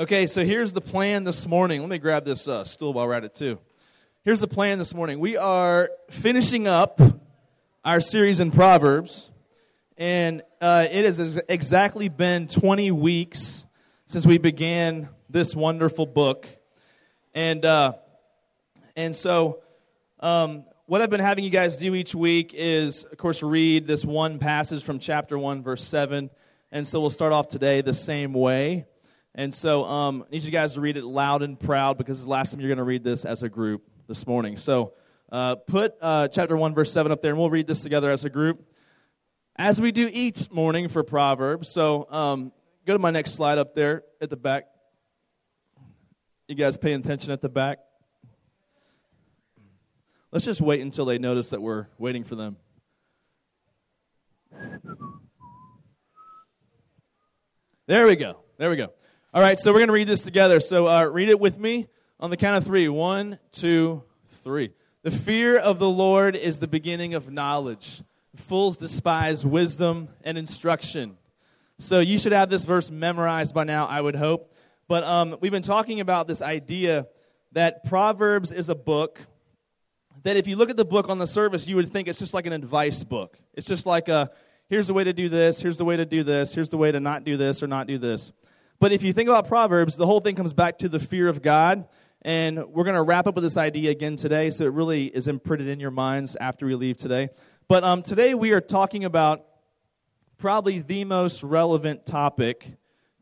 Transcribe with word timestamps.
Okay, 0.00 0.28
so 0.28 0.44
here's 0.44 0.72
the 0.72 0.80
plan 0.80 1.24
this 1.24 1.44
morning. 1.44 1.80
Let 1.80 1.90
me 1.90 1.98
grab 1.98 2.24
this 2.24 2.46
uh, 2.46 2.62
stool 2.62 2.92
while 2.92 3.08
we're 3.08 3.14
at 3.14 3.24
it, 3.24 3.34
too. 3.34 3.58
Here's 4.24 4.38
the 4.38 4.46
plan 4.46 4.78
this 4.78 4.94
morning. 4.94 5.18
We 5.18 5.36
are 5.36 5.90
finishing 6.08 6.68
up 6.68 7.00
our 7.84 8.00
series 8.00 8.38
in 8.38 8.52
Proverbs, 8.52 9.32
and 9.96 10.42
uh, 10.60 10.86
it 10.88 11.04
has 11.04 11.40
exactly 11.48 12.08
been 12.08 12.46
20 12.46 12.92
weeks 12.92 13.66
since 14.06 14.24
we 14.24 14.38
began 14.38 15.08
this 15.28 15.56
wonderful 15.56 16.06
book. 16.06 16.46
And, 17.34 17.64
uh, 17.64 17.94
and 18.94 19.16
so, 19.16 19.62
um, 20.20 20.62
what 20.86 21.02
I've 21.02 21.10
been 21.10 21.18
having 21.18 21.42
you 21.42 21.50
guys 21.50 21.76
do 21.76 21.96
each 21.96 22.14
week 22.14 22.54
is, 22.54 23.02
of 23.02 23.18
course, 23.18 23.42
read 23.42 23.88
this 23.88 24.04
one 24.04 24.38
passage 24.38 24.84
from 24.84 25.00
chapter 25.00 25.36
1, 25.36 25.64
verse 25.64 25.82
7. 25.82 26.30
And 26.70 26.86
so 26.86 27.00
we'll 27.00 27.10
start 27.10 27.32
off 27.32 27.48
today 27.48 27.80
the 27.80 27.94
same 27.94 28.32
way. 28.32 28.86
And 29.38 29.54
so 29.54 29.84
um, 29.84 30.24
I 30.26 30.32
need 30.32 30.42
you 30.42 30.50
guys 30.50 30.74
to 30.74 30.80
read 30.80 30.96
it 30.96 31.04
loud 31.04 31.42
and 31.42 31.58
proud 31.58 31.96
because 31.96 32.18
it's 32.18 32.24
the 32.24 32.30
last 32.30 32.50
time 32.50 32.60
you're 32.60 32.70
going 32.70 32.78
to 32.78 32.82
read 32.82 33.04
this 33.04 33.24
as 33.24 33.44
a 33.44 33.48
group 33.48 33.84
this 34.08 34.26
morning. 34.26 34.56
So 34.56 34.94
uh, 35.30 35.54
put 35.54 35.94
uh, 36.02 36.26
chapter 36.26 36.56
1, 36.56 36.74
verse 36.74 36.90
7 36.90 37.12
up 37.12 37.22
there, 37.22 37.30
and 37.30 37.38
we'll 37.38 37.48
read 37.48 37.68
this 37.68 37.82
together 37.82 38.10
as 38.10 38.24
a 38.24 38.30
group. 38.30 38.66
As 39.54 39.80
we 39.80 39.92
do 39.92 40.10
each 40.12 40.50
morning 40.50 40.88
for 40.88 41.04
Proverbs. 41.04 41.68
So 41.68 42.08
um, 42.10 42.50
go 42.84 42.94
to 42.94 42.98
my 42.98 43.12
next 43.12 43.34
slide 43.34 43.58
up 43.58 43.76
there 43.76 44.02
at 44.20 44.28
the 44.28 44.36
back. 44.36 44.64
You 46.48 46.56
guys 46.56 46.76
paying 46.76 46.98
attention 46.98 47.30
at 47.30 47.40
the 47.40 47.48
back? 47.48 47.78
Let's 50.32 50.46
just 50.46 50.60
wait 50.60 50.80
until 50.80 51.04
they 51.04 51.18
notice 51.18 51.50
that 51.50 51.62
we're 51.62 51.86
waiting 51.96 52.24
for 52.24 52.34
them. 52.34 52.56
There 57.86 58.04
we 58.04 58.16
go. 58.16 58.40
There 58.58 58.68
we 58.68 58.74
go. 58.74 58.92
All 59.34 59.42
right, 59.42 59.58
so 59.58 59.72
we're 59.72 59.80
going 59.80 59.88
to 59.88 59.92
read 59.92 60.08
this 60.08 60.22
together. 60.22 60.58
So 60.58 60.88
uh, 60.88 61.04
read 61.04 61.28
it 61.28 61.38
with 61.38 61.58
me 61.58 61.86
on 62.18 62.30
the 62.30 62.36
count 62.38 62.56
of 62.56 62.64
three. 62.64 62.88
One, 62.88 63.38
two, 63.52 64.02
three. 64.42 64.72
The 65.02 65.10
fear 65.10 65.58
of 65.58 65.78
the 65.78 65.88
Lord 65.88 66.34
is 66.34 66.60
the 66.60 66.66
beginning 66.66 67.12
of 67.12 67.30
knowledge. 67.30 68.02
Fools 68.36 68.78
despise 68.78 69.44
wisdom 69.44 70.08
and 70.24 70.38
instruction. 70.38 71.18
So 71.78 72.00
you 72.00 72.16
should 72.16 72.32
have 72.32 72.48
this 72.48 72.64
verse 72.64 72.90
memorized 72.90 73.54
by 73.54 73.64
now, 73.64 73.86
I 73.86 74.00
would 74.00 74.16
hope. 74.16 74.54
But 74.88 75.04
um, 75.04 75.36
we've 75.42 75.52
been 75.52 75.60
talking 75.60 76.00
about 76.00 76.26
this 76.26 76.40
idea 76.40 77.06
that 77.52 77.84
Proverbs 77.84 78.50
is 78.50 78.70
a 78.70 78.74
book 78.74 79.20
that 80.22 80.38
if 80.38 80.48
you 80.48 80.56
look 80.56 80.70
at 80.70 80.78
the 80.78 80.86
book 80.86 81.10
on 81.10 81.18
the 81.18 81.26
service, 81.26 81.68
you 81.68 81.76
would 81.76 81.92
think 81.92 82.08
it's 82.08 82.18
just 82.18 82.32
like 82.32 82.46
an 82.46 82.54
advice 82.54 83.04
book. 83.04 83.38
It's 83.52 83.66
just 83.66 83.84
like 83.84 84.08
a 84.08 84.30
here's 84.70 84.86
the 84.86 84.94
way 84.94 85.04
to 85.04 85.12
do 85.12 85.28
this, 85.28 85.60
here's 85.60 85.76
the 85.76 85.84
way 85.84 85.98
to 85.98 86.06
do 86.06 86.22
this, 86.22 86.54
here's 86.54 86.70
the 86.70 86.78
way 86.78 86.90
to 86.90 86.98
not 86.98 87.24
do 87.24 87.36
this 87.36 87.62
or 87.62 87.66
not 87.66 87.86
do 87.86 87.98
this. 87.98 88.32
But 88.80 88.92
if 88.92 89.02
you 89.02 89.12
think 89.12 89.28
about 89.28 89.48
Proverbs, 89.48 89.96
the 89.96 90.06
whole 90.06 90.20
thing 90.20 90.36
comes 90.36 90.52
back 90.52 90.78
to 90.78 90.88
the 90.88 91.00
fear 91.00 91.26
of 91.26 91.42
God. 91.42 91.88
And 92.22 92.64
we're 92.68 92.84
going 92.84 92.96
to 92.96 93.02
wrap 93.02 93.26
up 93.26 93.34
with 93.34 93.44
this 93.44 93.56
idea 93.56 93.90
again 93.90 94.16
today, 94.16 94.50
so 94.50 94.64
it 94.64 94.72
really 94.72 95.06
is 95.06 95.28
imprinted 95.28 95.68
in 95.68 95.80
your 95.80 95.90
minds 95.90 96.36
after 96.40 96.66
we 96.66 96.74
leave 96.74 96.96
today. 96.96 97.30
But 97.68 97.84
um, 97.84 98.02
today 98.02 98.34
we 98.34 98.52
are 98.52 98.60
talking 98.60 99.04
about 99.04 99.44
probably 100.36 100.80
the 100.80 101.04
most 101.04 101.42
relevant 101.42 102.06
topic 102.06 102.66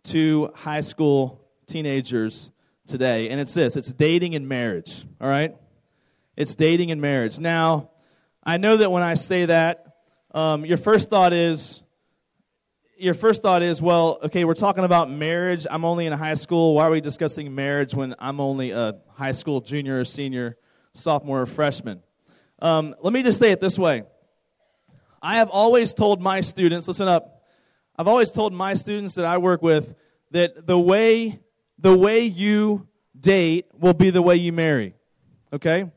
to 0.04 0.50
high 0.54 0.80
school 0.80 1.40
teenagers 1.66 2.50
today, 2.86 3.28
and 3.30 3.40
it's 3.40 3.54
this 3.54 3.76
it's 3.76 3.92
dating 3.92 4.34
and 4.34 4.48
marriage, 4.48 5.04
all 5.20 5.28
right? 5.28 5.54
It's 6.36 6.54
dating 6.54 6.90
and 6.90 7.00
marriage. 7.00 7.38
Now, 7.38 7.90
I 8.44 8.56
know 8.58 8.76
that 8.76 8.90
when 8.90 9.02
I 9.02 9.14
say 9.14 9.46
that, 9.46 9.96
um, 10.32 10.64
your 10.64 10.78
first 10.78 11.10
thought 11.10 11.32
is, 11.32 11.82
your 12.98 13.14
first 13.14 13.42
thought 13.42 13.62
is, 13.62 13.80
well, 13.82 14.18
okay, 14.24 14.44
we're 14.44 14.54
talking 14.54 14.84
about 14.84 15.10
marriage. 15.10 15.66
I'm 15.70 15.84
only 15.84 16.06
in 16.06 16.12
high 16.12 16.34
school. 16.34 16.74
Why 16.74 16.86
are 16.86 16.90
we 16.90 17.00
discussing 17.00 17.54
marriage 17.54 17.94
when 17.94 18.14
I'm 18.18 18.40
only 18.40 18.70
a 18.70 18.94
high 19.14 19.32
school 19.32 19.60
junior 19.60 20.00
or 20.00 20.04
senior, 20.04 20.56
sophomore 20.94 21.42
or 21.42 21.46
freshman? 21.46 22.02
Um, 22.58 22.94
let 23.02 23.12
me 23.12 23.22
just 23.22 23.38
say 23.38 23.50
it 23.50 23.60
this 23.60 23.78
way 23.78 24.04
I 25.22 25.36
have 25.36 25.50
always 25.50 25.92
told 25.92 26.22
my 26.22 26.40
students, 26.40 26.88
listen 26.88 27.08
up, 27.08 27.42
I've 27.98 28.08
always 28.08 28.30
told 28.30 28.52
my 28.52 28.74
students 28.74 29.14
that 29.14 29.24
I 29.24 29.38
work 29.38 29.62
with 29.62 29.94
that 30.30 30.66
the 30.66 30.78
way, 30.78 31.40
the 31.78 31.96
way 31.96 32.20
you 32.20 32.88
date 33.18 33.66
will 33.78 33.94
be 33.94 34.10
the 34.10 34.22
way 34.22 34.36
you 34.36 34.52
marry. 34.52 34.94
Okay? 35.52 35.90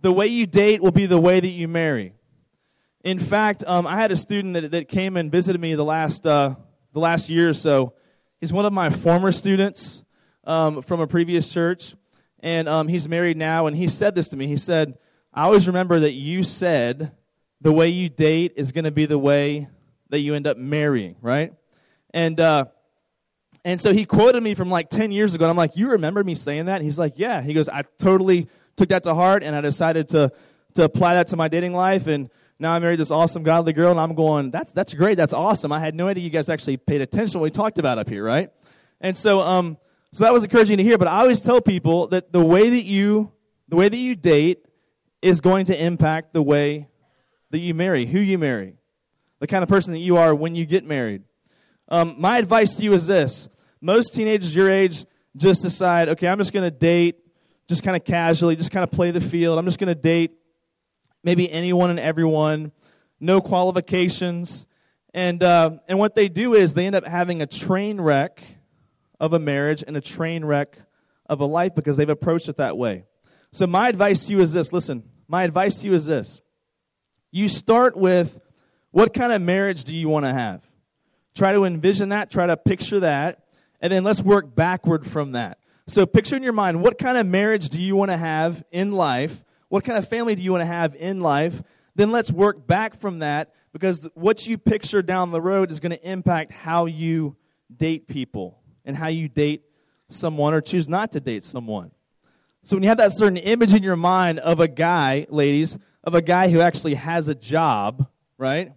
The 0.00 0.12
way 0.12 0.26
you 0.26 0.46
date 0.46 0.82
will 0.82 0.92
be 0.92 1.06
the 1.06 1.18
way 1.18 1.40
that 1.40 1.48
you 1.48 1.68
marry. 1.68 2.14
In 3.04 3.18
fact, 3.18 3.62
um, 3.66 3.86
I 3.86 3.96
had 3.96 4.12
a 4.12 4.16
student 4.16 4.54
that, 4.54 4.70
that 4.70 4.88
came 4.88 5.18
and 5.18 5.30
visited 5.30 5.60
me 5.60 5.74
the 5.74 5.84
last, 5.84 6.26
uh, 6.26 6.54
the 6.94 7.00
last 7.00 7.28
year 7.28 7.50
or 7.50 7.52
so. 7.52 7.92
He's 8.40 8.50
one 8.50 8.64
of 8.64 8.72
my 8.72 8.88
former 8.88 9.30
students 9.30 10.02
um, 10.44 10.80
from 10.80 11.00
a 11.00 11.06
previous 11.06 11.50
church, 11.50 11.94
and 12.40 12.66
um, 12.66 12.88
he's 12.88 13.06
married 13.06 13.36
now. 13.36 13.66
And 13.66 13.76
he 13.76 13.88
said 13.88 14.14
this 14.14 14.28
to 14.28 14.38
me. 14.38 14.46
He 14.46 14.56
said, 14.56 14.96
I 15.34 15.42
always 15.42 15.66
remember 15.66 16.00
that 16.00 16.14
you 16.14 16.42
said 16.42 17.12
the 17.60 17.72
way 17.72 17.88
you 17.88 18.08
date 18.08 18.54
is 18.56 18.72
going 18.72 18.84
to 18.84 18.90
be 18.90 19.04
the 19.04 19.18
way 19.18 19.68
that 20.08 20.20
you 20.20 20.34
end 20.34 20.46
up 20.46 20.56
marrying, 20.56 21.16
right? 21.20 21.52
And, 22.14 22.40
uh, 22.40 22.66
and 23.66 23.82
so 23.82 23.92
he 23.92 24.06
quoted 24.06 24.42
me 24.42 24.54
from 24.54 24.70
like 24.70 24.88
10 24.88 25.12
years 25.12 25.34
ago, 25.34 25.44
and 25.44 25.50
I'm 25.50 25.58
like, 25.58 25.76
You 25.76 25.90
remember 25.90 26.24
me 26.24 26.34
saying 26.34 26.66
that? 26.66 26.76
And 26.76 26.84
he's 26.84 26.98
like, 26.98 27.18
Yeah. 27.18 27.42
He 27.42 27.52
goes, 27.52 27.68
I 27.68 27.82
totally 27.98 28.48
took 28.76 28.88
that 28.88 29.02
to 29.02 29.14
heart, 29.14 29.42
and 29.42 29.54
I 29.54 29.60
decided 29.60 30.08
to, 30.08 30.32
to 30.76 30.84
apply 30.84 31.14
that 31.14 31.28
to 31.28 31.36
my 31.36 31.48
dating 31.48 31.74
life. 31.74 32.06
And 32.06 32.30
now 32.64 32.72
I 32.72 32.78
married 32.78 32.98
this 32.98 33.10
awesome 33.10 33.42
godly 33.42 33.74
girl, 33.74 33.90
and 33.90 34.00
I'm 34.00 34.14
going, 34.14 34.50
that's, 34.50 34.72
that's 34.72 34.94
great, 34.94 35.18
that's 35.18 35.34
awesome. 35.34 35.70
I 35.70 35.80
had 35.80 35.94
no 35.94 36.08
idea 36.08 36.24
you 36.24 36.30
guys 36.30 36.48
actually 36.48 36.78
paid 36.78 37.02
attention 37.02 37.32
to 37.32 37.38
what 37.40 37.44
we 37.44 37.50
talked 37.50 37.78
about 37.78 37.98
up 37.98 38.08
here, 38.08 38.24
right? 38.24 38.50
And 39.02 39.14
so, 39.14 39.42
um, 39.42 39.76
so 40.14 40.24
that 40.24 40.32
was 40.32 40.44
encouraging 40.44 40.78
to 40.78 40.82
hear. 40.82 40.96
But 40.96 41.08
I 41.08 41.20
always 41.20 41.42
tell 41.42 41.60
people 41.60 42.06
that 42.08 42.32
the 42.32 42.42
way 42.42 42.70
that 42.70 42.84
you, 42.84 43.32
the 43.68 43.76
way 43.76 43.90
that 43.90 43.96
you 43.98 44.16
date 44.16 44.64
is 45.20 45.42
going 45.42 45.66
to 45.66 45.78
impact 45.78 46.32
the 46.32 46.40
way 46.40 46.88
that 47.50 47.58
you 47.58 47.74
marry, 47.74 48.06
who 48.06 48.18
you 48.18 48.38
marry, 48.38 48.76
the 49.40 49.46
kind 49.46 49.62
of 49.62 49.68
person 49.68 49.92
that 49.92 49.98
you 49.98 50.16
are 50.16 50.34
when 50.34 50.54
you 50.54 50.64
get 50.64 50.86
married. 50.86 51.22
Um, 51.90 52.14
my 52.16 52.38
advice 52.38 52.76
to 52.76 52.82
you 52.82 52.94
is 52.94 53.06
this 53.06 53.46
most 53.82 54.14
teenagers 54.14 54.56
your 54.56 54.70
age 54.70 55.04
just 55.36 55.60
decide, 55.60 56.08
okay, 56.08 56.28
I'm 56.28 56.38
just 56.38 56.54
going 56.54 56.64
to 56.64 56.74
date 56.74 57.18
just 57.68 57.82
kind 57.82 57.94
of 57.94 58.04
casually, 58.04 58.56
just 58.56 58.70
kind 58.70 58.84
of 58.84 58.90
play 58.90 59.10
the 59.10 59.20
field. 59.20 59.58
I'm 59.58 59.66
just 59.66 59.78
going 59.78 59.88
to 59.88 59.94
date 59.94 60.38
maybe 61.24 61.50
anyone 61.50 61.90
and 61.90 61.98
everyone, 61.98 62.70
no 63.18 63.40
qualifications. 63.40 64.66
And, 65.12 65.42
uh, 65.42 65.78
and 65.88 65.98
what 65.98 66.14
they 66.14 66.28
do 66.28 66.54
is 66.54 66.74
they 66.74 66.86
end 66.86 66.94
up 66.94 67.06
having 67.06 67.42
a 67.42 67.46
train 67.46 68.00
wreck 68.00 68.42
of 69.18 69.32
a 69.32 69.38
marriage 69.38 69.82
and 69.84 69.96
a 69.96 70.00
train 70.00 70.44
wreck 70.44 70.78
of 71.26 71.40
a 71.40 71.46
life 71.46 71.74
because 71.74 71.96
they've 71.96 72.08
approached 72.08 72.48
it 72.48 72.58
that 72.58 72.76
way. 72.76 73.04
So, 73.52 73.66
my 73.66 73.88
advice 73.88 74.26
to 74.26 74.32
you 74.32 74.40
is 74.40 74.52
this 74.52 74.72
listen, 74.72 75.04
my 75.28 75.44
advice 75.44 75.80
to 75.80 75.86
you 75.86 75.94
is 75.94 76.06
this. 76.06 76.40
You 77.30 77.48
start 77.48 77.96
with 77.96 78.40
what 78.90 79.14
kind 79.14 79.32
of 79.32 79.40
marriage 79.40 79.84
do 79.84 79.94
you 79.94 80.08
want 80.08 80.26
to 80.26 80.32
have? 80.32 80.62
Try 81.34 81.52
to 81.52 81.64
envision 81.64 82.10
that, 82.10 82.30
try 82.30 82.46
to 82.46 82.56
picture 82.56 83.00
that, 83.00 83.44
and 83.80 83.92
then 83.92 84.04
let's 84.04 84.20
work 84.20 84.54
backward 84.54 85.06
from 85.06 85.32
that. 85.32 85.58
So, 85.86 86.04
picture 86.04 86.34
in 86.34 86.42
your 86.42 86.52
mind 86.52 86.82
what 86.82 86.98
kind 86.98 87.16
of 87.16 87.26
marriage 87.26 87.68
do 87.68 87.80
you 87.80 87.94
want 87.94 88.10
to 88.10 88.16
have 88.16 88.64
in 88.72 88.92
life? 88.92 89.43
What 89.68 89.84
kind 89.84 89.98
of 89.98 90.08
family 90.08 90.34
do 90.34 90.42
you 90.42 90.52
want 90.52 90.62
to 90.62 90.66
have 90.66 90.94
in 90.94 91.20
life? 91.20 91.62
Then 91.94 92.12
let's 92.12 92.30
work 92.30 92.66
back 92.66 92.98
from 92.98 93.20
that 93.20 93.54
because 93.72 94.06
what 94.14 94.46
you 94.46 94.58
picture 94.58 95.02
down 95.02 95.30
the 95.30 95.40
road 95.40 95.70
is 95.70 95.80
going 95.80 95.92
to 95.92 96.08
impact 96.08 96.52
how 96.52 96.86
you 96.86 97.36
date 97.74 98.06
people 98.06 98.60
and 98.84 98.96
how 98.96 99.08
you 99.08 99.28
date 99.28 99.62
someone 100.08 100.54
or 100.54 100.60
choose 100.60 100.88
not 100.88 101.12
to 101.12 101.20
date 101.20 101.44
someone. 101.44 101.90
So 102.62 102.76
when 102.76 102.82
you 102.82 102.88
have 102.88 102.98
that 102.98 103.12
certain 103.12 103.36
image 103.36 103.74
in 103.74 103.82
your 103.82 103.96
mind 103.96 104.38
of 104.38 104.60
a 104.60 104.68
guy, 104.68 105.26
ladies, 105.28 105.78
of 106.02 106.14
a 106.14 106.22
guy 106.22 106.50
who 106.50 106.60
actually 106.60 106.94
has 106.94 107.28
a 107.28 107.34
job, 107.34 108.08
right? 108.38 108.72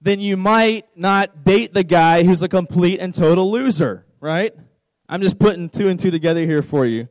Then 0.00 0.20
you 0.20 0.36
might 0.36 0.86
not 0.94 1.44
date 1.44 1.72
the 1.72 1.84
guy 1.84 2.24
who's 2.24 2.42
a 2.42 2.48
complete 2.48 3.00
and 3.00 3.14
total 3.14 3.50
loser, 3.50 4.04
right? 4.20 4.54
I'm 5.08 5.22
just 5.22 5.38
putting 5.38 5.68
two 5.68 5.88
and 5.88 5.98
two 5.98 6.10
together 6.10 6.44
here 6.44 6.62
for 6.62 6.84
you. 6.86 7.08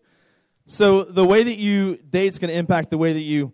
So 0.68 1.04
the 1.04 1.26
way 1.26 1.44
that 1.44 1.58
you 1.58 1.98
date 1.98 2.28
is 2.28 2.40
going 2.40 2.50
to 2.50 2.56
impact 2.56 2.90
the 2.90 2.98
way 2.98 3.14
that 3.14 3.22
you 3.22 3.54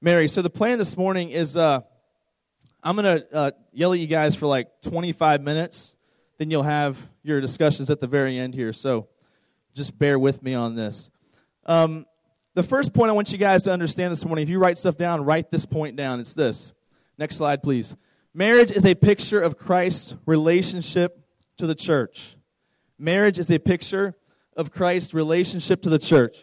marry. 0.00 0.26
So 0.26 0.42
the 0.42 0.50
plan 0.50 0.78
this 0.78 0.96
morning 0.96 1.30
is 1.30 1.56
uh, 1.56 1.80
I'm 2.82 2.96
going 2.96 3.20
to 3.20 3.34
uh, 3.34 3.50
yell 3.72 3.92
at 3.92 4.00
you 4.00 4.08
guys 4.08 4.34
for 4.34 4.46
like 4.46 4.68
25 4.82 5.40
minutes. 5.40 5.94
Then 6.38 6.50
you'll 6.50 6.64
have 6.64 6.98
your 7.22 7.40
discussions 7.40 7.90
at 7.90 8.00
the 8.00 8.08
very 8.08 8.38
end 8.38 8.54
here. 8.54 8.72
So 8.72 9.08
just 9.74 9.96
bear 9.96 10.18
with 10.18 10.42
me 10.42 10.54
on 10.54 10.74
this. 10.74 11.10
Um, 11.64 12.06
the 12.54 12.64
first 12.64 12.92
point 12.92 13.10
I 13.10 13.12
want 13.12 13.30
you 13.30 13.38
guys 13.38 13.62
to 13.64 13.72
understand 13.72 14.10
this 14.10 14.24
morning, 14.24 14.42
if 14.42 14.50
you 14.50 14.58
write 14.58 14.78
stuff 14.78 14.96
down, 14.96 15.24
write 15.24 15.52
this 15.52 15.64
point 15.64 15.94
down. 15.94 16.18
It's 16.18 16.34
this. 16.34 16.72
Next 17.18 17.36
slide, 17.36 17.62
please. 17.62 17.94
Marriage 18.34 18.72
is 18.72 18.84
a 18.84 18.96
picture 18.96 19.40
of 19.40 19.56
Christ's 19.56 20.16
relationship 20.26 21.20
to 21.58 21.68
the 21.68 21.74
church. 21.76 22.36
Marriage 22.98 23.38
is 23.38 23.48
a 23.50 23.58
picture 23.58 24.16
of 24.56 24.72
Christ's 24.72 25.14
relationship 25.14 25.82
to 25.82 25.88
the 25.88 26.00
church. 26.00 26.36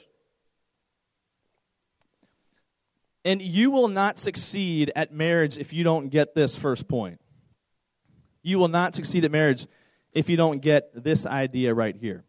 And 3.26 3.42
you 3.42 3.72
will 3.72 3.88
not 3.88 4.20
succeed 4.20 4.92
at 4.96 5.12
marriage 5.12 5.58
if 5.58 5.74
you 5.74 5.84
don't 5.84 6.10
get 6.10 6.36
this 6.36 6.56
first 6.56 6.88
point. 6.88 7.20
You 8.44 8.60
will 8.60 8.68
not 8.68 8.94
succeed 8.94 9.26
at 9.26 9.32
marriage 9.32 9.68
if 10.14 10.30
you 10.30 10.38
don't 10.38 10.62
get 10.62 11.04
this 11.04 11.26
idea 11.26 11.74
right 11.74 11.96
here. 11.96 12.24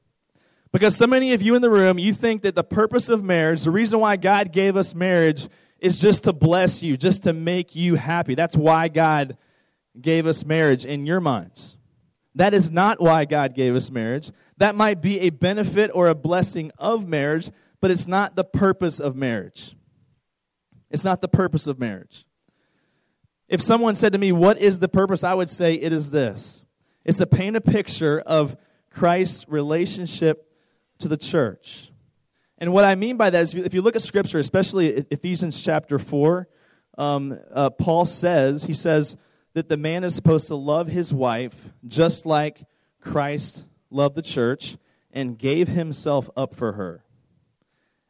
Because 0.72 0.96
so 0.96 1.06
many 1.06 1.34
of 1.34 1.42
you 1.42 1.54
in 1.54 1.62
the 1.62 1.70
room, 1.70 1.98
you 1.98 2.14
think 2.14 2.42
that 2.42 2.54
the 2.54 2.64
purpose 2.64 3.10
of 3.10 3.22
marriage, 3.22 3.62
the 3.62 3.70
reason 3.70 4.00
why 4.00 4.16
God 4.16 4.52
gave 4.52 4.76
us 4.76 4.94
marriage, 4.94 5.48
is 5.78 6.00
just 6.00 6.24
to 6.24 6.32
bless 6.32 6.82
you, 6.82 6.96
just 6.96 7.24
to 7.24 7.34
make 7.34 7.76
you 7.76 7.94
happy. 7.94 8.34
That's 8.34 8.56
why 8.56 8.88
God 8.88 9.36
gave 10.00 10.26
us 10.26 10.46
marriage 10.46 10.86
in 10.86 11.04
your 11.04 11.20
minds. 11.20 11.76
That 12.34 12.54
is 12.54 12.70
not 12.70 13.00
why 13.00 13.26
God 13.26 13.54
gave 13.54 13.76
us 13.76 13.90
marriage. 13.90 14.32
That 14.56 14.74
might 14.74 15.02
be 15.02 15.20
a 15.20 15.30
benefit 15.30 15.90
or 15.92 16.08
a 16.08 16.14
blessing 16.14 16.72
of 16.78 17.06
marriage, 17.06 17.50
but 17.82 17.90
it's 17.90 18.06
not 18.06 18.34
the 18.34 18.44
purpose 18.44 18.98
of 18.98 19.14
marriage. 19.14 19.75
It's 20.90 21.04
not 21.04 21.20
the 21.20 21.28
purpose 21.28 21.66
of 21.66 21.78
marriage. 21.78 22.24
If 23.48 23.62
someone 23.62 23.94
said 23.94 24.12
to 24.12 24.18
me, 24.18 24.32
What 24.32 24.58
is 24.58 24.78
the 24.78 24.88
purpose? 24.88 25.24
I 25.24 25.34
would 25.34 25.50
say 25.50 25.74
it 25.74 25.92
is 25.92 26.10
this 26.10 26.64
it's 27.04 27.18
to 27.18 27.26
paint 27.26 27.56
a 27.56 27.60
picture 27.60 28.20
of 28.20 28.56
Christ's 28.90 29.48
relationship 29.48 30.50
to 30.98 31.08
the 31.08 31.16
church. 31.16 31.92
And 32.58 32.72
what 32.72 32.84
I 32.84 32.94
mean 32.94 33.16
by 33.16 33.30
that 33.30 33.42
is 33.42 33.54
if 33.54 33.74
you 33.74 33.82
look 33.82 33.96
at 33.96 34.02
Scripture, 34.02 34.38
especially 34.38 34.88
Ephesians 35.10 35.60
chapter 35.60 35.98
4, 35.98 36.48
um, 36.96 37.38
uh, 37.52 37.70
Paul 37.70 38.06
says, 38.06 38.64
he 38.64 38.72
says 38.72 39.16
that 39.52 39.68
the 39.68 39.76
man 39.76 40.04
is 40.04 40.14
supposed 40.14 40.48
to 40.48 40.54
love 40.54 40.88
his 40.88 41.12
wife 41.12 41.54
just 41.86 42.24
like 42.24 42.64
Christ 43.00 43.64
loved 43.90 44.14
the 44.14 44.22
church 44.22 44.76
and 45.12 45.38
gave 45.38 45.68
himself 45.68 46.30
up 46.36 46.54
for 46.54 46.72
her. 46.72 47.04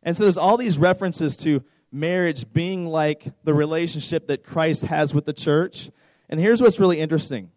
And 0.03 0.17
so 0.17 0.23
there's 0.23 0.37
all 0.37 0.57
these 0.57 0.79
references 0.79 1.37
to 1.39 1.65
marriage 1.97 2.53
being 2.53 2.87
like 2.87 3.33
the 3.45 3.55
relationship 3.55 4.27
that 4.29 4.45
Christ 4.45 4.85
has 4.87 5.15
with 5.15 5.25
the 5.25 5.33
church. 5.33 5.91
And 6.29 6.39
here's 6.39 6.61
what's 6.61 6.79
really 6.79 7.01
interesting. 7.01 7.51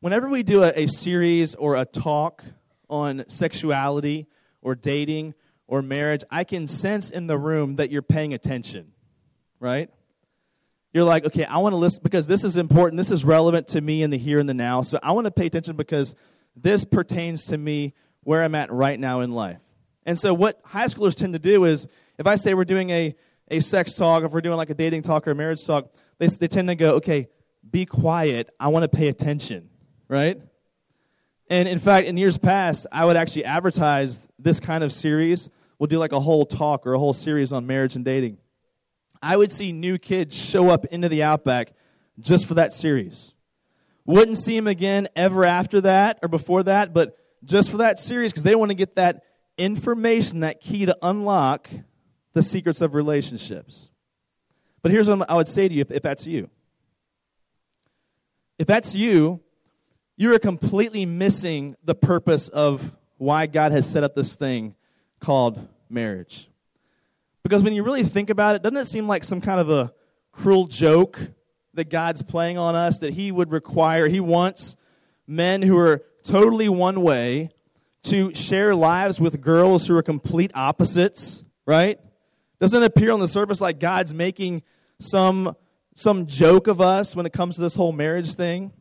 Whenever 0.00 0.28
we 0.28 0.42
do 0.42 0.62
a, 0.62 0.72
a 0.74 0.86
series 0.86 1.54
or 1.54 1.76
a 1.76 1.84
talk 1.84 2.42
on 2.88 3.24
sexuality 3.28 4.26
or 4.62 4.74
dating 4.74 5.34
or 5.66 5.82
marriage, 5.82 6.24
I 6.30 6.44
can 6.44 6.66
sense 6.66 7.10
in 7.10 7.26
the 7.26 7.36
room 7.36 7.76
that 7.76 7.90
you're 7.90 8.02
paying 8.02 8.32
attention, 8.32 8.92
right? 9.60 9.90
You're 10.94 11.04
like, 11.04 11.26
okay, 11.26 11.44
I 11.44 11.58
want 11.58 11.74
to 11.74 11.76
listen 11.76 12.00
because 12.02 12.26
this 12.26 12.44
is 12.44 12.56
important. 12.56 12.96
This 12.96 13.10
is 13.10 13.24
relevant 13.24 13.68
to 13.68 13.80
me 13.80 14.02
in 14.02 14.10
the 14.10 14.18
here 14.18 14.38
and 14.38 14.48
the 14.48 14.54
now. 14.54 14.82
So 14.82 14.98
I 15.02 15.12
want 15.12 15.26
to 15.26 15.30
pay 15.30 15.46
attention 15.46 15.76
because 15.76 16.14
this 16.56 16.84
pertains 16.84 17.46
to 17.46 17.58
me 17.58 17.92
where 18.22 18.42
I'm 18.42 18.54
at 18.54 18.72
right 18.72 18.98
now 18.98 19.20
in 19.20 19.32
life. 19.32 19.58
And 20.06 20.18
so, 20.18 20.32
what 20.32 20.58
high 20.64 20.86
schoolers 20.86 21.14
tend 21.14 21.34
to 21.34 21.38
do 21.38 21.66
is 21.66 21.86
if 22.18 22.26
I 22.26 22.34
say 22.34 22.54
we're 22.54 22.64
doing 22.64 22.90
a, 22.90 23.14
a 23.50 23.60
sex 23.60 23.94
talk, 23.94 24.24
if 24.24 24.32
we're 24.32 24.40
doing 24.40 24.56
like 24.56 24.70
a 24.70 24.74
dating 24.74 25.02
talk 25.02 25.26
or 25.26 25.30
a 25.30 25.34
marriage 25.34 25.64
talk, 25.64 25.92
they, 26.18 26.26
they 26.26 26.48
tend 26.48 26.68
to 26.68 26.74
go, 26.74 26.96
okay, 26.96 27.28
be 27.68 27.86
quiet. 27.86 28.50
I 28.58 28.68
want 28.68 28.82
to 28.82 28.88
pay 28.88 29.08
attention, 29.08 29.70
right? 30.08 30.40
And 31.48 31.68
in 31.68 31.78
fact, 31.78 32.06
in 32.06 32.16
years 32.16 32.36
past, 32.36 32.86
I 32.92 33.04
would 33.04 33.16
actually 33.16 33.44
advertise 33.44 34.20
this 34.38 34.60
kind 34.60 34.84
of 34.84 34.92
series. 34.92 35.48
We'll 35.78 35.86
do 35.86 35.98
like 35.98 36.12
a 36.12 36.20
whole 36.20 36.44
talk 36.44 36.86
or 36.86 36.92
a 36.92 36.98
whole 36.98 37.14
series 37.14 37.52
on 37.52 37.66
marriage 37.66 37.96
and 37.96 38.04
dating. 38.04 38.38
I 39.22 39.36
would 39.36 39.50
see 39.50 39.72
new 39.72 39.98
kids 39.98 40.36
show 40.36 40.68
up 40.68 40.84
into 40.86 41.08
the 41.08 41.22
Outback 41.22 41.72
just 42.20 42.46
for 42.46 42.54
that 42.54 42.72
series. 42.72 43.32
Wouldn't 44.04 44.38
see 44.38 44.56
them 44.56 44.66
again 44.66 45.08
ever 45.16 45.44
after 45.44 45.80
that 45.82 46.18
or 46.22 46.28
before 46.28 46.62
that, 46.64 46.92
but 46.92 47.16
just 47.44 47.70
for 47.70 47.78
that 47.78 47.98
series 47.98 48.32
because 48.32 48.44
they 48.44 48.54
want 48.54 48.70
to 48.70 48.74
get 48.74 48.96
that 48.96 49.22
information, 49.56 50.40
that 50.40 50.60
key 50.60 50.86
to 50.86 50.96
unlock 51.02 51.68
the 52.38 52.42
secrets 52.44 52.80
of 52.80 52.94
relationships. 52.94 53.90
But 54.80 54.92
here's 54.92 55.08
what 55.08 55.28
I 55.28 55.34
would 55.34 55.48
say 55.48 55.66
to 55.66 55.74
you 55.74 55.80
if, 55.80 55.90
if 55.90 56.02
that's 56.04 56.24
you. 56.24 56.48
If 58.60 58.68
that's 58.68 58.94
you, 58.94 59.40
you 60.16 60.32
are 60.32 60.38
completely 60.38 61.04
missing 61.04 61.74
the 61.82 61.96
purpose 61.96 62.46
of 62.46 62.94
why 63.16 63.46
God 63.46 63.72
has 63.72 63.90
set 63.90 64.04
up 64.04 64.14
this 64.14 64.36
thing 64.36 64.76
called 65.18 65.66
marriage. 65.90 66.48
Because 67.42 67.64
when 67.64 67.72
you 67.72 67.82
really 67.82 68.04
think 68.04 68.30
about 68.30 68.54
it, 68.54 68.62
doesn't 68.62 68.76
it 68.76 68.86
seem 68.86 69.08
like 69.08 69.24
some 69.24 69.40
kind 69.40 69.58
of 69.58 69.68
a 69.68 69.92
cruel 70.30 70.68
joke 70.68 71.18
that 71.74 71.90
God's 71.90 72.22
playing 72.22 72.56
on 72.56 72.76
us 72.76 72.98
that 72.98 73.14
He 73.14 73.32
would 73.32 73.50
require, 73.50 74.06
He 74.06 74.20
wants 74.20 74.76
men 75.26 75.60
who 75.60 75.76
are 75.76 76.04
totally 76.22 76.68
one 76.68 77.02
way 77.02 77.50
to 78.04 78.32
share 78.32 78.76
lives 78.76 79.20
with 79.20 79.40
girls 79.40 79.88
who 79.88 79.96
are 79.96 80.04
complete 80.04 80.52
opposites, 80.54 81.42
right? 81.66 81.98
Doesn't 82.60 82.82
appear 82.82 83.12
on 83.12 83.20
the 83.20 83.28
surface 83.28 83.60
like 83.60 83.78
God's 83.78 84.12
making 84.12 84.62
some, 84.98 85.56
some 85.94 86.26
joke 86.26 86.66
of 86.66 86.80
us 86.80 87.14
when 87.14 87.26
it 87.26 87.32
comes 87.32 87.54
to 87.56 87.60
this 87.60 87.74
whole 87.74 87.92
marriage 87.92 88.34
thing? 88.34 88.72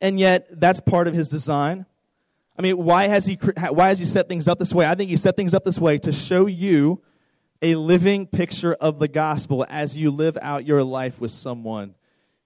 And 0.00 0.20
yet, 0.20 0.48
that's 0.60 0.80
part 0.80 1.08
of 1.08 1.14
his 1.14 1.28
design. 1.28 1.86
I 2.56 2.62
mean, 2.62 2.76
why 2.76 3.08
has 3.08 3.26
he, 3.26 3.34
why 3.70 3.88
has 3.88 3.98
he 3.98 4.04
set 4.04 4.28
things 4.28 4.48
up 4.48 4.58
this 4.58 4.72
way? 4.72 4.86
I 4.86 4.94
think 4.94 5.10
he 5.10 5.16
set 5.16 5.36
things 5.36 5.54
up 5.54 5.64
this 5.64 5.78
way 5.78 5.98
to 5.98 6.12
show 6.12 6.46
you 6.46 7.02
a 7.62 7.74
living 7.74 8.26
picture 8.26 8.74
of 8.74 8.98
the 8.98 9.08
gospel 9.08 9.66
as 9.68 9.96
you 9.96 10.10
live 10.10 10.38
out 10.40 10.66
your 10.66 10.84
life 10.84 11.20
with 11.20 11.30
someone 11.30 11.94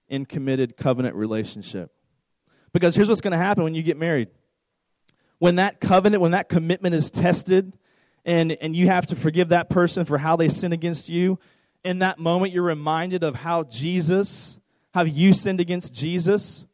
in 0.07 0.25
committed 0.25 0.77
covenant 0.77 1.15
relationship. 1.15 1.91
Because 2.71 2.95
here's 2.95 3.09
what's 3.09 3.21
going 3.21 3.31
to 3.31 3.37
happen 3.37 3.63
when 3.63 3.75
you 3.75 3.83
get 3.83 3.97
married 3.97 4.29
when 5.43 5.57
that 5.57 5.81
covenant, 5.81 6.21
when 6.21 6.31
that 6.31 6.47
commitment 6.47 6.95
is 6.95 7.11
tested, 7.11 7.73
and, 8.25 8.51
and 8.53 8.75
you 8.75 8.87
have 8.87 9.07
to 9.07 9.15
forgive 9.15 9.49
that 9.49 9.69
person 9.69 10.05
for 10.05 10.17
how 10.17 10.35
they 10.35 10.49
sin 10.49 10.73
against 10.73 11.09
you, 11.09 11.39
in 11.83 11.99
that 11.99 12.19
moment 12.19 12.53
you're 12.53 12.63
reminded 12.63 13.23
of 13.23 13.35
how 13.35 13.63
Jesus, 13.63 14.59
how 14.93 15.03
you 15.03 15.33
sinned 15.33 15.59
against 15.59 15.93
Jesus. 15.93 16.65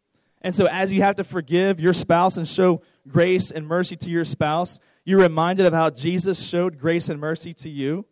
And 0.42 0.54
so 0.54 0.68
as 0.68 0.94
you 0.94 1.02
have 1.02 1.16
to 1.18 1.24
forgive 1.24 1.80
your 1.80 1.94
spouse 1.94 2.38
and 2.38 2.48
show 2.48 2.82
grace 3.08 3.52
and 3.52 3.68
mercy 3.68 3.96
to 3.98 4.10
your 4.10 4.26
spouse, 4.26 4.80
you're 5.04 5.20
reminded 5.20 5.66
of 5.66 5.74
how 5.74 5.90
Jesus 5.90 6.40
showed 6.40 6.78
grace 6.78 7.10
and 7.10 7.20
mercy 7.20 7.54
to 7.56 7.70
you. 7.70 8.06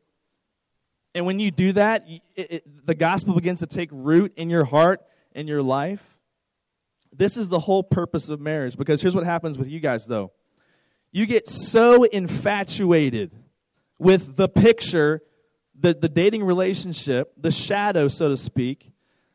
And 1.13 1.25
when 1.25 1.39
you 1.39 1.51
do 1.51 1.71
that, 1.73 2.05
it, 2.07 2.21
it, 2.35 2.85
the 2.85 2.95
gospel 2.95 3.35
begins 3.35 3.59
to 3.59 3.67
take 3.67 3.89
root 3.91 4.33
in 4.35 4.49
your 4.49 4.65
heart 4.65 5.01
and 5.33 5.47
your 5.47 5.61
life. 5.61 6.03
This 7.15 7.37
is 7.37 7.49
the 7.49 7.59
whole 7.59 7.83
purpose 7.83 8.29
of 8.29 8.39
marriage 8.39 8.75
because 8.77 9.01
here's 9.01 9.15
what 9.15 9.25
happens 9.25 9.57
with 9.57 9.67
you 9.67 9.79
guys, 9.79 10.05
though 10.05 10.31
you 11.11 11.25
get 11.25 11.47
so 11.47 12.03
infatuated 12.03 13.31
with 13.99 14.35
the 14.35 14.47
picture, 14.47 15.21
the, 15.79 15.93
the 15.93 16.09
dating 16.09 16.43
relationship, 16.43 17.33
the 17.37 17.51
shadow, 17.51 18.07
so 18.07 18.29
to 18.29 18.37
speak, 18.37 18.91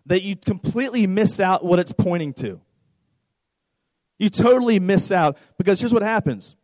that 0.06 0.22
you 0.22 0.36
completely 0.36 1.06
miss 1.06 1.40
out 1.40 1.64
what 1.64 1.78
it's 1.78 1.92
pointing 1.92 2.32
to. 2.34 2.60
You 4.18 4.28
totally 4.28 4.78
miss 4.78 5.10
out 5.10 5.36
because 5.58 5.80
here's 5.80 5.92
what 5.92 6.02
happens. 6.02 6.56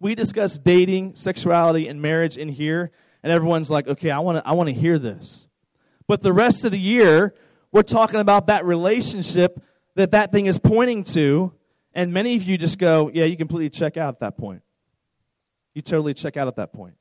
We 0.00 0.14
discuss 0.14 0.58
dating, 0.58 1.14
sexuality, 1.14 1.88
and 1.88 2.02
marriage 2.02 2.36
in 2.36 2.48
here, 2.48 2.90
and 3.22 3.32
everyone's 3.32 3.70
like, 3.70 3.86
okay, 3.86 4.10
I 4.10 4.18
want 4.18 4.38
to 4.38 4.48
I 4.48 4.52
wanna 4.52 4.72
hear 4.72 4.98
this. 4.98 5.46
But 6.06 6.22
the 6.22 6.32
rest 6.32 6.64
of 6.64 6.72
the 6.72 6.78
year, 6.78 7.34
we're 7.72 7.82
talking 7.82 8.20
about 8.20 8.48
that 8.48 8.64
relationship 8.64 9.62
that 9.94 10.10
that 10.10 10.32
thing 10.32 10.46
is 10.46 10.58
pointing 10.58 11.04
to, 11.04 11.52
and 11.94 12.12
many 12.12 12.36
of 12.36 12.42
you 12.42 12.58
just 12.58 12.78
go, 12.78 13.10
yeah, 13.14 13.24
you 13.24 13.36
completely 13.36 13.70
check 13.70 13.96
out 13.96 14.14
at 14.14 14.20
that 14.20 14.36
point. 14.36 14.62
You 15.74 15.82
totally 15.82 16.14
check 16.14 16.36
out 16.36 16.48
at 16.48 16.56
that 16.56 16.72
point. 16.72 16.94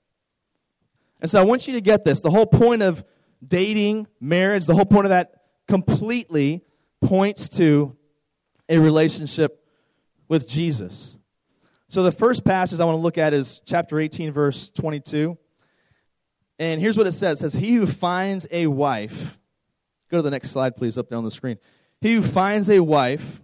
And 1.20 1.30
so 1.30 1.40
I 1.40 1.44
want 1.44 1.68
you 1.68 1.74
to 1.74 1.82
get 1.82 2.04
this. 2.06 2.22
The 2.22 2.30
whole 2.30 2.46
point 2.46 2.82
of 2.82 3.04
dating, 3.46 4.08
marriage, 4.20 4.66
the 4.66 4.76
whole 4.76 4.86
point 4.86 5.06
of 5.06 5.10
that 5.10 5.34
completely 5.68 6.64
points 7.02 7.50
to 7.50 7.96
a 8.70 8.78
relationship 8.78 9.66
with 10.28 10.48
Jesus. 10.48 11.16
So 11.88 12.04
the 12.04 12.12
first 12.12 12.44
passage 12.44 12.80
I 12.80 12.86
want 12.86 12.98
to 12.98 13.02
look 13.02 13.18
at 13.18 13.34
is 13.34 13.62
chapter 13.66 14.00
18, 14.00 14.32
verse 14.32 14.70
22. 14.70 15.38
And 16.60 16.82
here's 16.82 16.98
what 16.98 17.08
it 17.08 17.12
says. 17.12 17.40
It 17.40 17.42
says, 17.42 17.54
He 17.54 17.76
who 17.76 17.86
finds 17.86 18.48
a 18.52 18.68
wife, 18.68 19.40
go 20.10 20.18
to 20.18 20.24
the 20.24 20.32
next 20.32 20.50
slide, 20.52 20.76
please, 20.76 20.98
up 20.98 21.10
there 21.10 21.18
on 21.18 21.24
the 21.24 21.32
screen. 21.32 21.58
He 22.02 22.16
who 22.16 22.22
finds 22.22 22.70
a 22.70 22.80
wife 22.80 23.43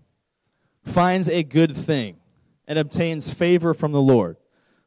finds 0.83 1.27
a 1.29 1.43
good 1.43 1.75
thing 1.75 2.17
and 2.67 2.79
obtains 2.79 3.31
favor 3.31 3.74
from 3.74 3.91
the 3.91 4.01
Lord. 4.01 4.38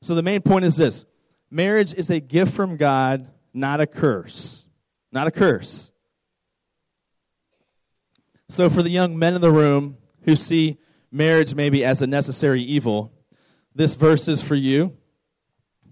So 0.00 0.14
the 0.14 0.22
main 0.22 0.42
point 0.42 0.64
is 0.64 0.76
this 0.76 1.04
marriage 1.50 1.94
is 1.94 2.10
a 2.10 2.20
gift 2.20 2.52
from 2.52 2.76
God, 2.76 3.28
not 3.52 3.80
a 3.80 3.86
curse. 3.86 4.66
Not 5.12 5.26
a 5.26 5.30
curse. 5.30 5.92
So 8.48 8.70
for 8.70 8.82
the 8.82 8.90
young 8.90 9.18
men 9.18 9.34
in 9.34 9.40
the 9.40 9.50
room 9.50 9.98
who 10.22 10.36
see 10.36 10.78
marriage 11.10 11.54
maybe 11.54 11.84
as 11.84 12.02
a 12.02 12.06
necessary 12.06 12.62
evil, 12.62 13.12
this 13.74 13.94
verse 13.94 14.28
is 14.28 14.42
for 14.42 14.54
you. 14.54 14.96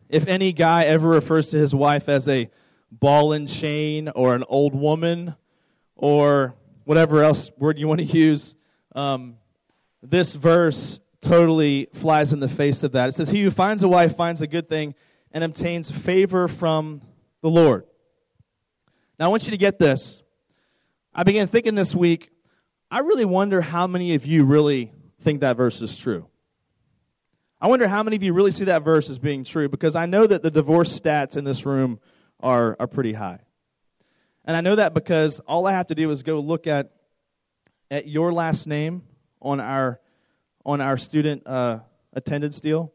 If 0.08 0.26
any 0.26 0.52
guy 0.52 0.84
ever 0.84 1.08
refers 1.08 1.48
to 1.48 1.58
his 1.58 1.74
wife 1.74 2.08
as 2.08 2.28
a 2.28 2.50
ball 2.90 3.32
and 3.32 3.48
chain 3.48 4.08
or 4.08 4.34
an 4.34 4.44
old 4.48 4.74
woman 4.74 5.36
or 5.94 6.56
whatever 6.84 7.22
else 7.22 7.50
word 7.56 7.78
you 7.78 7.86
want 7.86 8.00
to 8.00 8.06
use, 8.06 8.54
um, 8.94 9.36
this 10.02 10.34
verse 10.34 11.00
totally 11.20 11.88
flies 11.94 12.32
in 12.32 12.40
the 12.40 12.48
face 12.48 12.82
of 12.82 12.92
that. 12.92 13.08
It 13.10 13.14
says, 13.14 13.28
He 13.28 13.42
who 13.42 13.50
finds 13.50 13.82
a 13.82 13.88
wife 13.88 14.16
finds 14.16 14.40
a 14.40 14.46
good 14.46 14.68
thing 14.68 14.94
and 15.32 15.44
obtains 15.44 15.90
favor 15.90 16.48
from 16.48 17.02
the 17.42 17.50
Lord. 17.50 17.84
Now, 19.18 19.26
I 19.26 19.28
want 19.28 19.44
you 19.44 19.50
to 19.50 19.58
get 19.58 19.78
this. 19.78 20.22
I 21.14 21.24
began 21.24 21.46
thinking 21.46 21.74
this 21.74 21.94
week, 21.94 22.30
I 22.90 23.00
really 23.00 23.24
wonder 23.24 23.60
how 23.60 23.86
many 23.86 24.14
of 24.14 24.26
you 24.26 24.44
really 24.44 24.92
think 25.20 25.40
that 25.40 25.56
verse 25.56 25.82
is 25.82 25.96
true. 25.96 26.26
I 27.60 27.68
wonder 27.68 27.86
how 27.86 28.02
many 28.02 28.16
of 28.16 28.22
you 28.22 28.32
really 28.32 28.52
see 28.52 28.64
that 28.64 28.82
verse 28.82 29.10
as 29.10 29.18
being 29.18 29.44
true 29.44 29.68
because 29.68 29.94
I 29.94 30.06
know 30.06 30.26
that 30.26 30.42
the 30.42 30.50
divorce 30.50 30.98
stats 30.98 31.36
in 31.36 31.44
this 31.44 31.66
room 31.66 32.00
are, 32.40 32.76
are 32.80 32.86
pretty 32.86 33.12
high. 33.12 33.40
And 34.46 34.56
I 34.56 34.62
know 34.62 34.76
that 34.76 34.94
because 34.94 35.40
all 35.40 35.66
I 35.66 35.72
have 35.72 35.88
to 35.88 35.94
do 35.94 36.10
is 36.10 36.22
go 36.22 36.40
look 36.40 36.66
at, 36.66 36.90
at 37.90 38.08
your 38.08 38.32
last 38.32 38.66
name 38.66 39.02
on 39.40 39.60
our, 39.60 40.00
on 40.64 40.80
our 40.80 40.96
student 40.96 41.46
uh, 41.46 41.80
attendance 42.12 42.60
deal 42.60 42.92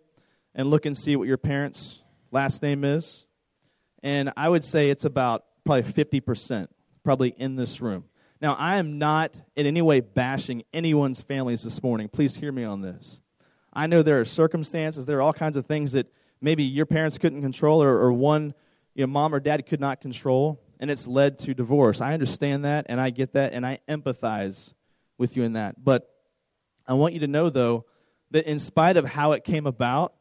and 0.54 0.70
look 0.70 0.86
and 0.86 0.98
see 0.98 1.16
what 1.16 1.28
your 1.28 1.38
parents' 1.38 2.02
last 2.32 2.62
name 2.62 2.84
is. 2.84 3.26
And 4.04 4.32
I 4.38 4.48
would 4.50 4.64
say 4.64 4.90
it's 4.90 5.06
about 5.06 5.46
probably 5.64 5.92
50% 5.92 6.68
probably 7.06 7.30
in 7.38 7.56
this 7.56 7.80
room. 7.80 8.04
Now, 8.42 8.56
I 8.56 8.76
am 8.76 8.98
not 8.98 9.40
in 9.56 9.66
any 9.66 9.82
way 9.82 10.02
bashing 10.02 10.64
anyone's 10.74 11.22
families 11.22 11.64
this 11.64 11.82
morning. 11.82 12.10
Please 12.10 12.36
hear 12.36 12.52
me 12.52 12.66
on 12.66 12.82
this. 12.82 13.22
I 13.72 13.88
know 13.88 14.02
there 14.02 14.20
are 14.20 14.26
circumstances, 14.26 15.06
there 15.06 15.18
are 15.20 15.22
all 15.22 15.34
kinds 15.34 15.56
of 15.56 15.66
things 15.66 15.94
that 15.94 16.08
maybe 16.42 16.64
your 16.64 16.86
parents 16.86 17.18
couldn't 17.18 17.42
control 17.42 17.82
or, 17.82 17.98
or 17.98 18.12
one, 18.12 18.54
you 18.94 19.06
know, 19.06 19.12
mom 19.12 19.34
or 19.34 19.40
dad 19.40 19.66
could 19.66 19.80
not 19.80 20.02
control, 20.02 20.62
and 20.80 20.90
it's 20.90 21.08
led 21.08 21.40
to 21.40 21.54
divorce. 21.54 22.02
I 22.02 22.14
understand 22.14 22.66
that, 22.66 22.86
and 22.90 23.00
I 23.00 23.10
get 23.10 23.34
that, 23.34 23.54
and 23.54 23.66
I 23.66 23.80
empathize 23.88 24.74
with 25.18 25.38
you 25.38 25.44
in 25.44 25.54
that. 25.54 25.84
But 25.84 26.10
I 26.88 26.94
want 26.94 27.14
you 27.14 27.22
to 27.22 27.28
know, 27.28 27.50
though, 27.50 27.86
that 28.32 28.50
in 28.50 28.60
spite 28.60 28.98
of 28.98 29.06
how 29.06 29.32
it 29.34 29.44
came 29.44 29.66
about, 29.66 30.14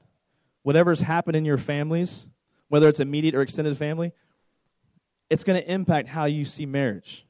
whatever's 0.63 1.01
happened 1.01 1.37
in 1.37 1.45
your 1.45 1.59
families, 1.59 2.27
whether 2.69 2.89
it's 2.89 3.01
immediate 3.01 3.35
or 3.35 3.43
extended 3.43 3.77
family, 3.77 4.13
it's 5.31 5.45
going 5.45 5.61
to 5.61 5.71
impact 5.71 6.09
how 6.09 6.25
you 6.25 6.45
see 6.45 6.67
marriage. 6.67 7.27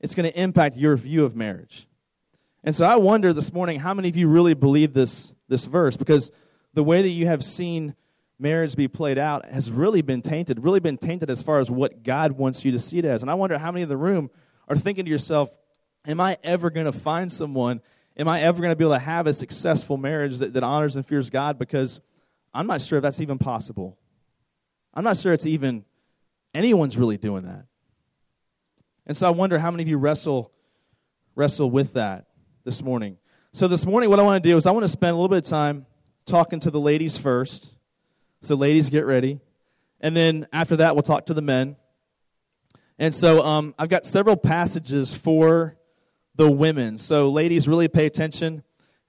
It's 0.00 0.14
going 0.14 0.30
to 0.30 0.40
impact 0.40 0.76
your 0.76 0.96
view 0.96 1.24
of 1.24 1.34
marriage. 1.34 1.86
And 2.64 2.74
so 2.74 2.84
I 2.84 2.96
wonder 2.96 3.32
this 3.32 3.52
morning 3.52 3.80
how 3.80 3.94
many 3.94 4.08
of 4.08 4.16
you 4.16 4.28
really 4.28 4.54
believe 4.54 4.92
this, 4.92 5.32
this 5.48 5.64
verse 5.64 5.96
because 5.96 6.30
the 6.74 6.82
way 6.82 7.02
that 7.02 7.08
you 7.08 7.26
have 7.26 7.44
seen 7.44 7.94
marriage 8.38 8.76
be 8.76 8.88
played 8.88 9.18
out 9.18 9.46
has 9.46 9.70
really 9.70 10.02
been 10.02 10.22
tainted, 10.22 10.62
really 10.62 10.80
been 10.80 10.98
tainted 10.98 11.30
as 11.30 11.42
far 11.42 11.58
as 11.58 11.70
what 11.70 12.02
God 12.02 12.32
wants 12.32 12.64
you 12.64 12.72
to 12.72 12.78
see 12.78 12.98
it 12.98 13.04
as. 13.04 13.22
And 13.22 13.30
I 13.30 13.34
wonder 13.34 13.58
how 13.58 13.72
many 13.72 13.82
in 13.82 13.88
the 13.88 13.96
room 13.96 14.30
are 14.68 14.76
thinking 14.76 15.04
to 15.04 15.10
yourself, 15.10 15.50
Am 16.06 16.20
I 16.20 16.38
ever 16.42 16.70
going 16.70 16.86
to 16.86 16.92
find 16.92 17.30
someone? 17.30 17.82
Am 18.18 18.26
I 18.26 18.40
ever 18.42 18.58
going 18.58 18.70
to 18.70 18.76
be 18.76 18.84
able 18.84 18.94
to 18.94 18.98
have 18.98 19.26
a 19.28 19.34
successful 19.34 19.96
marriage 19.96 20.38
that, 20.38 20.52
that 20.54 20.64
honors 20.64 20.96
and 20.96 21.06
fears 21.06 21.30
God? 21.30 21.58
Because 21.58 22.00
I'm 22.52 22.66
not 22.66 22.82
sure 22.82 22.98
if 22.98 23.02
that's 23.02 23.20
even 23.20 23.38
possible. 23.38 23.96
I'm 24.92 25.04
not 25.04 25.16
sure 25.16 25.32
it's 25.32 25.46
even 25.46 25.84
anyone's 26.52 26.96
really 26.96 27.16
doing 27.16 27.44
that. 27.44 27.66
And 29.06 29.16
so 29.16 29.26
I 29.26 29.30
wonder 29.30 29.58
how 29.58 29.70
many 29.70 29.84
of 29.84 29.88
you 29.88 29.96
wrestle 29.96 30.52
wrestle 31.36 31.70
with 31.70 31.92
that 31.92 32.26
this 32.64 32.82
morning. 32.82 33.16
So 33.52 33.68
this 33.68 33.86
morning 33.86 34.10
what 34.10 34.18
I 34.18 34.22
want 34.22 34.42
to 34.42 34.48
do 34.50 34.56
is 34.56 34.66
I 34.66 34.72
want 34.72 34.82
to 34.82 34.88
spend 34.88 35.12
a 35.12 35.14
little 35.14 35.28
bit 35.28 35.44
of 35.44 35.48
time 35.48 35.86
talking 36.26 36.58
to 36.60 36.70
the 36.70 36.80
ladies 36.80 37.16
first. 37.16 37.72
So 38.42 38.56
ladies 38.56 38.90
get 38.90 39.06
ready. 39.06 39.40
And 40.00 40.16
then 40.16 40.48
after 40.52 40.76
that 40.76 40.96
we'll 40.96 41.02
talk 41.02 41.26
to 41.26 41.34
the 41.34 41.42
men. 41.42 41.76
And 42.98 43.14
so 43.14 43.44
um, 43.44 43.74
I've 43.78 43.88
got 43.88 44.04
several 44.04 44.36
passages 44.36 45.14
for 45.14 45.77
the 46.38 46.48
women. 46.48 46.98
So 46.98 47.30
ladies 47.30 47.66
really 47.66 47.88
pay 47.88 48.06
attention 48.06 48.62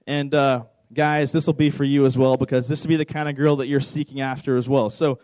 and 0.04 0.34
uh, 0.34 0.64
guys, 0.92 1.30
this 1.30 1.46
will 1.46 1.54
be 1.54 1.70
for 1.70 1.84
you 1.84 2.04
as 2.04 2.18
well 2.18 2.36
because 2.36 2.66
this 2.66 2.82
will 2.82 2.88
be 2.88 2.96
the 2.96 3.04
kind 3.04 3.28
of 3.28 3.36
girl 3.36 3.56
that 3.56 3.68
you're 3.68 3.78
seeking 3.78 4.20
after 4.20 4.56
as 4.56 4.68
well. 4.68 4.90
So 4.90 5.20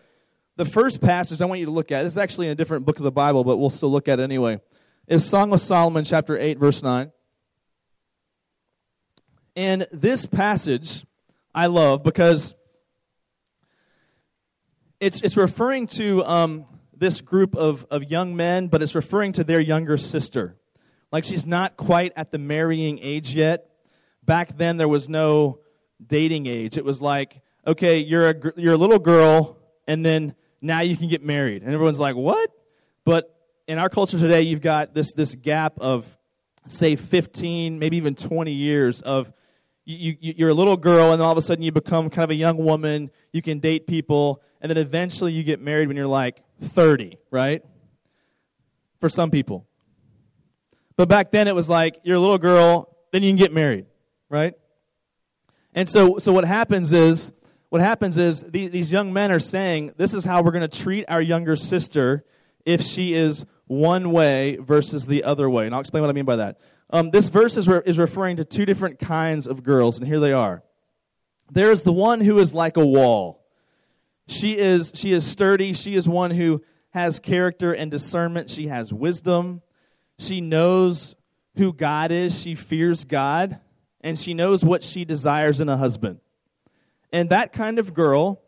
the 0.55 0.63
first 0.63 1.01
passage 1.01 1.41
I 1.41 1.45
want 1.45 1.59
you 1.59 1.65
to 1.65 1.71
look 1.71 1.91
at, 1.91 2.03
this 2.03 2.13
is 2.13 2.17
actually 2.17 2.47
in 2.47 2.53
a 2.53 2.55
different 2.55 2.85
book 2.85 2.97
of 2.97 3.03
the 3.03 3.11
Bible, 3.11 3.43
but 3.43 3.57
we'll 3.57 3.69
still 3.69 3.91
look 3.91 4.07
at 4.07 4.21
it 4.21 4.23
anyway, 4.23 4.61
is 5.05 5.25
Song 5.25 5.51
of 5.51 5.59
Solomon, 5.59 6.05
chapter 6.05 6.37
8, 6.37 6.57
verse 6.57 6.81
9. 6.81 7.11
And 9.57 9.85
this 9.91 10.25
passage 10.25 11.05
I 11.53 11.65
love 11.65 12.03
because 12.03 12.55
it's, 15.01 15.19
it's 15.21 15.35
referring 15.35 15.87
to 15.87 16.23
um, 16.23 16.65
this 16.95 17.19
group 17.19 17.53
of, 17.53 17.85
of 17.91 18.05
young 18.05 18.33
men, 18.37 18.67
but 18.69 18.81
it's 18.81 18.95
referring 18.95 19.33
to 19.33 19.43
their 19.43 19.59
younger 19.59 19.97
sister. 19.97 20.55
Like 21.11 21.23
she's 21.23 21.45
not 21.45 21.77
quite 21.77 22.13
at 22.15 22.31
the 22.31 22.37
marrying 22.37 22.99
age 23.01 23.33
yet. 23.33 23.69
Back 24.23 24.57
then, 24.57 24.77
there 24.77 24.87
was 24.87 25.07
no 25.07 25.59
dating 26.05 26.47
age. 26.47 26.77
It 26.77 26.83
was 26.83 27.01
like, 27.01 27.41
okay, 27.65 27.99
you're 27.99 28.29
a, 28.29 28.35
you're 28.57 28.73
a 28.73 28.77
little 28.77 28.99
girl, 28.99 29.57
and 29.87 30.05
then 30.05 30.35
now 30.61 30.81
you 30.81 30.97
can 30.97 31.07
get 31.07 31.23
married. 31.23 31.63
And 31.63 31.73
everyone's 31.73 31.99
like, 31.99 32.15
what? 32.15 32.51
But 33.05 33.33
in 33.67 33.79
our 33.79 33.89
culture 33.89 34.19
today, 34.19 34.41
you've 34.41 34.61
got 34.61 34.93
this, 34.93 35.13
this 35.13 35.33
gap 35.33 35.79
of, 35.79 36.05
say, 36.67 36.95
15, 36.95 37.79
maybe 37.79 37.97
even 37.97 38.15
20 38.15 38.51
years 38.51 39.01
of 39.01 39.31
you, 39.85 40.17
you, 40.19 40.33
you're 40.37 40.49
a 40.49 40.53
little 40.53 40.75
girl, 40.75 41.11
and 41.11 41.21
then 41.21 41.25
all 41.25 41.31
of 41.31 41.37
a 41.37 41.41
sudden 41.41 41.63
you 41.63 41.71
become 41.71 42.09
kind 42.09 42.25
of 42.25 42.29
a 42.29 42.35
young 42.35 42.57
woman. 42.57 43.09
You 43.31 43.41
can 43.41 43.59
date 43.59 43.87
people, 43.87 44.41
and 44.61 44.69
then 44.69 44.77
eventually 44.77 45.31
you 45.31 45.43
get 45.43 45.61
married 45.61 45.87
when 45.87 45.95
you're 45.95 46.07
like 46.07 46.43
30, 46.61 47.17
right? 47.31 47.63
For 48.99 49.07
some 49.07 49.31
people. 49.31 49.66
But 50.97 51.07
back 51.07 51.31
then 51.31 51.47
it 51.47 51.55
was 51.55 51.69
like 51.69 51.99
you're 52.03 52.17
a 52.17 52.19
little 52.19 52.37
girl, 52.37 52.95
then 53.11 53.23
you 53.23 53.29
can 53.29 53.37
get 53.37 53.53
married, 53.53 53.85
right? 54.29 54.53
And 55.73 55.87
so, 55.87 56.17
so 56.17 56.33
what 56.33 56.43
happens 56.43 56.91
is 56.91 57.31
what 57.69 57.81
happens 57.81 58.17
is 58.17 58.41
these, 58.41 58.71
these 58.71 58.91
young 58.91 59.13
men 59.13 59.31
are 59.31 59.39
saying, 59.39 59.93
this 59.97 60.13
is 60.13 60.25
how 60.25 60.41
we're 60.41 60.51
going 60.51 60.67
to 60.67 60.83
treat 60.83 61.05
our 61.07 61.21
younger 61.21 61.55
sister 61.55 62.25
if 62.65 62.81
she 62.81 63.13
is 63.13 63.45
one 63.67 64.11
way 64.11 64.57
versus 64.57 65.05
the 65.05 65.23
other 65.23 65.49
way. 65.49 65.65
And 65.65 65.75
I'll 65.75 65.81
explain 65.81 66.01
what 66.01 66.09
I 66.09 66.13
mean 66.13 66.25
by 66.25 66.37
that. 66.37 66.59
Um, 66.89 67.11
this 67.11 67.27
verse 67.27 67.57
is, 67.57 67.67
re- 67.67 67.81
is 67.85 67.97
referring 67.97 68.37
to 68.37 68.45
two 68.45 68.65
different 68.65 68.99
kinds 68.99 69.45
of 69.45 69.63
girls, 69.63 69.97
and 69.97 70.07
here 70.07 70.19
they 70.19 70.31
are. 70.31 70.63
There 71.51 71.71
is 71.71 71.83
the 71.83 71.93
one 71.93 72.21
who 72.21 72.39
is 72.39 72.53
like 72.53 72.77
a 72.77 72.85
wall. 72.85 73.45
She 74.27 74.57
is, 74.57 74.91
she 74.95 75.11
is 75.11 75.25
sturdy. 75.25 75.73
She 75.73 75.95
is 75.95 76.07
one 76.07 76.31
who 76.31 76.63
has 76.91 77.19
character 77.19 77.73
and 77.73 77.91
discernment. 77.91 78.49
She 78.49 78.67
has 78.67 78.91
wisdom. 78.91 79.61
She 80.19 80.41
knows 80.41 81.15
who 81.57 81.73
God 81.73 82.11
is. 82.11 82.39
She 82.39 82.55
fears 82.55 83.03
God. 83.03 83.59
And 84.01 84.17
she 84.17 84.33
knows 84.33 84.63
what 84.63 84.83
she 84.83 85.05
desires 85.05 85.59
in 85.59 85.69
a 85.69 85.77
husband. 85.77 86.19
And 87.11 87.29
that 87.29 87.53
kind 87.53 87.79
of 87.79 87.93
girl, 87.93 88.41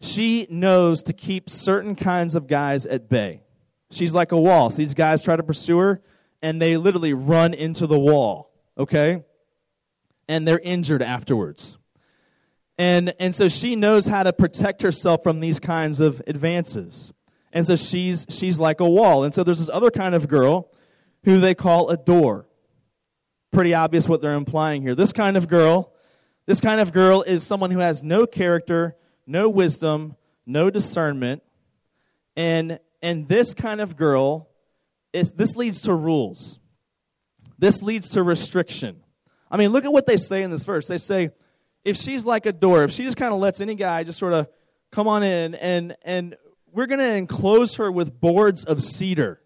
she 0.00 0.46
knows 0.50 1.02
to 1.04 1.12
keep 1.12 1.50
certain 1.50 1.94
kinds 1.94 2.34
of 2.34 2.46
guys 2.46 2.86
at 2.86 3.08
bay. 3.08 3.42
She's 3.90 4.14
like 4.14 4.32
a 4.32 4.40
wall. 4.40 4.70
So 4.70 4.76
these 4.76 4.94
guys 4.94 5.22
try 5.22 5.36
to 5.36 5.42
pursue 5.42 5.78
her, 5.78 6.02
and 6.42 6.60
they 6.60 6.76
literally 6.76 7.12
run 7.12 7.54
into 7.54 7.86
the 7.86 7.98
wall, 7.98 8.50
okay? 8.76 9.22
And 10.28 10.46
they're 10.46 10.58
injured 10.58 11.02
afterwards. 11.02 11.78
And, 12.76 13.14
and 13.20 13.34
so 13.34 13.48
she 13.48 13.76
knows 13.76 14.06
how 14.06 14.24
to 14.24 14.32
protect 14.32 14.82
herself 14.82 15.22
from 15.22 15.40
these 15.40 15.60
kinds 15.60 16.00
of 16.00 16.20
advances. 16.26 17.12
And 17.54 17.64
so 17.64 17.76
she's, 17.76 18.26
she's 18.28 18.58
like 18.58 18.80
a 18.80 18.88
wall. 18.88 19.24
And 19.24 19.32
so 19.32 19.42
there's 19.42 19.60
this 19.60 19.70
other 19.72 19.90
kind 19.90 20.14
of 20.14 20.28
girl 20.28 20.70
who 21.22 21.40
they 21.40 21.54
call 21.54 21.88
a 21.88 21.96
door. 21.96 22.46
Pretty 23.52 23.72
obvious 23.72 24.06
what 24.06 24.20
they're 24.20 24.34
implying 24.34 24.82
here. 24.82 24.94
This 24.94 25.12
kind 25.12 25.38
of 25.38 25.48
girl 25.48 25.94
this 26.46 26.60
kind 26.60 26.80
of 26.80 26.92
girl 26.92 27.22
is 27.22 27.42
someone 27.42 27.70
who 27.70 27.78
has 27.78 28.02
no 28.02 28.26
character, 28.26 28.96
no 29.26 29.48
wisdom, 29.48 30.16
no 30.46 30.70
discernment. 30.70 31.42
And, 32.36 32.78
and 33.02 33.28
this 33.28 33.54
kind 33.54 33.80
of 33.80 33.96
girl, 33.96 34.50
is, 35.12 35.32
this 35.32 35.56
leads 35.56 35.82
to 35.82 35.94
rules. 35.94 36.58
This 37.58 37.82
leads 37.82 38.10
to 38.10 38.22
restriction. 38.22 39.00
I 39.50 39.56
mean, 39.56 39.70
look 39.70 39.84
at 39.84 39.92
what 39.92 40.06
they 40.06 40.16
say 40.16 40.42
in 40.42 40.50
this 40.50 40.64
verse. 40.64 40.86
They 40.86 40.98
say, 40.98 41.30
if 41.84 41.96
she's 41.96 42.24
like 42.24 42.46
a 42.46 42.52
door, 42.52 42.84
if 42.84 42.90
she 42.90 43.04
just 43.04 43.16
kind 43.16 43.32
of 43.32 43.40
lets 43.40 43.60
any 43.60 43.74
guy 43.74 44.04
just 44.04 44.18
sort 44.18 44.32
of 44.32 44.48
come 44.90 45.08
on 45.08 45.22
in, 45.22 45.54
and, 45.54 45.96
and 46.02 46.36
we're 46.74 46.86
going 46.86 46.98
to 46.98 47.14
enclose 47.14 47.76
her 47.76 47.90
with 47.90 48.20
boards 48.20 48.64
of 48.64 48.82
cedar. 48.82 49.40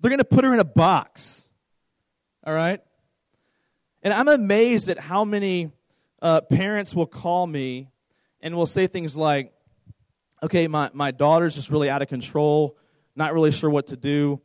They're 0.00 0.10
going 0.10 0.18
to 0.18 0.24
put 0.24 0.44
her 0.44 0.52
in 0.52 0.60
a 0.60 0.64
box. 0.64 1.48
All 2.46 2.52
right? 2.52 2.80
And 4.02 4.12
I'm 4.12 4.28
amazed 4.28 4.90
at 4.90 4.98
how 4.98 5.24
many 5.24 5.72
uh, 6.20 6.42
parents 6.42 6.94
will 6.94 7.06
call 7.06 7.46
me 7.46 7.88
and 8.42 8.54
will 8.54 8.66
say 8.66 8.86
things 8.86 9.16
like, 9.16 9.52
okay, 10.42 10.68
my, 10.68 10.90
my 10.92 11.10
daughter's 11.10 11.54
just 11.54 11.70
really 11.70 11.88
out 11.88 12.02
of 12.02 12.08
control, 12.08 12.76
not 13.16 13.32
really 13.32 13.50
sure 13.50 13.70
what 13.70 13.88
to 13.88 13.96
do. 13.96 14.40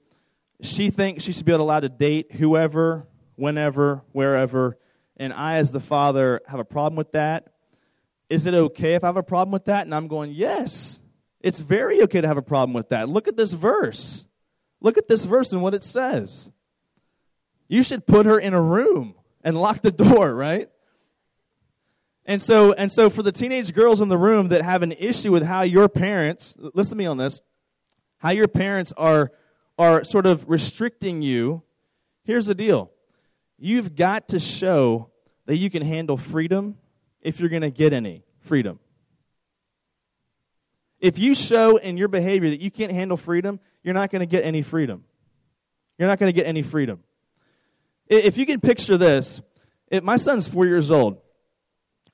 She 0.62 0.92
thinks 0.92 1.26
she 1.26 1.34
should 1.34 1.46
be 1.46 1.52
allowed 1.52 1.82
to 1.82 1.90
date 1.90 2.32
whoever, 2.32 3.06
whenever, 3.36 4.02
wherever. 4.14 4.78
And 5.18 5.34
I, 5.34 5.58
as 5.58 5.72
the 5.72 5.82
father, 5.82 6.40
have 6.48 6.62
a 6.62 6.66
problem 6.66 6.96
with 6.96 7.12
that. 7.12 7.50
Is 8.30 8.46
it 8.46 8.54
okay 8.54 8.96
if 8.96 9.04
I 9.04 9.08
have 9.08 9.18
a 9.18 9.24
problem 9.24 9.52
with 9.52 9.66
that? 9.66 9.86
And 9.86 9.94
I'm 9.94 10.08
going, 10.08 10.32
yes, 10.32 11.00
it's 11.44 11.60
very 11.60 12.02
okay 12.04 12.22
to 12.22 12.28
have 12.28 12.38
a 12.38 12.42
problem 12.42 12.74
with 12.74 12.90
that. 12.90 13.10
Look 13.10 13.28
at 13.28 13.36
this 13.36 13.52
verse. 13.52 14.26
Look 14.80 14.98
at 14.98 15.08
this 15.08 15.26
verse 15.26 15.52
and 15.52 15.62
what 15.62 15.74
it 15.74 15.84
says. 15.84 16.50
You 17.68 17.84
should 17.84 18.08
put 18.08 18.26
her 18.26 18.40
in 18.40 18.54
a 18.54 18.62
room 18.62 19.16
and 19.44 19.58
lock 19.58 19.82
the 19.82 19.92
door, 19.92 20.34
right? 20.34 20.70
And 22.26 22.42
so, 22.42 22.72
and 22.72 22.90
so 22.90 23.10
for 23.10 23.22
the 23.22 23.32
teenage 23.34 23.74
girls 23.74 24.00
in 24.00 24.08
the 24.08 24.18
room 24.18 24.48
that 24.50 24.62
have 24.62 24.82
an 24.82 24.94
issue 24.94 25.32
with 25.32 25.44
how 25.44 25.64
your 25.64 25.90
parents, 25.90 26.56
listen 26.74 26.92
to 26.92 26.98
me 26.98 27.06
on 27.06 27.18
this, 27.18 27.42
how 28.20 28.30
your 28.30 28.48
parents 28.48 28.94
are, 28.96 29.32
are 29.78 30.06
sort 30.06 30.26
of 30.26 30.48
restricting 30.50 31.22
you, 31.22 31.64
here's 32.24 32.46
the 32.46 32.56
deal. 32.56 32.92
you've 33.58 33.96
got 33.96 34.30
to 34.30 34.40
show 34.40 35.10
that 35.46 35.58
you 35.58 35.70
can 35.70 35.82
handle 35.82 36.16
freedom 36.16 36.78
if 37.22 37.40
you're 37.40 37.50
going 37.50 37.62
to 37.62 37.72
get 37.72 37.92
any 37.92 38.24
freedom. 38.40 38.80
If 41.04 41.20
you 41.20 41.36
show 41.36 41.76
in 41.76 41.98
your 41.98 42.08
behavior 42.08 42.50
that 42.50 42.62
you 42.62 42.72
can't 42.72 42.94
handle 42.94 43.18
freedom, 43.18 43.60
you're 43.84 43.94
not 43.94 44.10
going 44.10 44.22
to 44.22 44.26
get 44.26 44.46
any 44.46 44.62
freedom. 44.62 45.04
You're 45.98 46.08
not 46.08 46.18
going 46.18 46.30
to 46.30 46.34
get 46.34 46.48
any 46.48 46.62
freedom. 46.62 47.04
If 48.08 48.38
you 48.38 48.46
can 48.46 48.62
picture 48.62 48.96
this, 48.96 49.42
if 49.92 50.02
my 50.02 50.16
son's 50.16 50.48
four 50.48 50.66
years 50.66 50.90
old. 50.90 51.20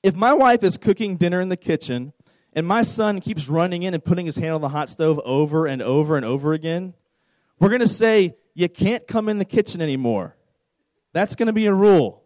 If 0.01 0.15
my 0.15 0.33
wife 0.33 0.63
is 0.63 0.75
cooking 0.75 1.17
dinner 1.17 1.39
in 1.39 1.49
the 1.49 1.55
kitchen 1.55 2.13
and 2.53 2.65
my 2.65 2.81
son 2.81 3.21
keeps 3.21 3.47
running 3.47 3.83
in 3.83 3.93
and 3.93 4.03
putting 4.03 4.25
his 4.25 4.37
hand 4.37 4.53
on 4.53 4.61
the 4.61 4.69
hot 4.69 4.89
stove 4.89 5.21
over 5.23 5.67
and 5.67 5.83
over 5.83 6.17
and 6.17 6.25
over 6.25 6.53
again, 6.53 6.95
we're 7.59 7.69
going 7.69 7.81
to 7.81 7.87
say, 7.87 8.37
You 8.55 8.69
can't 8.69 9.07
come 9.07 9.29
in 9.29 9.37
the 9.37 9.45
kitchen 9.45 9.83
anymore. 9.83 10.35
That's 11.13 11.35
going 11.35 11.45
to 11.45 11.53
be 11.53 11.67
a 11.67 11.73
rule. 11.75 12.23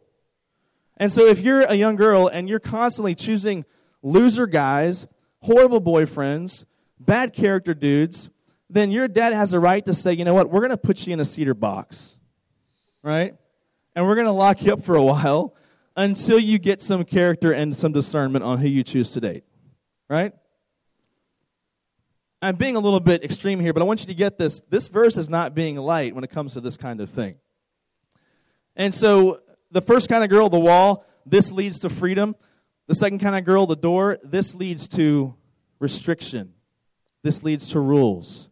And 0.95 1.11
so 1.11 1.25
if 1.25 1.41
you're 1.41 1.63
a 1.63 1.75
young 1.75 1.97
girl 1.97 2.29
and 2.29 2.47
you're 2.47 2.59
constantly 2.59 3.15
choosing 3.15 3.65
loser 4.01 4.47
guys, 4.47 5.07
horrible 5.43 5.81
boyfriends, 5.81 6.65
bad 6.99 7.33
character 7.33 7.73
dudes, 7.73 8.29
then 8.69 8.91
your 8.91 9.07
dad 9.07 9.33
has 9.33 9.53
a 9.53 9.59
right 9.59 9.83
to 9.85 9.93
say, 9.93 10.13
you 10.13 10.25
know 10.25 10.33
what, 10.33 10.49
we're 10.49 10.61
going 10.61 10.71
to 10.71 10.77
put 10.77 11.05
you 11.05 11.13
in 11.13 11.19
a 11.19 11.25
cedar 11.25 11.53
box. 11.53 12.17
Right? 13.03 13.35
And 13.95 14.07
we're 14.07 14.15
going 14.15 14.27
to 14.27 14.31
lock 14.31 14.63
you 14.63 14.73
up 14.73 14.83
for 14.83 14.95
a 14.95 15.03
while 15.03 15.53
until 15.95 16.39
you 16.39 16.57
get 16.57 16.81
some 16.81 17.03
character 17.03 17.51
and 17.51 17.77
some 17.77 17.91
discernment 17.91 18.43
on 18.43 18.57
who 18.57 18.67
you 18.67 18.83
choose 18.83 19.11
to 19.11 19.21
date. 19.21 19.43
Right? 20.09 20.33
I'm 22.41 22.55
being 22.55 22.75
a 22.75 22.79
little 22.79 22.99
bit 22.99 23.23
extreme 23.23 23.59
here, 23.59 23.73
but 23.73 23.81
I 23.81 23.85
want 23.85 24.01
you 24.01 24.07
to 24.07 24.13
get 24.13 24.37
this. 24.37 24.61
This 24.69 24.87
verse 24.87 25.17
is 25.17 25.29
not 25.29 25.53
being 25.53 25.75
light 25.75 26.15
when 26.15 26.23
it 26.23 26.29
comes 26.29 26.53
to 26.53 26.61
this 26.61 26.77
kind 26.77 26.99
of 26.99 27.09
thing. 27.09 27.35
And 28.75 28.93
so, 28.93 29.41
the 29.71 29.81
first 29.81 30.09
kind 30.09 30.23
of 30.23 30.29
girl, 30.29 30.49
the 30.49 30.59
wall, 30.59 31.05
this 31.25 31.51
leads 31.51 31.79
to 31.79 31.89
freedom. 31.89 32.35
The 32.87 32.95
second 32.95 33.19
kind 33.19 33.35
of 33.35 33.45
girl, 33.45 33.65
the 33.65 33.75
door, 33.75 34.17
this 34.23 34.53
leads 34.53 34.87
to 34.89 35.35
restriction. 35.79 36.53
This 37.23 37.43
leads 37.43 37.69
to 37.71 37.79
rules. 37.79 38.49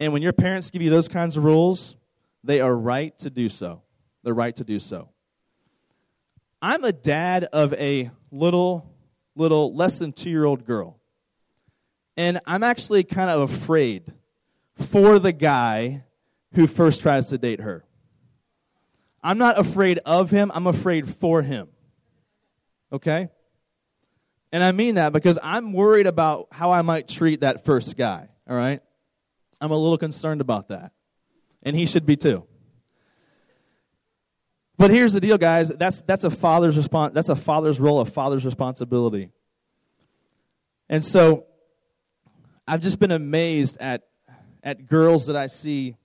And 0.00 0.12
when 0.12 0.22
your 0.22 0.32
parents 0.32 0.70
give 0.70 0.82
you 0.82 0.90
those 0.90 1.08
kinds 1.08 1.36
of 1.36 1.44
rules, 1.44 1.96
they 2.42 2.60
are 2.60 2.74
right 2.74 3.18
to 3.20 3.30
do 3.30 3.48
so. 3.48 3.82
They're 4.22 4.34
right 4.34 4.54
to 4.56 4.64
do 4.64 4.78
so. 4.78 5.10
I'm 6.62 6.84
a 6.84 6.92
dad 6.92 7.44
of 7.52 7.74
a 7.74 8.10
little, 8.30 8.90
little, 9.34 9.74
less 9.74 9.98
than 9.98 10.12
two 10.12 10.30
year 10.30 10.44
old 10.44 10.64
girl. 10.64 10.98
And 12.16 12.40
I'm 12.46 12.62
actually 12.62 13.04
kind 13.04 13.30
of 13.30 13.50
afraid 13.50 14.12
for 14.76 15.18
the 15.18 15.32
guy 15.32 16.04
who 16.54 16.66
first 16.66 17.02
tries 17.02 17.26
to 17.26 17.38
date 17.38 17.60
her. 17.60 17.84
I'm 19.22 19.38
not 19.38 19.58
afraid 19.58 20.00
of 20.06 20.30
him, 20.30 20.50
I'm 20.54 20.66
afraid 20.66 21.08
for 21.08 21.42
him. 21.42 21.68
Okay? 22.96 23.28
And 24.52 24.64
I 24.64 24.72
mean 24.72 24.94
that 24.94 25.12
because 25.12 25.38
I'm 25.42 25.74
worried 25.74 26.06
about 26.06 26.48
how 26.50 26.72
I 26.72 26.80
might 26.80 27.08
treat 27.08 27.40
that 27.40 27.66
first 27.66 27.94
guy, 27.96 28.28
all 28.48 28.56
right? 28.56 28.80
I'm 29.60 29.70
a 29.70 29.76
little 29.76 29.98
concerned 29.98 30.40
about 30.40 30.68
that. 30.68 30.92
And 31.62 31.76
he 31.76 31.84
should 31.84 32.06
be 32.06 32.16
too. 32.16 32.44
But 34.78 34.90
here's 34.90 35.12
the 35.12 35.20
deal, 35.20 35.36
guys. 35.36 35.68
That's, 35.68 36.00
that's 36.02 36.24
a 36.24 36.30
father's 36.30 36.76
response. 36.76 37.12
That's 37.14 37.28
a 37.28 37.36
father's 37.36 37.78
role, 37.78 38.00
a 38.00 38.06
father's 38.06 38.44
responsibility. 38.46 39.30
And 40.88 41.04
so 41.04 41.44
I've 42.66 42.80
just 42.80 42.98
been 42.98 43.10
amazed 43.10 43.76
at, 43.78 44.04
at 44.62 44.86
girls 44.86 45.26
that 45.26 45.36
I 45.36 45.48
see 45.48 45.96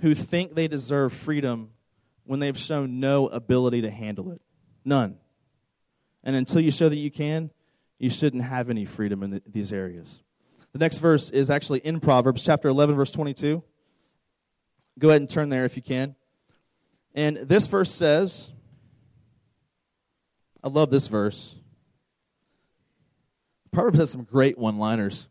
who 0.00 0.14
think 0.16 0.54
they 0.54 0.66
deserve 0.66 1.12
freedom 1.12 1.70
when 2.24 2.40
they've 2.40 2.58
shown 2.58 2.98
no 2.98 3.28
ability 3.28 3.82
to 3.82 3.90
handle 3.90 4.32
it. 4.32 4.40
None. 4.84 5.18
And 6.22 6.36
until 6.36 6.60
you 6.60 6.70
show 6.70 6.88
that 6.88 6.96
you 6.96 7.10
can, 7.10 7.50
you 7.98 8.10
shouldn't 8.10 8.42
have 8.42 8.70
any 8.70 8.84
freedom 8.84 9.22
in 9.22 9.30
the, 9.30 9.42
these 9.46 9.72
areas. 9.72 10.22
The 10.72 10.78
next 10.78 10.98
verse 10.98 11.30
is 11.30 11.50
actually 11.50 11.80
in 11.80 12.00
Proverbs 12.00 12.42
chapter 12.42 12.68
11, 12.68 12.94
verse 12.96 13.10
22. 13.10 13.62
Go 14.98 15.08
ahead 15.08 15.20
and 15.20 15.30
turn 15.30 15.48
there 15.48 15.64
if 15.64 15.76
you 15.76 15.82
can. 15.82 16.14
And 17.14 17.36
this 17.36 17.66
verse 17.66 17.92
says, 17.92 18.52
I 20.62 20.68
love 20.68 20.90
this 20.90 21.08
verse. 21.08 21.56
Proverbs 23.72 23.98
has 23.98 24.10
some 24.10 24.24
great 24.24 24.58
one 24.58 24.78
liners. 24.78 25.28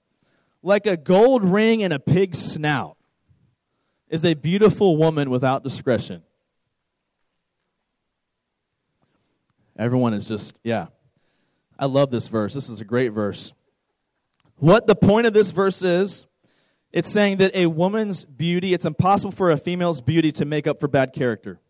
Like 0.62 0.86
a 0.86 0.98
gold 0.98 1.44
ring 1.44 1.82
in 1.82 1.92
a 1.92 2.00
pig's 2.00 2.40
snout 2.40 2.98
is 4.10 4.26
a 4.26 4.34
beautiful 4.34 4.98
woman 4.98 5.30
without 5.30 5.64
discretion. 5.64 6.24
Everyone 9.80 10.14
is 10.14 10.28
just, 10.28 10.60
yeah. 10.62 10.88
I 11.80 11.86
love 11.86 12.12
this 12.12 12.28
verse. 12.28 12.54
This 12.54 12.68
is 12.68 12.82
a 12.82 12.86
great 12.86 13.14
verse. 13.14 13.54
What 14.58 14.88
the 14.88 14.96
point 14.96 15.26
of 15.26 15.34
this 15.34 15.52
verse 15.52 15.82
is, 15.82 16.28
it's 16.92 17.10
saying 17.10 17.38
that 17.38 17.56
a 17.56 17.68
woman's 17.68 18.26
beauty, 18.26 18.74
it's 18.74 18.84
impossible 18.84 19.32
for 19.32 19.52
a 19.52 19.58
female's 19.58 20.02
beauty 20.02 20.34
to 20.34 20.44
make 20.44 20.68
up 20.68 20.82
for 20.82 20.90
bad 20.90 21.14
character. 21.14 21.62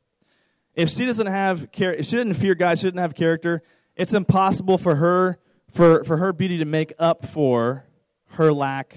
If 0.74 0.90
she 0.90 1.06
doesn't 1.06 1.28
have 1.28 1.72
care, 1.72 1.94
if 1.94 2.08
she 2.08 2.16
didn't 2.16 2.34
fear 2.34 2.56
God, 2.56 2.80
she 2.80 2.88
didn't 2.88 3.02
have 3.02 3.14
character, 3.14 3.62
it's 3.96 4.14
impossible 4.14 4.80
for 4.80 4.96
her 4.96 5.38
for, 5.72 6.04
for 6.04 6.18
her 6.18 6.34
beauty 6.34 6.58
to 6.58 6.66
make 6.66 6.94
up 6.98 7.28
for 7.28 7.86
her 8.30 8.52
lack 8.52 8.96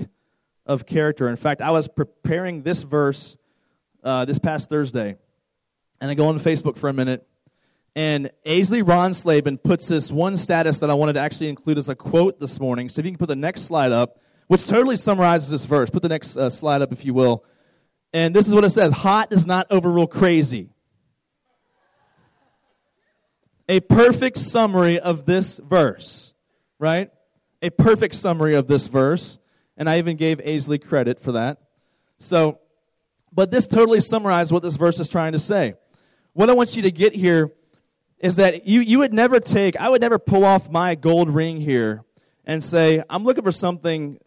of 0.64 0.86
character. 0.86 1.28
In 1.28 1.36
fact, 1.36 1.60
I 1.60 1.70
was 1.70 1.86
preparing 1.86 2.62
this 2.62 2.82
verse 2.82 3.36
uh, 4.02 4.24
this 4.24 4.38
past 4.38 4.70
Thursday, 4.70 5.16
and 6.00 6.10
I 6.10 6.14
go 6.14 6.28
on 6.28 6.38
Facebook 6.38 6.78
for 6.78 6.88
a 6.88 6.94
minute, 6.94 7.26
and 7.94 8.30
Aisley 8.46 8.82
Ronslaben 8.82 9.62
puts 9.62 9.88
this 9.88 10.10
one 10.10 10.36
status 10.36 10.78
that 10.78 10.90
I 10.90 10.94
wanted 10.94 11.14
to 11.14 11.20
actually 11.20 11.48
include 11.48 11.78
as 11.78 11.88
a 11.88 11.94
quote 11.94 12.40
this 12.40 12.58
morning. 12.58 12.88
So 12.88 13.00
if 13.00 13.04
you 13.04 13.12
can 13.12 13.18
put 13.18 13.28
the 13.28 13.36
next 13.36 13.62
slide 13.62 13.92
up, 13.92 14.18
which 14.46 14.66
totally 14.66 14.96
summarizes 14.96 15.50
this 15.50 15.66
verse. 15.66 15.90
Put 15.90 16.02
the 16.02 16.08
next 16.08 16.36
uh, 16.36 16.50
slide 16.50 16.82
up, 16.82 16.92
if 16.92 17.04
you 17.04 17.14
will. 17.14 17.44
And 18.12 18.34
this 18.34 18.48
is 18.48 18.54
what 18.54 18.64
it 18.64 18.70
says 18.70 18.92
Hot 18.92 19.30
does 19.30 19.46
not 19.46 19.66
overrule 19.70 20.06
crazy. 20.06 20.70
A 23.68 23.80
perfect 23.80 24.38
summary 24.38 24.98
of 24.98 25.24
this 25.24 25.58
verse, 25.58 26.34
right? 26.78 27.10
A 27.62 27.70
perfect 27.70 28.14
summary 28.14 28.54
of 28.54 28.66
this 28.66 28.88
verse. 28.88 29.38
And 29.76 29.88
I 29.88 29.98
even 29.98 30.16
gave 30.16 30.38
Aisley 30.38 30.84
credit 30.84 31.20
for 31.20 31.32
that. 31.32 31.58
So, 32.18 32.58
but 33.32 33.50
this 33.50 33.66
totally 33.66 34.00
summarizes 34.00 34.52
what 34.52 34.62
this 34.62 34.76
verse 34.76 35.00
is 35.00 35.08
trying 35.08 35.32
to 35.32 35.38
say. 35.38 35.74
What 36.34 36.50
I 36.50 36.52
want 36.52 36.76
you 36.76 36.82
to 36.82 36.90
get 36.90 37.14
here 37.14 37.52
is 38.22 38.36
that 38.36 38.66
you, 38.66 38.80
you 38.80 39.00
would 39.00 39.12
never 39.12 39.40
take, 39.40 39.76
I 39.76 39.88
would 39.88 40.00
never 40.00 40.18
pull 40.18 40.44
off 40.44 40.70
my 40.70 40.94
gold 40.94 41.28
ring 41.28 41.60
here 41.60 42.04
and 42.46 42.62
say, 42.62 43.02
I'm 43.10 43.24
looking 43.24 43.42
for 43.42 43.52
something, 43.52 44.18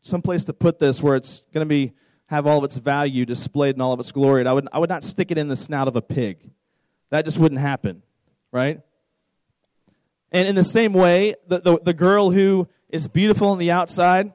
some 0.00 0.22
place 0.22 0.44
to 0.44 0.52
put 0.52 0.78
this 0.78 1.02
where 1.02 1.16
it's 1.16 1.42
going 1.52 1.66
to 1.66 1.68
be, 1.68 1.92
have 2.26 2.46
all 2.46 2.58
of 2.58 2.64
its 2.64 2.76
value 2.76 3.26
displayed 3.26 3.74
in 3.74 3.80
all 3.80 3.92
of 3.92 3.98
its 4.00 4.12
glory. 4.12 4.40
And 4.40 4.48
I 4.48 4.52
would, 4.52 4.68
I 4.72 4.78
would 4.78 4.88
not 4.88 5.02
stick 5.02 5.32
it 5.32 5.38
in 5.38 5.48
the 5.48 5.56
snout 5.56 5.88
of 5.88 5.96
a 5.96 6.00
pig. 6.00 6.50
That 7.10 7.24
just 7.24 7.36
wouldn't 7.36 7.60
happen, 7.60 8.02
right? 8.52 8.80
And 10.30 10.46
in 10.46 10.54
the 10.54 10.64
same 10.64 10.92
way, 10.92 11.34
the, 11.48 11.58
the, 11.58 11.78
the 11.82 11.92
girl 11.92 12.30
who 12.30 12.68
is 12.88 13.08
beautiful 13.08 13.48
on 13.48 13.58
the 13.58 13.72
outside, 13.72 14.32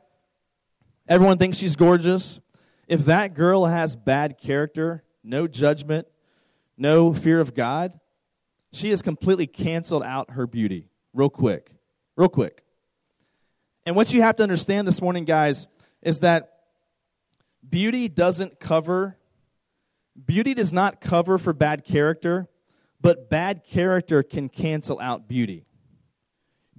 everyone 1.08 1.38
thinks 1.38 1.58
she's 1.58 1.78
gorgeous. 1.78 2.42
If 2.88 3.06
that 3.06 3.34
girl 3.34 3.66
has 3.66 3.96
bad 3.96 4.38
character, 4.38 5.04
no 5.24 5.48
judgment, 5.48 6.08
no 6.78 7.14
fear 7.14 7.40
of 7.40 7.56
God, 7.56 8.00
she 8.78 8.90
has 8.92 9.02
completely 9.02 9.48
canceled 9.48 10.04
out 10.04 10.32
her 10.32 10.48
beauty 10.48 10.90
real 11.14 11.30
quick. 11.30 11.72
Real 12.16 12.30
quick. 12.30 12.64
And 13.86 13.96
what 13.96 14.12
you 14.12 14.22
have 14.22 14.36
to 14.38 14.44
understand 14.44 14.88
this 14.88 15.02
morning, 15.02 15.26
guys, 15.26 15.68
is 16.02 16.20
that 16.22 16.50
beauty 17.68 18.08
doesn't 18.08 18.60
cover, 18.60 19.18
beauty 20.26 20.54
does 20.54 20.74
not 20.74 21.00
cover 21.00 21.38
for 21.38 21.54
bad 21.54 21.86
character, 21.86 22.48
but 23.00 23.30
bad 23.30 23.64
character 23.64 24.24
can 24.24 24.50
cancel 24.50 25.00
out 25.00 25.28
beauty. 25.28 25.66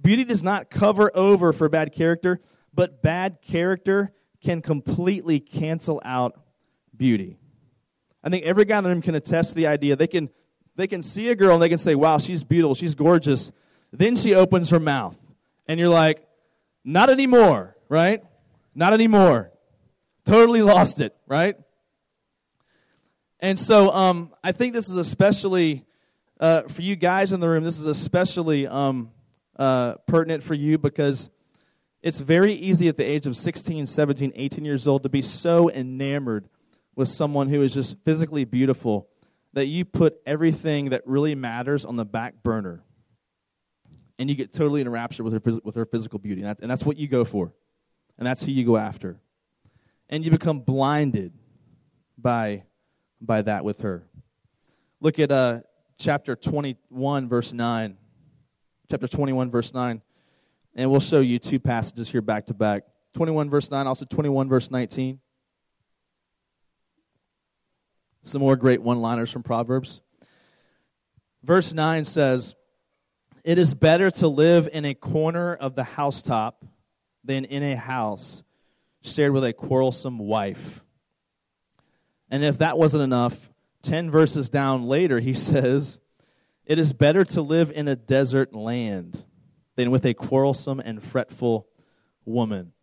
Beauty 0.01 0.23
does 0.23 0.43
not 0.43 0.69
cover 0.69 1.11
over 1.15 1.51
for 1.51 1.67
bad 1.67 1.91
character, 1.91 2.39
but 2.73 3.01
bad 3.01 3.41
character 3.41 4.13
can 4.41 4.61
completely 4.61 5.39
cancel 5.39 6.01
out 6.05 6.39
beauty. 6.95 7.37
I 8.23 8.29
think 8.29 8.45
every 8.45 8.65
guy 8.65 8.77
in 8.77 8.83
the 8.83 8.89
room 8.89 9.01
can 9.01 9.15
attest 9.15 9.49
to 9.49 9.55
the 9.55 9.67
idea 9.67 9.95
they 9.95 10.07
can 10.07 10.29
they 10.79 10.87
can 10.87 11.01
see 11.01 11.27
a 11.27 11.35
girl 11.35 11.55
and 11.55 11.61
they 11.61 11.67
can 11.67 11.77
say, 11.77 11.93
wow, 11.93 12.17
she's 12.17 12.41
beautiful, 12.41 12.73
she's 12.73 12.95
gorgeous. 12.95 13.51
Then 13.91 14.15
she 14.15 14.33
opens 14.33 14.69
her 14.69 14.79
mouth. 14.79 15.17
And 15.67 15.77
you're 15.77 15.89
like, 15.89 16.25
not 16.85 17.09
anymore, 17.09 17.75
right? 17.89 18.23
Not 18.73 18.93
anymore. 18.93 19.51
Totally 20.23 20.61
lost 20.61 21.01
it, 21.01 21.13
right? 21.27 21.57
And 23.41 23.59
so 23.59 23.91
um, 23.91 24.33
I 24.41 24.53
think 24.53 24.73
this 24.73 24.89
is 24.89 24.95
especially, 24.95 25.85
uh, 26.39 26.61
for 26.63 26.81
you 26.81 26.95
guys 26.95 27.33
in 27.33 27.41
the 27.41 27.49
room, 27.49 27.65
this 27.65 27.77
is 27.77 27.85
especially 27.85 28.65
um, 28.65 29.11
uh, 29.57 29.95
pertinent 30.07 30.43
for 30.43 30.53
you 30.53 30.77
because 30.77 31.29
it's 32.01 32.19
very 32.19 32.53
easy 32.53 32.87
at 32.87 32.95
the 32.95 33.03
age 33.03 33.25
of 33.25 33.35
16, 33.35 33.85
17, 33.85 34.31
18 34.33 34.63
years 34.63 34.87
old 34.87 35.03
to 35.03 35.09
be 35.09 35.21
so 35.21 35.69
enamored 35.69 36.47
with 36.95 37.09
someone 37.09 37.49
who 37.49 37.61
is 37.61 37.73
just 37.73 37.97
physically 38.05 38.45
beautiful 38.45 39.09
that 39.53 39.67
you 39.67 39.85
put 39.85 40.19
everything 40.25 40.89
that 40.89 41.01
really 41.05 41.35
matters 41.35 41.85
on 41.85 41.95
the 41.95 42.05
back 42.05 42.43
burner 42.43 42.83
and 44.19 44.29
you 44.29 44.35
get 44.35 44.51
totally 44.51 44.81
enraptured 44.81 45.23
with 45.23 45.33
her, 45.33 45.59
with 45.63 45.75
her 45.75 45.85
physical 45.85 46.19
beauty. 46.19 46.43
And, 46.43 46.61
and 46.61 46.69
that's 46.69 46.83
what 46.83 46.97
you 46.97 47.07
go 47.07 47.23
for. 47.23 47.53
And 48.17 48.27
that's 48.27 48.43
who 48.43 48.51
you 48.51 48.65
go 48.65 48.75
after. 48.75 49.17
And 50.09 50.25
you 50.25 50.29
become 50.29 50.59
blinded 50.59 51.31
by, 52.17 52.63
by 53.21 53.41
that 53.43 53.63
with 53.63 53.81
her. 53.81 54.03
Look 54.99 55.19
at 55.19 55.31
uh, 55.31 55.61
chapter 55.97 56.35
21, 56.35 57.29
verse 57.29 57.53
9. 57.53 57.97
Chapter 58.91 59.07
21, 59.07 59.51
verse 59.51 59.73
9. 59.73 60.01
And 60.75 60.91
we'll 60.91 60.99
show 60.99 61.21
you 61.21 61.39
two 61.39 61.59
passages 61.59 62.09
here 62.09 62.21
back 62.21 62.47
to 62.47 62.53
back 62.53 62.83
21, 63.13 63.49
verse 63.49 63.71
9, 63.71 63.87
also 63.87 64.05
21, 64.05 64.49
verse 64.49 64.69
19. 64.69 65.19
Some 68.21 68.41
more 68.41 68.55
great 68.55 68.81
one 68.81 68.99
liners 68.99 69.31
from 69.31 69.43
Proverbs. 69.43 70.01
Verse 71.43 71.73
9 71.73 72.03
says, 72.03 72.55
It 73.43 73.57
is 73.57 73.73
better 73.73 74.11
to 74.11 74.27
live 74.27 74.69
in 74.71 74.85
a 74.85 74.93
corner 74.93 75.55
of 75.55 75.75
the 75.75 75.83
housetop 75.83 76.65
than 77.23 77.45
in 77.45 77.63
a 77.63 77.75
house 77.75 78.43
shared 79.01 79.31
with 79.31 79.45
a 79.45 79.53
quarrelsome 79.53 80.19
wife. 80.19 80.83
And 82.29 82.43
if 82.43 82.57
that 82.57 82.77
wasn't 82.77 83.03
enough, 83.03 83.49
10 83.83 84.11
verses 84.11 84.49
down 84.49 84.83
later, 84.87 85.19
he 85.19 85.33
says, 85.35 85.99
It 86.65 86.79
is 86.79 86.93
better 86.93 87.23
to 87.25 87.41
live 87.41 87.71
in 87.71 87.87
a 87.87 87.95
desert 87.95 88.53
land 88.53 89.23
than 89.75 89.91
with 89.91 90.05
a 90.05 90.13
quarrelsome 90.13 90.81
and 90.81 91.01
fretful 91.01 91.67
woman. 92.25 92.73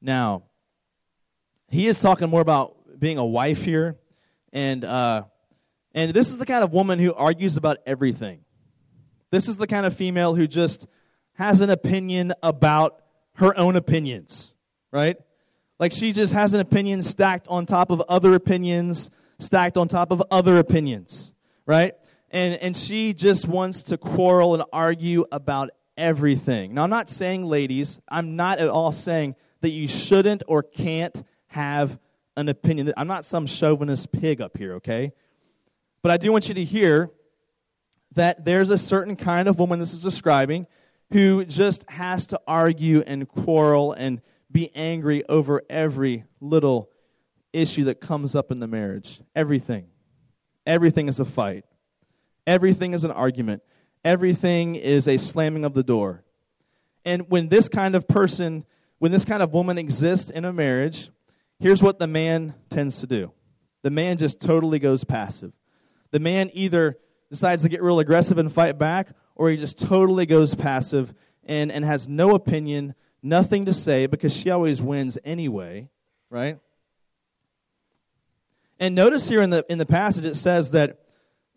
Now, 0.00 0.44
he 1.68 1.86
is 1.88 2.00
talking 2.00 2.30
more 2.30 2.40
about 2.40 2.98
being 2.98 3.18
a 3.18 3.26
wife 3.26 3.62
here 3.62 3.96
and 4.56 4.84
uh, 4.86 5.24
and 5.94 6.12
this 6.12 6.30
is 6.30 6.38
the 6.38 6.46
kind 6.46 6.64
of 6.64 6.72
woman 6.72 6.98
who 6.98 7.12
argues 7.12 7.58
about 7.58 7.76
everything. 7.84 8.40
This 9.30 9.48
is 9.48 9.58
the 9.58 9.66
kind 9.66 9.84
of 9.84 9.94
female 9.94 10.34
who 10.34 10.46
just 10.46 10.86
has 11.34 11.60
an 11.60 11.68
opinion 11.68 12.32
about 12.42 13.02
her 13.34 13.56
own 13.58 13.76
opinions, 13.76 14.54
right? 14.90 15.18
Like 15.78 15.92
she 15.92 16.12
just 16.12 16.32
has 16.32 16.54
an 16.54 16.60
opinion 16.60 17.02
stacked 17.02 17.46
on 17.48 17.66
top 17.66 17.90
of 17.90 18.00
other 18.08 18.34
opinions, 18.34 19.10
stacked 19.38 19.76
on 19.76 19.88
top 19.88 20.10
of 20.10 20.22
other 20.30 20.56
opinions, 20.56 21.32
right? 21.66 21.92
And 22.30 22.54
and 22.54 22.74
she 22.74 23.12
just 23.12 23.46
wants 23.46 23.82
to 23.84 23.98
quarrel 23.98 24.54
and 24.54 24.64
argue 24.72 25.26
about 25.30 25.68
everything. 25.98 26.72
Now 26.72 26.84
I'm 26.84 26.90
not 26.90 27.10
saying 27.10 27.44
ladies, 27.44 28.00
I'm 28.08 28.36
not 28.36 28.58
at 28.58 28.70
all 28.70 28.92
saying 28.92 29.36
that 29.60 29.70
you 29.70 29.86
shouldn't 29.86 30.44
or 30.46 30.62
can't 30.62 31.14
have 31.48 31.98
an 32.36 32.48
opinion. 32.48 32.86
That 32.86 32.94
I'm 32.98 33.06
not 33.06 33.24
some 33.24 33.46
chauvinist 33.46 34.12
pig 34.12 34.40
up 34.40 34.56
here, 34.56 34.74
okay? 34.74 35.12
But 36.02 36.12
I 36.12 36.16
do 36.16 36.32
want 36.32 36.48
you 36.48 36.54
to 36.54 36.64
hear 36.64 37.10
that 38.14 38.44
there's 38.44 38.70
a 38.70 38.78
certain 38.78 39.16
kind 39.16 39.48
of 39.48 39.58
woman 39.58 39.78
this 39.78 39.92
is 39.92 40.02
describing 40.02 40.66
who 41.12 41.44
just 41.44 41.88
has 41.90 42.26
to 42.28 42.40
argue 42.46 43.02
and 43.06 43.28
quarrel 43.28 43.92
and 43.92 44.20
be 44.50 44.70
angry 44.74 45.24
over 45.28 45.62
every 45.68 46.24
little 46.40 46.90
issue 47.52 47.84
that 47.84 48.00
comes 48.00 48.34
up 48.34 48.50
in 48.50 48.58
the 48.60 48.66
marriage. 48.66 49.20
Everything. 49.34 49.86
Everything 50.66 51.08
is 51.08 51.20
a 51.20 51.24
fight. 51.24 51.64
Everything 52.46 52.92
is 52.92 53.04
an 53.04 53.10
argument. 53.10 53.62
Everything 54.04 54.76
is 54.76 55.08
a 55.08 55.18
slamming 55.18 55.64
of 55.64 55.74
the 55.74 55.82
door. 55.82 56.24
And 57.04 57.30
when 57.30 57.48
this 57.48 57.68
kind 57.68 57.94
of 57.94 58.08
person, 58.08 58.64
when 58.98 59.12
this 59.12 59.24
kind 59.24 59.42
of 59.42 59.52
woman 59.52 59.78
exists 59.78 60.30
in 60.30 60.44
a 60.44 60.52
marriage, 60.52 61.10
here's 61.58 61.82
what 61.82 61.98
the 61.98 62.06
man 62.06 62.54
tends 62.70 63.00
to 63.00 63.06
do 63.06 63.32
the 63.82 63.90
man 63.90 64.18
just 64.18 64.40
totally 64.40 64.80
goes 64.80 65.04
passive. 65.04 65.52
The 66.10 66.18
man 66.18 66.50
either 66.54 66.98
decides 67.30 67.62
to 67.62 67.68
get 67.68 67.82
real 67.84 68.00
aggressive 68.00 68.36
and 68.36 68.52
fight 68.52 68.78
back, 68.78 69.10
or 69.36 69.48
he 69.48 69.56
just 69.56 69.78
totally 69.78 70.26
goes 70.26 70.56
passive 70.56 71.14
and, 71.44 71.70
and 71.70 71.84
has 71.84 72.08
no 72.08 72.34
opinion, 72.34 72.96
nothing 73.22 73.64
to 73.66 73.72
say, 73.72 74.06
because 74.06 74.34
she 74.34 74.50
always 74.50 74.82
wins 74.82 75.18
anyway, 75.24 75.88
right? 76.30 76.58
And 78.80 78.96
notice 78.96 79.28
here 79.28 79.40
in 79.40 79.50
the, 79.50 79.64
in 79.68 79.78
the 79.78 79.86
passage 79.86 80.24
it 80.24 80.36
says 80.36 80.72
that 80.72 80.98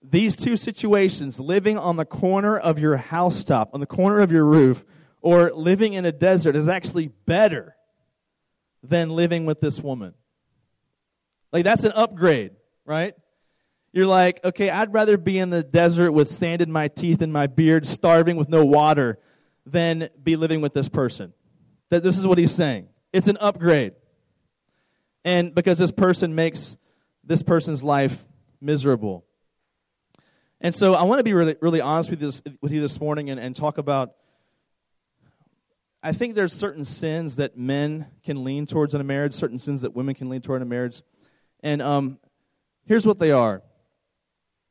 these 0.03 0.35
two 0.35 0.55
situations, 0.55 1.39
living 1.39 1.79
on 1.79 1.97
the 1.97 2.05
corner 2.05 2.55
of 2.57 2.77
your 2.77 2.97
housetop, 2.97 3.71
on 3.73 3.79
the 3.79 3.87
corner 3.87 4.19
of 4.19 4.31
your 4.31 4.45
roof, 4.45 4.85
or 5.21 5.51
living 5.51 5.93
in 5.93 6.05
a 6.05 6.11
desert, 6.11 6.55
is 6.55 6.69
actually 6.69 7.07
better 7.25 7.75
than 8.83 9.09
living 9.09 9.45
with 9.45 9.59
this 9.59 9.79
woman. 9.79 10.13
Like, 11.51 11.63
that's 11.63 11.83
an 11.83 11.91
upgrade, 11.93 12.51
right? 12.85 13.13
You're 13.91 14.05
like, 14.05 14.39
okay, 14.43 14.69
I'd 14.69 14.93
rather 14.93 15.17
be 15.17 15.39
in 15.39 15.49
the 15.49 15.63
desert 15.63 16.11
with 16.11 16.29
sand 16.29 16.61
in 16.61 16.71
my 16.71 16.89
teeth 16.89 17.21
and 17.21 17.33
my 17.33 17.47
beard, 17.47 17.87
starving 17.87 18.37
with 18.37 18.49
no 18.49 18.63
water, 18.63 19.17
than 19.65 20.09
be 20.21 20.35
living 20.35 20.61
with 20.61 20.73
this 20.73 20.89
person. 20.89 21.33
That 21.89 22.03
this 22.03 22.17
is 22.17 22.27
what 22.27 22.37
he's 22.37 22.53
saying. 22.53 22.87
It's 23.11 23.27
an 23.27 23.37
upgrade. 23.39 23.93
And 25.25 25.53
because 25.53 25.79
this 25.79 25.91
person 25.91 26.35
makes 26.35 26.77
this 27.23 27.43
person's 27.43 27.83
life 27.83 28.25
miserable. 28.61 29.25
And 30.61 30.73
so 30.73 30.93
I 30.93 31.03
want 31.03 31.19
to 31.19 31.23
be 31.23 31.33
really, 31.33 31.55
really 31.61 31.81
honest 31.81 32.09
with 32.09 32.21
you 32.21 32.27
this, 32.27 32.41
with 32.61 32.71
you 32.71 32.81
this 32.81 32.99
morning 32.99 33.29
and, 33.29 33.39
and 33.39 33.55
talk 33.55 33.77
about 33.77 34.13
I 36.01 36.13
think 36.13 36.35
there's 36.35 36.53
certain 36.53 36.85
sins 36.85 37.35
that 37.35 37.57
men 37.57 38.07
can 38.23 38.43
lean 38.43 38.65
towards 38.65 38.93
in 38.93 39.01
a 39.01 39.03
marriage, 39.03 39.33
certain 39.33 39.59
sins 39.59 39.81
that 39.81 39.93
women 39.93 40.15
can 40.15 40.29
lean 40.29 40.41
toward 40.41 40.61
in 40.61 40.67
a 40.67 40.69
marriage. 40.69 41.01
And 41.61 41.81
um, 41.81 42.19
here's 42.85 43.05
what 43.05 43.19
they 43.19 43.31
are. 43.31 43.61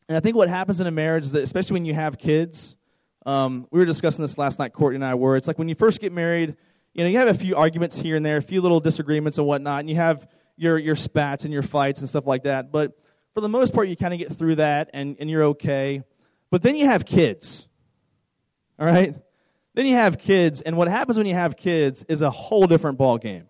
And 0.08 0.16
I 0.16 0.20
think 0.20 0.36
what 0.36 0.48
happens 0.48 0.80
in 0.80 0.86
a 0.86 0.90
marriage 0.90 1.24
is 1.24 1.32
that, 1.32 1.42
especially 1.42 1.74
when 1.74 1.84
you 1.84 1.92
have 1.92 2.16
kids, 2.16 2.76
um, 3.26 3.66
we 3.70 3.78
were 3.78 3.84
discussing 3.84 4.22
this 4.22 4.38
last 4.38 4.58
night, 4.58 4.72
Courtney 4.72 4.96
and 4.96 5.04
I 5.04 5.16
were. 5.16 5.36
It's 5.36 5.46
like 5.46 5.58
when 5.58 5.68
you 5.68 5.74
first 5.74 6.00
get 6.00 6.12
married, 6.12 6.56
you 6.94 7.04
know, 7.04 7.10
you 7.10 7.18
have 7.18 7.28
a 7.28 7.34
few 7.34 7.56
arguments 7.56 7.98
here 7.98 8.16
and 8.16 8.24
there, 8.24 8.38
a 8.38 8.42
few 8.42 8.62
little 8.62 8.80
disagreements 8.80 9.36
and 9.36 9.46
whatnot, 9.46 9.80
and 9.80 9.90
you 9.90 9.96
have 9.96 10.26
your, 10.56 10.78
your 10.78 10.96
spats 10.96 11.44
and 11.44 11.52
your 11.52 11.62
fights 11.62 12.00
and 12.00 12.08
stuff 12.08 12.26
like 12.26 12.44
that. 12.44 12.72
But 12.72 12.92
for 13.34 13.42
the 13.42 13.50
most 13.50 13.74
part, 13.74 13.88
you 13.88 13.96
kind 13.96 14.14
of 14.14 14.18
get 14.18 14.32
through 14.32 14.56
that 14.56 14.88
and, 14.94 15.16
and 15.20 15.28
you're 15.28 15.44
okay. 15.44 16.02
But 16.50 16.62
then 16.62 16.74
you 16.74 16.86
have 16.86 17.04
kids, 17.04 17.68
all 18.78 18.86
right? 18.86 19.14
Then 19.78 19.86
you 19.86 19.94
have 19.94 20.18
kids, 20.18 20.60
and 20.60 20.76
what 20.76 20.88
happens 20.88 21.16
when 21.18 21.28
you 21.28 21.34
have 21.34 21.56
kids 21.56 22.04
is 22.08 22.20
a 22.20 22.30
whole 22.30 22.66
different 22.66 22.98
ball 22.98 23.16
game. 23.16 23.44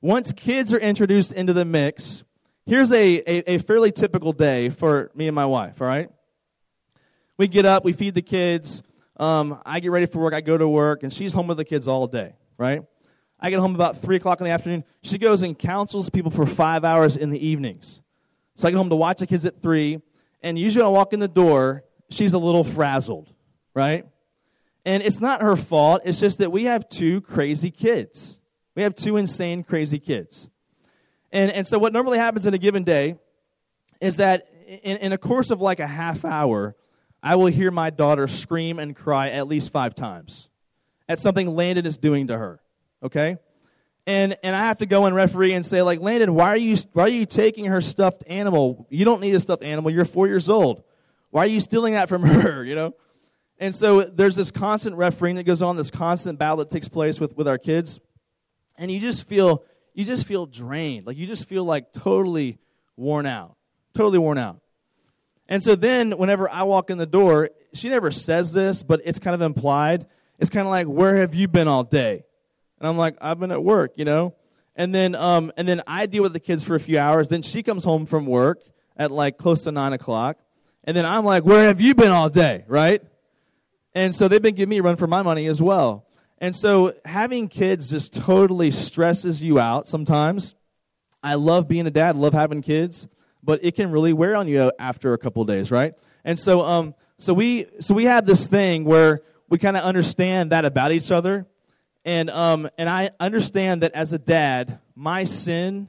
Once 0.00 0.32
kids 0.32 0.72
are 0.72 0.78
introduced 0.78 1.30
into 1.30 1.52
the 1.52 1.66
mix, 1.66 2.24
here's 2.64 2.90
a, 2.90 3.18
a, 3.30 3.56
a 3.56 3.58
fairly 3.58 3.92
typical 3.92 4.32
day 4.32 4.70
for 4.70 5.10
me 5.14 5.28
and 5.28 5.34
my 5.34 5.44
wife, 5.44 5.82
all 5.82 5.86
right? 5.86 6.08
We 7.36 7.48
get 7.48 7.66
up, 7.66 7.84
we 7.84 7.92
feed 7.92 8.14
the 8.14 8.22
kids, 8.22 8.82
um, 9.18 9.60
I 9.66 9.80
get 9.80 9.90
ready 9.90 10.06
for 10.06 10.20
work, 10.20 10.32
I 10.32 10.40
go 10.40 10.56
to 10.56 10.66
work, 10.66 11.02
and 11.02 11.12
she's 11.12 11.34
home 11.34 11.48
with 11.48 11.58
the 11.58 11.66
kids 11.66 11.86
all 11.86 12.06
day, 12.06 12.32
right? 12.56 12.82
I 13.38 13.50
get 13.50 13.60
home 13.60 13.74
about 13.74 14.00
3 14.00 14.16
o'clock 14.16 14.40
in 14.40 14.46
the 14.46 14.52
afternoon. 14.52 14.84
She 15.02 15.18
goes 15.18 15.42
and 15.42 15.58
counsels 15.58 16.08
people 16.08 16.30
for 16.30 16.46
five 16.46 16.82
hours 16.82 17.14
in 17.14 17.28
the 17.28 17.46
evenings. 17.46 18.00
So 18.54 18.68
I 18.68 18.70
get 18.70 18.78
home 18.78 18.88
to 18.88 18.96
watch 18.96 19.18
the 19.18 19.26
kids 19.26 19.44
at 19.44 19.60
3, 19.60 20.00
and 20.40 20.58
usually 20.58 20.82
when 20.82 20.94
I 20.94 20.96
walk 20.96 21.12
in 21.12 21.20
the 21.20 21.28
door, 21.28 21.84
she's 22.08 22.32
a 22.32 22.38
little 22.38 22.64
frazzled, 22.64 23.30
right? 23.74 24.06
And 24.88 25.02
it's 25.02 25.20
not 25.20 25.42
her 25.42 25.54
fault. 25.54 26.00
It's 26.06 26.18
just 26.18 26.38
that 26.38 26.50
we 26.50 26.64
have 26.64 26.88
two 26.88 27.20
crazy 27.20 27.70
kids. 27.70 28.38
We 28.74 28.84
have 28.84 28.94
two 28.94 29.18
insane, 29.18 29.62
crazy 29.62 29.98
kids. 29.98 30.48
And, 31.30 31.50
and 31.50 31.66
so, 31.66 31.78
what 31.78 31.92
normally 31.92 32.16
happens 32.16 32.46
in 32.46 32.54
a 32.54 32.58
given 32.58 32.84
day 32.84 33.16
is 34.00 34.16
that 34.16 34.48
in, 34.66 34.96
in 34.96 35.12
a 35.12 35.18
course 35.18 35.50
of 35.50 35.60
like 35.60 35.78
a 35.78 35.86
half 35.86 36.24
hour, 36.24 36.74
I 37.22 37.36
will 37.36 37.48
hear 37.48 37.70
my 37.70 37.90
daughter 37.90 38.26
scream 38.28 38.78
and 38.78 38.96
cry 38.96 39.28
at 39.28 39.46
least 39.46 39.72
five 39.72 39.94
times 39.94 40.48
at 41.06 41.18
something 41.18 41.54
Landon 41.54 41.84
is 41.84 41.98
doing 41.98 42.28
to 42.28 42.38
her. 42.38 42.58
Okay? 43.02 43.36
And, 44.06 44.38
and 44.42 44.56
I 44.56 44.60
have 44.60 44.78
to 44.78 44.86
go 44.86 45.04
and 45.04 45.14
referee 45.14 45.52
and 45.52 45.66
say, 45.66 45.82
like, 45.82 46.00
Landon, 46.00 46.32
why 46.32 46.48
are, 46.48 46.56
you, 46.56 46.78
why 46.94 47.02
are 47.02 47.08
you 47.08 47.26
taking 47.26 47.66
her 47.66 47.82
stuffed 47.82 48.24
animal? 48.26 48.86
You 48.88 49.04
don't 49.04 49.20
need 49.20 49.34
a 49.34 49.40
stuffed 49.40 49.64
animal. 49.64 49.90
You're 49.90 50.06
four 50.06 50.28
years 50.28 50.48
old. 50.48 50.82
Why 51.28 51.42
are 51.42 51.46
you 51.46 51.60
stealing 51.60 51.92
that 51.92 52.08
from 52.08 52.22
her? 52.22 52.64
You 52.64 52.74
know? 52.74 52.94
And 53.58 53.74
so 53.74 54.02
there's 54.02 54.36
this 54.36 54.50
constant 54.50 54.96
refereeing 54.96 55.36
that 55.36 55.44
goes 55.44 55.62
on, 55.62 55.76
this 55.76 55.90
constant 55.90 56.38
battle 56.38 56.58
that 56.58 56.70
takes 56.70 56.88
place 56.88 57.18
with, 57.18 57.36
with 57.36 57.48
our 57.48 57.58
kids. 57.58 58.00
And 58.76 58.90
you 58.90 59.00
just 59.00 59.26
feel 59.26 59.64
you 59.94 60.04
just 60.04 60.26
feel 60.26 60.46
drained. 60.46 61.06
Like 61.06 61.16
you 61.16 61.26
just 61.26 61.48
feel 61.48 61.64
like 61.64 61.92
totally 61.92 62.58
worn 62.96 63.26
out. 63.26 63.56
Totally 63.94 64.18
worn 64.18 64.38
out. 64.38 64.60
And 65.48 65.60
so 65.60 65.74
then 65.74 66.12
whenever 66.12 66.48
I 66.48 66.62
walk 66.62 66.90
in 66.90 66.98
the 66.98 67.06
door, 67.06 67.50
she 67.72 67.88
never 67.88 68.12
says 68.12 68.52
this, 68.52 68.84
but 68.84 69.00
it's 69.04 69.18
kind 69.18 69.34
of 69.34 69.40
implied. 69.40 70.06
It's 70.38 70.50
kind 70.50 70.66
of 70.66 70.70
like, 70.70 70.86
"Where 70.86 71.16
have 71.16 71.34
you 71.34 71.48
been 71.48 71.66
all 71.66 71.82
day?" 71.82 72.22
And 72.78 72.88
I'm 72.88 72.96
like, 72.96 73.16
"I've 73.20 73.40
been 73.40 73.50
at 73.50 73.64
work," 73.64 73.94
you 73.96 74.04
know. 74.04 74.34
And 74.76 74.94
then 74.94 75.16
um, 75.16 75.50
and 75.56 75.66
then 75.66 75.82
I 75.86 76.06
deal 76.06 76.22
with 76.22 76.32
the 76.32 76.40
kids 76.40 76.62
for 76.62 76.76
a 76.76 76.80
few 76.80 76.98
hours. 76.98 77.28
Then 77.28 77.42
she 77.42 77.64
comes 77.64 77.82
home 77.82 78.06
from 78.06 78.26
work 78.26 78.62
at 78.96 79.10
like 79.10 79.36
close 79.36 79.62
to 79.62 79.72
nine 79.72 79.92
o'clock. 79.92 80.38
And 80.84 80.96
then 80.96 81.04
I'm 81.04 81.24
like, 81.24 81.44
"Where 81.44 81.64
have 81.64 81.80
you 81.80 81.94
been 81.94 82.12
all 82.12 82.28
day?" 82.28 82.64
Right? 82.68 83.02
And 83.94 84.14
so 84.14 84.28
they've 84.28 84.42
been 84.42 84.54
giving 84.54 84.70
me 84.70 84.78
a 84.78 84.82
run 84.82 84.96
for 84.96 85.06
my 85.06 85.22
money 85.22 85.46
as 85.46 85.60
well. 85.60 86.06
And 86.38 86.54
so 86.54 86.94
having 87.04 87.48
kids 87.48 87.90
just 87.90 88.14
totally 88.14 88.70
stresses 88.70 89.42
you 89.42 89.58
out 89.58 89.88
sometimes. 89.88 90.54
I 91.22 91.34
love 91.34 91.66
being 91.66 91.86
a 91.86 91.90
dad, 91.90 92.16
love 92.16 92.32
having 92.32 92.62
kids, 92.62 93.08
but 93.42 93.60
it 93.62 93.74
can 93.74 93.90
really 93.90 94.12
wear 94.12 94.36
on 94.36 94.46
you 94.46 94.70
after 94.78 95.14
a 95.14 95.18
couple 95.18 95.44
days, 95.44 95.70
right? 95.70 95.94
And 96.24 96.38
so, 96.38 96.60
um, 96.60 96.94
so 97.18 97.34
we, 97.34 97.66
so 97.80 97.94
we 97.94 98.04
have 98.04 98.24
this 98.24 98.46
thing 98.46 98.84
where 98.84 99.22
we 99.48 99.58
kind 99.58 99.76
of 99.76 99.82
understand 99.82 100.52
that 100.52 100.64
about 100.64 100.92
each 100.92 101.10
other, 101.10 101.46
and 102.04 102.30
um, 102.30 102.68
and 102.78 102.88
I 102.88 103.10
understand 103.18 103.82
that 103.82 103.92
as 103.92 104.12
a 104.12 104.18
dad, 104.18 104.78
my 104.94 105.24
sin 105.24 105.88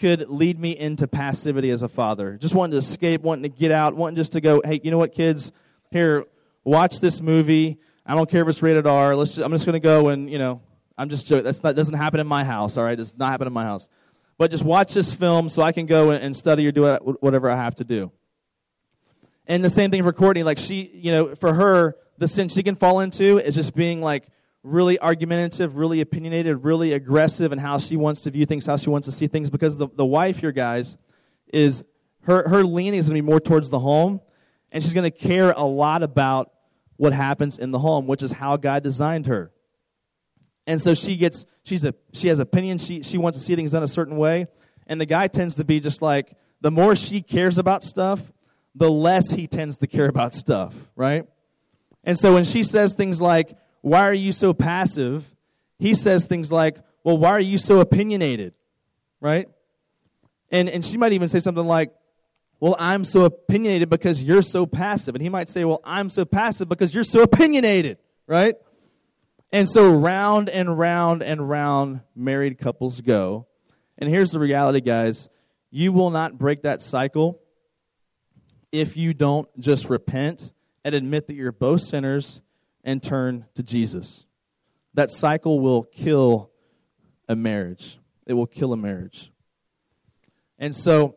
could 0.00 0.28
lead 0.28 0.58
me 0.58 0.76
into 0.76 1.06
passivity 1.06 1.70
as 1.70 1.82
a 1.82 1.88
father, 1.88 2.36
just 2.36 2.54
wanting 2.54 2.72
to 2.72 2.78
escape, 2.78 3.22
wanting 3.22 3.44
to 3.44 3.48
get 3.48 3.70
out, 3.70 3.94
wanting 3.94 4.16
just 4.16 4.32
to 4.32 4.40
go, 4.40 4.60
hey, 4.64 4.80
you 4.82 4.90
know 4.90 4.98
what, 4.98 5.14
kids, 5.14 5.52
here, 5.90 6.24
watch 6.64 7.00
this 7.00 7.20
movie. 7.20 7.78
I 8.06 8.14
don't 8.14 8.28
care 8.28 8.42
if 8.42 8.48
it's 8.48 8.62
rated 8.62 8.86
R. 8.86 9.14
Let's 9.14 9.36
just, 9.36 9.44
I'm 9.44 9.52
just 9.52 9.64
going 9.64 9.74
to 9.74 9.80
go 9.80 10.08
and 10.08 10.30
you 10.30 10.38
know, 10.38 10.60
I'm 10.96 11.08
just 11.08 11.26
joking. 11.26 11.44
That's 11.44 11.62
not 11.62 11.76
doesn't 11.76 11.94
happen 11.94 12.20
in 12.20 12.26
my 12.26 12.44
house. 12.44 12.76
All 12.76 12.84
right, 12.84 12.98
it's 12.98 13.14
not 13.16 13.30
happen 13.30 13.46
in 13.46 13.52
my 13.52 13.64
house. 13.64 13.88
But 14.36 14.50
just 14.50 14.64
watch 14.64 14.94
this 14.94 15.12
film 15.12 15.48
so 15.48 15.62
I 15.62 15.72
can 15.72 15.86
go 15.86 16.10
and 16.10 16.36
study 16.36 16.66
or 16.66 16.72
do 16.72 16.92
whatever 17.20 17.48
I 17.48 17.56
have 17.56 17.76
to 17.76 17.84
do. 17.84 18.10
And 19.46 19.62
the 19.62 19.70
same 19.70 19.90
thing 19.90 20.02
for 20.02 20.12
Courtney. 20.12 20.42
Like 20.42 20.58
she, 20.58 20.90
you 20.92 21.12
know, 21.12 21.34
for 21.36 21.54
her, 21.54 21.96
the 22.18 22.26
sin 22.26 22.48
she 22.48 22.62
can 22.62 22.74
fall 22.74 23.00
into 23.00 23.38
is 23.38 23.54
just 23.54 23.74
being 23.74 24.00
like 24.00 24.26
really 24.64 24.98
argumentative, 24.98 25.76
really 25.76 26.00
opinionated, 26.00 26.64
really 26.64 26.92
aggressive 26.92 27.52
in 27.52 27.58
how 27.58 27.78
she 27.78 27.96
wants 27.96 28.22
to 28.22 28.30
view 28.30 28.46
things, 28.46 28.66
how 28.66 28.76
she 28.76 28.90
wants 28.90 29.06
to 29.06 29.12
see 29.12 29.26
things. 29.26 29.50
Because 29.50 29.76
the, 29.76 29.88
the 29.94 30.04
wife 30.04 30.38
here, 30.38 30.52
guys, 30.52 30.96
is 31.52 31.84
her, 32.22 32.48
her 32.48 32.64
leaning 32.64 32.98
is 32.98 33.08
going 33.08 33.16
to 33.16 33.22
be 33.22 33.30
more 33.30 33.40
towards 33.40 33.68
the 33.68 33.78
home, 33.78 34.20
and 34.72 34.82
she's 34.82 34.94
going 34.94 35.04
to 35.04 35.16
care 35.16 35.52
a 35.52 35.64
lot 35.64 36.02
about 36.02 36.50
what 36.96 37.12
happens 37.12 37.58
in 37.58 37.70
the 37.70 37.78
home, 37.78 38.06
which 38.06 38.22
is 38.22 38.32
how 38.32 38.56
God 38.56 38.82
designed 38.82 39.26
her. 39.26 39.50
And 40.66 40.80
so 40.80 40.94
she 40.94 41.16
gets, 41.16 41.44
she's 41.64 41.84
a, 41.84 41.94
she 42.12 42.28
has 42.28 42.38
opinions, 42.38 42.84
she, 42.84 43.02
she 43.02 43.18
wants 43.18 43.38
to 43.38 43.44
see 43.44 43.54
things 43.54 43.72
done 43.72 43.82
a 43.82 43.88
certain 43.88 44.16
way. 44.16 44.46
And 44.86 45.00
the 45.00 45.06
guy 45.06 45.28
tends 45.28 45.56
to 45.56 45.64
be 45.64 45.80
just 45.80 46.00
like, 46.02 46.36
the 46.60 46.70
more 46.70 46.96
she 46.96 47.20
cares 47.20 47.58
about 47.58 47.82
stuff, 47.82 48.32
the 48.74 48.90
less 48.90 49.30
he 49.30 49.46
tends 49.46 49.76
to 49.78 49.86
care 49.86 50.06
about 50.06 50.34
stuff, 50.34 50.74
right? 50.96 51.26
And 52.02 52.18
so 52.18 52.34
when 52.34 52.44
she 52.44 52.62
says 52.62 52.94
things 52.94 53.20
like, 53.20 53.56
why 53.84 54.08
are 54.08 54.14
you 54.14 54.32
so 54.32 54.54
passive? 54.54 55.30
He 55.78 55.92
says 55.92 56.26
things 56.26 56.50
like, 56.50 56.78
Well, 57.04 57.18
why 57.18 57.32
are 57.32 57.40
you 57.40 57.58
so 57.58 57.80
opinionated? 57.80 58.54
Right? 59.20 59.46
And, 60.50 60.70
and 60.70 60.82
she 60.82 60.96
might 60.96 61.12
even 61.12 61.28
say 61.28 61.40
something 61.40 61.66
like, 61.66 61.92
Well, 62.64 62.76
I'm 62.78 63.04
so 63.04 63.26
opinionated 63.26 63.90
because 63.90 64.24
you're 64.24 64.40
so 64.40 64.64
passive. 64.64 65.14
And 65.14 65.20
he 65.20 65.28
might 65.28 65.50
say, 65.50 65.66
Well, 65.66 65.82
I'm 65.84 66.08
so 66.08 66.24
passive 66.24 66.66
because 66.66 66.94
you're 66.94 67.04
so 67.04 67.20
opinionated. 67.20 67.98
Right? 68.26 68.54
And 69.52 69.68
so 69.68 69.92
round 69.92 70.48
and 70.48 70.78
round 70.78 71.22
and 71.22 71.46
round 71.46 72.00
married 72.16 72.56
couples 72.56 73.02
go. 73.02 73.46
And 73.98 74.08
here's 74.08 74.30
the 74.30 74.38
reality, 74.38 74.80
guys 74.80 75.28
you 75.70 75.92
will 75.92 76.08
not 76.08 76.38
break 76.38 76.62
that 76.62 76.80
cycle 76.80 77.38
if 78.72 78.96
you 78.96 79.12
don't 79.12 79.46
just 79.60 79.90
repent 79.90 80.50
and 80.86 80.94
admit 80.94 81.26
that 81.26 81.34
you're 81.34 81.52
both 81.52 81.82
sinners 81.82 82.40
and 82.82 83.02
turn 83.02 83.44
to 83.56 83.62
Jesus. 83.62 84.24
That 84.94 85.10
cycle 85.10 85.60
will 85.60 85.82
kill 85.82 86.50
a 87.28 87.36
marriage. 87.36 87.98
It 88.24 88.32
will 88.32 88.46
kill 88.46 88.72
a 88.72 88.78
marriage. 88.78 89.30
And 90.58 90.74
so 90.74 91.16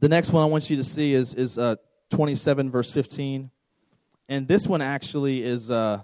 the 0.00 0.08
next 0.08 0.30
one 0.30 0.42
I 0.42 0.46
want 0.46 0.68
you 0.70 0.76
to 0.76 0.84
see 0.84 1.14
is, 1.14 1.34
is 1.34 1.58
uh, 1.58 1.76
27, 2.10 2.70
verse 2.70 2.90
15. 2.92 3.50
And 4.28 4.48
this 4.48 4.66
one 4.66 4.82
actually 4.82 5.42
is 5.42 5.70
uh, 5.70 6.02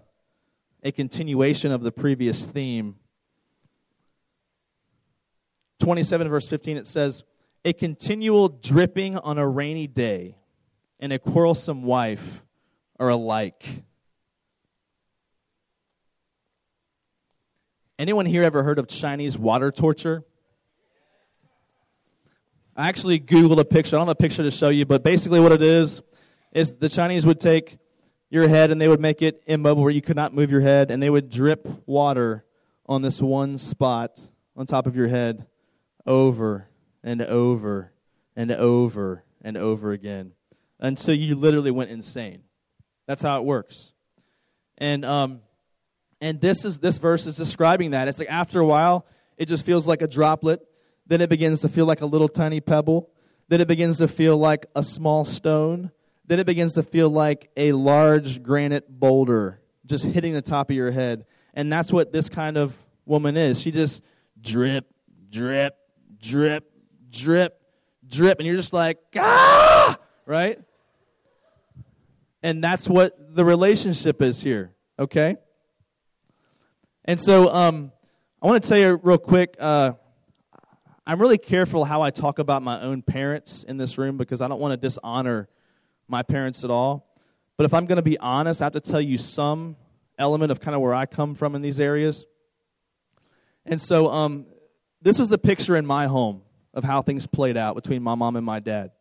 a 0.83 0.93
continuation 0.93 1.73
of 1.73 1.83
the 1.83 1.93
previous 1.93 2.45
theme. 2.45 2.97
27, 5.81 6.29
verse 6.29 6.49
15, 6.49 6.77
it 6.77 6.87
says, 6.87 7.25
A 7.65 7.73
continual 7.73 8.49
dripping 8.49 9.19
on 9.19 9.39
a 9.39 9.49
rainy 9.49 9.87
day 9.87 10.37
and 11.01 11.13
a 11.13 11.19
quarrelsome 11.19 11.83
wife 11.83 12.45
are 13.01 13.09
alike 13.09 13.85
Anyone 18.03 18.27
here 18.27 18.43
ever 18.43 18.65
heard 18.65 18.81
of 18.81 18.89
Chinese 18.89 19.39
water 19.39 19.71
torture? 19.71 20.25
I 22.75 22.89
actually 22.89 23.21
Googled 23.21 23.59
a 23.59 23.65
picture. 23.65 23.97
I 23.97 23.99
don't 23.99 24.09
have 24.09 24.13
a 24.13 24.23
picture 24.23 24.43
to 24.43 24.51
show 24.51 24.71
you, 24.71 24.87
but 24.87 25.03
basically 25.03 25.41
what 25.41 25.53
it 25.53 25.63
is 25.63 26.01
is 26.53 26.73
the 26.73 26.89
Chinese 26.89 27.27
would 27.27 27.39
take 27.39 27.79
your 28.31 28.49
head 28.49 28.71
and 28.71 28.81
they 28.81 28.89
would 28.89 29.01
make 29.01 29.21
it 29.21 29.43
immobile 29.47 29.83
where 29.83 29.91
you 29.91 30.01
could 30.01 30.17
not 30.17 30.35
move 30.35 30.51
your 30.51 30.63
head, 30.63 30.91
and 30.91 31.03
they 31.03 31.11
would 31.11 31.29
drip 31.29 31.69
water 31.87 32.45
on 32.87 33.03
this 33.03 33.21
one 33.21 33.59
spot 33.59 34.21
on 34.57 34.67
top 34.67 34.87
of 34.87 34.97
your 34.97 35.09
head 35.09 35.47
over 36.07 36.69
and 37.05 37.21
over 37.21 37.93
and 38.35 38.51
over 38.51 39.25
and 39.43 39.57
over 39.59 39.93
again 39.93 40.33
until 40.81 41.15
you 41.15 41.35
literally 41.35 41.71
went 41.71 41.91
insane. 41.91 42.43
That's 43.07 43.21
how 43.21 43.39
it 43.39 43.45
works. 43.45 43.93
And 44.79 45.05
um, 45.05 45.41
and 46.23 46.41
this 46.41 46.65
is 46.65 46.79
this 46.79 46.97
verse 46.97 47.27
is 47.27 47.37
describing 47.37 47.91
that. 47.91 48.09
It's 48.09 48.19
like 48.19 48.31
after 48.31 48.61
a 48.61 48.67
while, 48.67 49.07
it 49.37 49.47
just 49.47 49.67
feels 49.67 49.87
like 49.87 50.01
a 50.01 50.09
droplet. 50.09 50.61
Then 51.13 51.21
it 51.21 51.29
begins 51.29 51.61
to 51.61 51.69
feel 51.69 51.85
like 51.85 52.01
a 52.01 52.07
little 52.07 52.27
tiny 52.27 52.63
pebble. 52.63 53.11
Then 53.49 53.61
it 53.61 53.69
begins 53.69 53.99
to 53.99 54.09
feel 54.09 54.39
like 54.39 54.65
a 54.75 54.83
small 54.83 55.27
stone. 55.27 55.91
Then 56.27 56.41
it 56.41 56.47
begins 56.47 56.73
to 56.73 56.83
feel 56.83 57.11
like 57.11 57.51
a 57.55 57.73
large 57.73 58.43
granite 58.43 58.89
boulder 58.89 59.61
just 59.85 60.07
hitting 60.07 60.33
the 60.33 60.41
top 60.41 60.71
of 60.71 60.77
your 60.77 60.91
head. 60.91 61.27
And 61.53 61.71
that's 61.71 61.93
what 61.93 62.13
this 62.13 62.31
kind 62.31 62.57
of 62.57 62.75
woman 63.05 63.37
is. 63.37 63.61
She 63.61 63.73
just 63.73 64.03
drip, 64.41 64.87
drip, 65.29 65.77
drip, 66.19 66.73
drip, 67.11 67.61
drip. 68.09 68.39
And 68.39 68.47
you're 68.47 68.57
just 68.57 68.73
like, 68.73 68.97
ah! 69.15 69.99
Right? 70.25 70.61
And 72.43 72.65
that's 72.65 72.89
what 72.89 73.19
the 73.37 73.45
relationship 73.45 74.23
is 74.23 74.43
here, 74.43 74.73
okay? 74.99 75.37
And 77.05 77.21
so 77.21 77.53
um, 77.53 77.93
I 78.41 78.47
want 78.47 78.63
to 78.63 78.67
tell 78.67 78.79
you 78.79 78.99
real 79.03 79.19
quick 79.19 79.57
uh, 79.61 79.93
I'm 81.05 81.21
really 81.21 81.39
careful 81.39 81.85
how 81.85 82.03
I 82.03 82.11
talk 82.11 82.39
about 82.39 82.63
my 82.63 82.81
own 82.81 83.03
parents 83.03 83.65
in 83.65 83.77
this 83.77 83.99
room 83.99 84.17
because 84.17 84.41
I 84.41 84.47
don't 84.47 84.61
want 84.61 84.71
to 84.73 84.77
dishonor 84.77 85.49
my 86.07 86.23
parents 86.23 86.63
at 86.63 86.71
all. 86.71 87.13
But 87.57 87.65
if 87.65 87.75
I'm 87.75 87.87
going 87.87 87.97
to 87.97 88.03
be 88.03 88.19
honest, 88.19 88.63
I 88.63 88.67
have 88.67 88.75
to 88.75 88.81
tell 88.81 89.01
you 89.01 89.19
some 89.19 89.77
element 90.17 90.53
of 90.53 90.61
kind 90.61 90.77
of 90.77 90.81
where 90.81 90.95
I 90.95 91.07
come 91.07 91.35
from 91.35 91.57
in 91.57 91.63
these 91.63 91.81
areas. 91.81 92.25
And 93.67 93.81
so 93.81 94.13
um, 94.13 94.47
this 95.01 95.19
was 95.19 95.29
the 95.29 95.39
picture 95.39 95.75
in 95.75 95.85
my 95.85 96.07
home 96.07 96.43
of 96.73 96.85
how 96.85 97.03
things 97.03 97.27
played 97.27 97.57
out 97.57 97.75
between 97.75 98.01
my 98.01 98.15
mom 98.15 98.37
and 98.37 98.47
my 98.47 98.61
dad. 98.61 98.93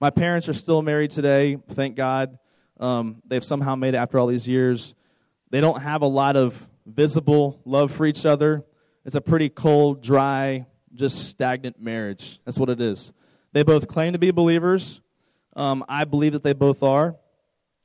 My 0.00 0.08
parents 0.08 0.48
are 0.48 0.54
still 0.54 0.80
married 0.80 1.10
today, 1.10 1.58
thank 1.72 1.96
God. 1.96 2.38
Um, 2.80 3.22
they've 3.26 3.44
somehow 3.44 3.74
made 3.74 3.92
it 3.92 3.98
after 3.98 4.18
all 4.18 4.26
these 4.26 4.48
years. 4.48 4.94
They 5.50 5.60
don't 5.60 5.82
have 5.82 6.00
a 6.00 6.06
lot 6.06 6.34
of 6.34 6.66
visible 6.86 7.60
love 7.66 7.92
for 7.92 8.06
each 8.06 8.24
other. 8.24 8.64
It's 9.04 9.16
a 9.16 9.20
pretty 9.20 9.50
cold, 9.50 10.02
dry, 10.02 10.66
just 10.94 11.28
stagnant 11.28 11.80
marriage. 11.80 12.40
That's 12.44 12.58
what 12.58 12.68
it 12.68 12.80
is. 12.80 13.12
They 13.52 13.62
both 13.62 13.88
claim 13.88 14.12
to 14.12 14.18
be 14.18 14.30
believers. 14.30 15.00
Um, 15.54 15.84
I 15.88 16.04
believe 16.04 16.32
that 16.32 16.42
they 16.42 16.52
both 16.52 16.82
are. 16.82 17.16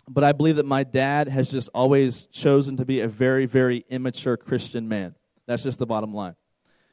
But 0.10 0.24
I 0.24 0.32
believe 0.32 0.56
that 0.56 0.66
my 0.66 0.84
dad 0.84 1.28
has 1.28 1.52
just 1.52 1.70
always 1.74 2.28
chosen 2.28 2.78
to 2.78 2.86
be 2.86 3.02
a 3.02 3.08
very, 3.08 3.46
very 3.46 3.86
immature 3.90 4.38
Christian 4.38 4.88
man. 4.88 5.16
That's 5.48 5.64
just 5.64 5.80
the 5.80 5.86
bottom 5.86 6.14
line. 6.14 6.36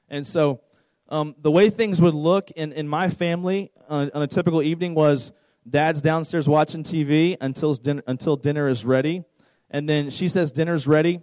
And 0.09 0.27
so 0.27 0.61
um, 1.09 1.37
the 1.41 1.51
way 1.51 1.71
things 1.71 2.01
would 2.01 2.15
look 2.15 2.51
in, 2.51 2.73
in 2.73 2.89
my 2.89 3.11
family 3.11 3.71
on, 3.89 4.11
on 4.15 4.23
a 4.23 4.27
typical 4.27 4.63
evening 4.63 4.95
was 4.95 5.31
dad's 5.69 6.01
downstairs 6.01 6.49
watching 6.49 6.83
TV 6.83 7.37
until, 7.41 7.77
until 8.07 8.37
dinner 8.37 8.69
is 8.69 8.85
ready. 8.85 9.23
And 9.71 9.89
then 9.89 10.11
she 10.11 10.29
says, 10.29 10.51
Dinner's 10.51 10.87
ready. 10.87 11.21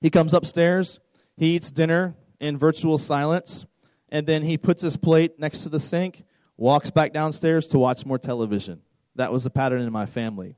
He 0.00 0.10
comes 0.10 0.34
upstairs, 0.34 1.00
he 1.36 1.56
eats 1.56 1.70
dinner 1.70 2.14
in 2.38 2.58
virtual 2.58 2.98
silence, 2.98 3.64
and 4.14 4.28
then 4.28 4.44
he 4.44 4.56
puts 4.56 4.80
his 4.80 4.96
plate 4.96 5.40
next 5.40 5.64
to 5.64 5.68
the 5.68 5.80
sink, 5.80 6.22
walks 6.56 6.88
back 6.88 7.12
downstairs 7.12 7.66
to 7.66 7.80
watch 7.80 8.06
more 8.06 8.16
television. 8.16 8.80
That 9.16 9.32
was 9.32 9.42
the 9.42 9.50
pattern 9.50 9.82
in 9.82 9.92
my 9.92 10.06
family. 10.06 10.56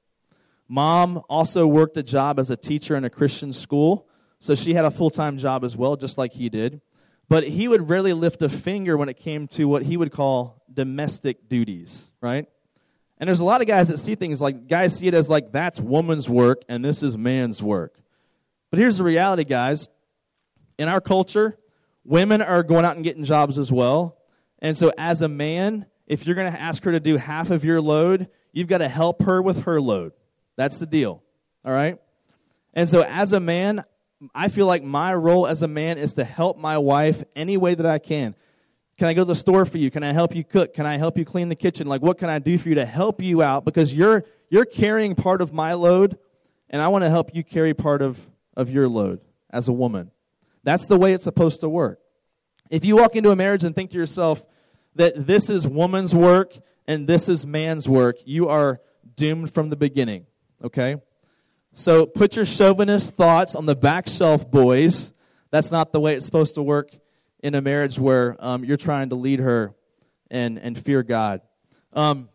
Mom 0.68 1.22
also 1.30 1.66
worked 1.66 1.96
a 1.96 2.02
job 2.02 2.38
as 2.38 2.50
a 2.50 2.56
teacher 2.58 2.96
in 2.96 3.04
a 3.06 3.08
Christian 3.08 3.54
school, 3.54 4.08
so 4.40 4.54
she 4.54 4.74
had 4.74 4.84
a 4.84 4.90
full 4.90 5.08
time 5.08 5.38
job 5.38 5.64
as 5.64 5.74
well, 5.74 5.96
just 5.96 6.18
like 6.18 6.34
he 6.34 6.50
did. 6.50 6.82
But 7.30 7.48
he 7.48 7.66
would 7.66 7.88
rarely 7.88 8.12
lift 8.12 8.42
a 8.42 8.50
finger 8.50 8.94
when 8.98 9.08
it 9.08 9.16
came 9.16 9.48
to 9.48 9.64
what 9.64 9.82
he 9.82 9.96
would 9.96 10.12
call 10.12 10.62
domestic 10.70 11.48
duties, 11.48 12.10
right? 12.20 12.46
And 13.16 13.26
there's 13.26 13.40
a 13.40 13.44
lot 13.44 13.62
of 13.62 13.66
guys 13.66 13.88
that 13.88 13.96
see 13.98 14.16
things 14.16 14.38
like, 14.38 14.68
guys 14.68 14.98
see 14.98 15.06
it 15.06 15.14
as 15.14 15.30
like, 15.30 15.50
that's 15.50 15.80
woman's 15.80 16.28
work 16.28 16.60
and 16.68 16.84
this 16.84 17.02
is 17.02 17.16
man's 17.16 17.62
work. 17.62 17.98
But 18.70 18.80
here's 18.80 18.98
the 18.98 19.04
reality, 19.04 19.44
guys. 19.44 19.88
In 20.76 20.88
our 20.88 21.00
culture, 21.00 21.56
women 22.06 22.40
are 22.40 22.62
going 22.62 22.84
out 22.84 22.96
and 22.96 23.04
getting 23.04 23.24
jobs 23.24 23.58
as 23.58 23.70
well. 23.70 24.16
And 24.60 24.76
so, 24.76 24.92
as 24.96 25.22
a 25.22 25.28
man, 25.28 25.86
if 26.06 26.26
you're 26.26 26.36
going 26.36 26.52
to 26.52 26.60
ask 26.60 26.82
her 26.84 26.92
to 26.92 27.00
do 27.00 27.16
half 27.16 27.50
of 27.50 27.64
your 27.64 27.80
load, 27.80 28.28
you've 28.52 28.68
got 28.68 28.78
to 28.78 28.88
help 28.88 29.22
her 29.22 29.42
with 29.42 29.64
her 29.64 29.80
load. 29.80 30.12
That's 30.56 30.78
the 30.78 30.86
deal. 30.86 31.22
All 31.64 31.72
right? 31.72 31.98
And 32.72 32.88
so, 32.88 33.02
as 33.02 33.32
a 33.32 33.40
man, 33.40 33.84
I 34.34 34.48
feel 34.48 34.66
like 34.66 34.82
my 34.82 35.14
role 35.14 35.46
as 35.46 35.62
a 35.62 35.68
man 35.68 35.98
is 35.98 36.14
to 36.14 36.24
help 36.24 36.56
my 36.56 36.78
wife 36.78 37.22
any 37.34 37.56
way 37.56 37.74
that 37.74 37.86
I 37.86 37.98
can. 37.98 38.34
Can 38.98 39.08
I 39.08 39.14
go 39.14 39.22
to 39.22 39.26
the 39.26 39.34
store 39.34 39.66
for 39.66 39.76
you? 39.76 39.90
Can 39.90 40.02
I 40.02 40.14
help 40.14 40.34
you 40.34 40.42
cook? 40.42 40.72
Can 40.72 40.86
I 40.86 40.96
help 40.96 41.18
you 41.18 41.24
clean 41.26 41.50
the 41.50 41.56
kitchen? 41.56 41.86
Like, 41.86 42.00
what 42.00 42.16
can 42.16 42.30
I 42.30 42.38
do 42.38 42.56
for 42.56 42.70
you 42.70 42.76
to 42.76 42.86
help 42.86 43.20
you 43.20 43.42
out? 43.42 43.66
Because 43.66 43.92
you're, 43.92 44.24
you're 44.48 44.64
carrying 44.64 45.14
part 45.14 45.42
of 45.42 45.52
my 45.52 45.74
load, 45.74 46.16
and 46.70 46.80
I 46.80 46.88
want 46.88 47.04
to 47.04 47.10
help 47.10 47.34
you 47.34 47.44
carry 47.44 47.74
part 47.74 48.00
of, 48.00 48.18
of 48.56 48.70
your 48.70 48.88
load 48.88 49.20
as 49.50 49.68
a 49.68 49.72
woman. 49.72 50.12
That's 50.66 50.88
the 50.88 50.98
way 50.98 51.12
it's 51.12 51.22
supposed 51.22 51.60
to 51.60 51.68
work. 51.68 52.00
If 52.70 52.84
you 52.84 52.96
walk 52.96 53.14
into 53.14 53.30
a 53.30 53.36
marriage 53.36 53.62
and 53.62 53.72
think 53.72 53.92
to 53.92 53.96
yourself 53.96 54.42
that 54.96 55.14
this 55.24 55.48
is 55.48 55.64
woman's 55.64 56.12
work 56.12 56.58
and 56.88 57.06
this 57.06 57.28
is 57.28 57.46
man's 57.46 57.88
work, 57.88 58.16
you 58.24 58.48
are 58.48 58.80
doomed 59.14 59.54
from 59.54 59.70
the 59.70 59.76
beginning. 59.76 60.26
Okay? 60.64 60.96
So 61.72 62.04
put 62.04 62.34
your 62.34 62.44
chauvinist 62.44 63.14
thoughts 63.14 63.54
on 63.54 63.66
the 63.66 63.76
back 63.76 64.08
shelf, 64.08 64.50
boys. 64.50 65.12
That's 65.52 65.70
not 65.70 65.92
the 65.92 66.00
way 66.00 66.16
it's 66.16 66.26
supposed 66.26 66.56
to 66.56 66.64
work 66.64 66.90
in 67.44 67.54
a 67.54 67.60
marriage 67.60 67.96
where 67.96 68.36
um, 68.40 68.64
you're 68.64 68.76
trying 68.76 69.10
to 69.10 69.14
lead 69.14 69.38
her 69.38 69.72
and, 70.32 70.58
and 70.58 70.76
fear 70.76 71.04
God. 71.04 71.42
Um, 71.92 72.28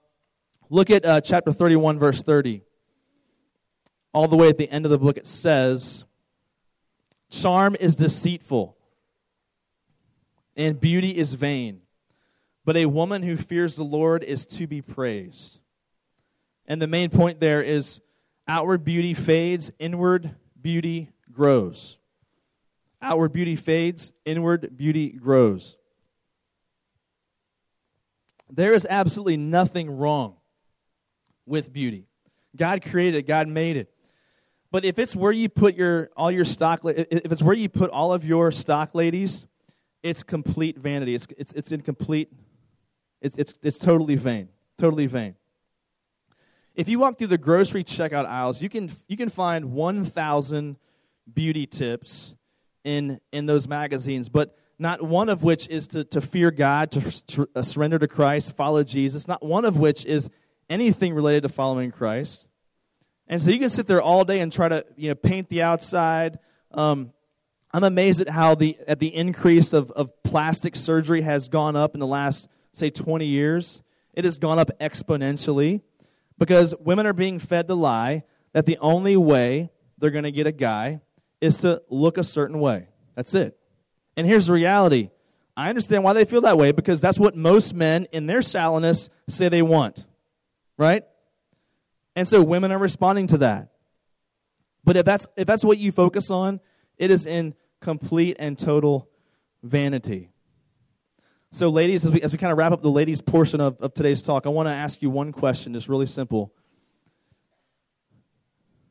look 0.69 0.89
at 0.89 1.03
uh, 1.03 1.19
chapter 1.19 1.51
31, 1.51 1.99
verse 1.99 2.23
30. 2.23 2.61
All 4.13 4.29
the 4.29 4.37
way 4.37 4.47
at 4.47 4.57
the 4.57 4.69
end 4.69 4.85
of 4.85 4.91
the 4.91 4.97
book, 4.97 5.17
it 5.17 5.27
says, 5.27 6.05
Charm 7.31 7.75
is 7.79 7.95
deceitful, 7.95 8.77
and 10.55 10.79
beauty 10.79 11.17
is 11.17 11.33
vain. 11.33 11.81
But 12.63 12.77
a 12.77 12.85
woman 12.85 13.23
who 13.23 13.37
fears 13.37 13.75
the 13.75 13.83
Lord 13.83 14.23
is 14.23 14.45
to 14.45 14.67
be 14.67 14.81
praised. 14.81 15.59
And 16.67 16.81
the 16.81 16.87
main 16.87 17.09
point 17.09 17.39
there 17.39 17.63
is 17.63 18.01
outward 18.47 18.83
beauty 18.83 19.13
fades, 19.13 19.71
inward 19.79 20.35
beauty 20.61 21.09
grows. 21.31 21.97
Outward 23.01 23.31
beauty 23.31 23.55
fades, 23.55 24.13
inward 24.25 24.77
beauty 24.77 25.09
grows. 25.09 25.77
There 28.49 28.73
is 28.73 28.85
absolutely 28.87 29.37
nothing 29.37 29.89
wrong 29.89 30.35
with 31.45 31.71
beauty. 31.71 32.05
God 32.55 32.83
created 32.83 33.19
it, 33.19 33.27
God 33.27 33.47
made 33.47 33.77
it. 33.77 33.91
But 34.71 34.85
if 34.85 34.97
it's 34.97 35.15
where 35.15 35.31
you 35.31 35.49
put 35.49 35.75
your 35.75 36.09
all 36.15 36.31
your 36.31 36.45
stock 36.45 36.81
if 36.85 37.31
it's 37.31 37.43
where 37.43 37.55
you 37.55 37.69
put 37.69 37.91
all 37.91 38.13
of 38.13 38.25
your 38.25 38.51
stock 38.51 38.95
ladies, 38.95 39.45
it's 40.01 40.23
complete 40.23 40.77
vanity. 40.77 41.15
It's 41.15 41.27
it's 41.37 41.51
it's 41.53 41.71
incomplete. 41.71 42.31
It's 43.21 43.37
it's 43.37 43.53
it's 43.61 43.77
totally 43.77 44.15
vain. 44.15 44.49
Totally 44.77 45.05
vain. 45.07 45.35
If 46.73 46.87
you 46.87 46.99
walk 46.99 47.17
through 47.17 47.27
the 47.27 47.37
grocery 47.37 47.83
checkout 47.83 48.25
aisles, 48.25 48.61
you 48.61 48.69
can 48.69 48.89
you 49.07 49.17
can 49.17 49.29
find 49.29 49.73
1000 49.73 50.77
beauty 51.33 51.65
tips 51.65 52.35
in, 52.83 53.19
in 53.31 53.45
those 53.45 53.67
magazines, 53.67 54.29
but 54.29 54.57
not 54.79 55.01
one 55.01 55.29
of 55.29 55.43
which 55.43 55.67
is 55.67 55.87
to, 55.87 56.03
to 56.05 56.21
fear 56.21 56.51
God, 56.51 56.91
to, 56.91 57.25
to 57.27 57.49
uh, 57.55 57.61
surrender 57.61 57.99
to 57.99 58.07
Christ, 58.07 58.55
follow 58.55 58.83
Jesus, 58.83 59.27
not 59.27 59.43
one 59.43 59.65
of 59.65 59.77
which 59.77 60.05
is 60.05 60.29
anything 60.69 61.13
related 61.13 61.43
to 61.43 61.49
following 61.49 61.91
Christ. 61.91 62.47
And 63.31 63.41
so 63.41 63.49
you 63.49 63.59
can 63.59 63.69
sit 63.69 63.87
there 63.87 64.01
all 64.01 64.25
day 64.25 64.41
and 64.41 64.51
try 64.51 64.67
to 64.67 64.85
you 64.97 65.07
know, 65.07 65.15
paint 65.15 65.47
the 65.47 65.61
outside. 65.61 66.37
Um, 66.69 67.13
I'm 67.73 67.85
amazed 67.85 68.19
at 68.19 68.27
how 68.27 68.55
the, 68.55 68.77
at 68.85 68.99
the 68.99 69.07
increase 69.07 69.71
of, 69.71 69.89
of 69.91 70.21
plastic 70.21 70.75
surgery 70.75 71.21
has 71.21 71.47
gone 71.47 71.77
up 71.77 71.93
in 71.93 72.01
the 72.01 72.07
last, 72.07 72.49
say, 72.73 72.89
20 72.89 73.25
years. 73.25 73.81
It 74.13 74.25
has 74.25 74.37
gone 74.37 74.59
up 74.59 74.69
exponentially 74.81 75.79
because 76.37 76.75
women 76.81 77.07
are 77.07 77.13
being 77.13 77.39
fed 77.39 77.69
the 77.69 77.75
lie 77.75 78.23
that 78.51 78.65
the 78.65 78.77
only 78.79 79.15
way 79.15 79.71
they're 79.97 80.11
going 80.11 80.25
to 80.25 80.31
get 80.31 80.45
a 80.45 80.51
guy 80.51 80.99
is 81.39 81.59
to 81.59 81.81
look 81.89 82.17
a 82.17 82.25
certain 82.25 82.59
way. 82.59 82.89
That's 83.15 83.33
it. 83.33 83.57
And 84.17 84.27
here's 84.27 84.47
the 84.47 84.53
reality 84.53 85.09
I 85.55 85.69
understand 85.69 86.03
why 86.03 86.11
they 86.11 86.25
feel 86.25 86.41
that 86.41 86.57
way 86.57 86.73
because 86.73 86.99
that's 86.99 87.17
what 87.17 87.37
most 87.37 87.73
men 87.73 88.07
in 88.11 88.25
their 88.25 88.41
shallowness 88.41 89.09
say 89.29 89.47
they 89.47 89.61
want. 89.61 90.05
Right? 90.77 91.05
And 92.15 92.27
so 92.27 92.41
women 92.41 92.71
are 92.71 92.77
responding 92.77 93.27
to 93.27 93.37
that. 93.39 93.69
But 94.83 94.97
if 94.97 95.05
that's 95.05 95.27
if 95.37 95.47
that's 95.47 95.63
what 95.63 95.77
you 95.77 95.91
focus 95.91 96.29
on, 96.29 96.59
it 96.97 97.11
is 97.11 97.25
in 97.25 97.53
complete 97.79 98.37
and 98.39 98.57
total 98.57 99.09
vanity. 99.63 100.29
So, 101.53 101.69
ladies, 101.69 102.05
as 102.05 102.11
we, 102.11 102.21
as 102.21 102.31
we 102.31 102.37
kind 102.37 102.51
of 102.51 102.57
wrap 102.57 102.71
up 102.71 102.81
the 102.81 102.89
ladies' 102.89 103.21
portion 103.21 103.59
of, 103.59 103.77
of 103.81 103.93
today's 103.93 104.21
talk, 104.21 104.45
I 104.45 104.49
want 104.49 104.67
to 104.67 104.73
ask 104.73 105.01
you 105.01 105.09
one 105.09 105.33
question, 105.33 105.75
It's 105.75 105.89
really 105.89 106.05
simple. 106.05 106.53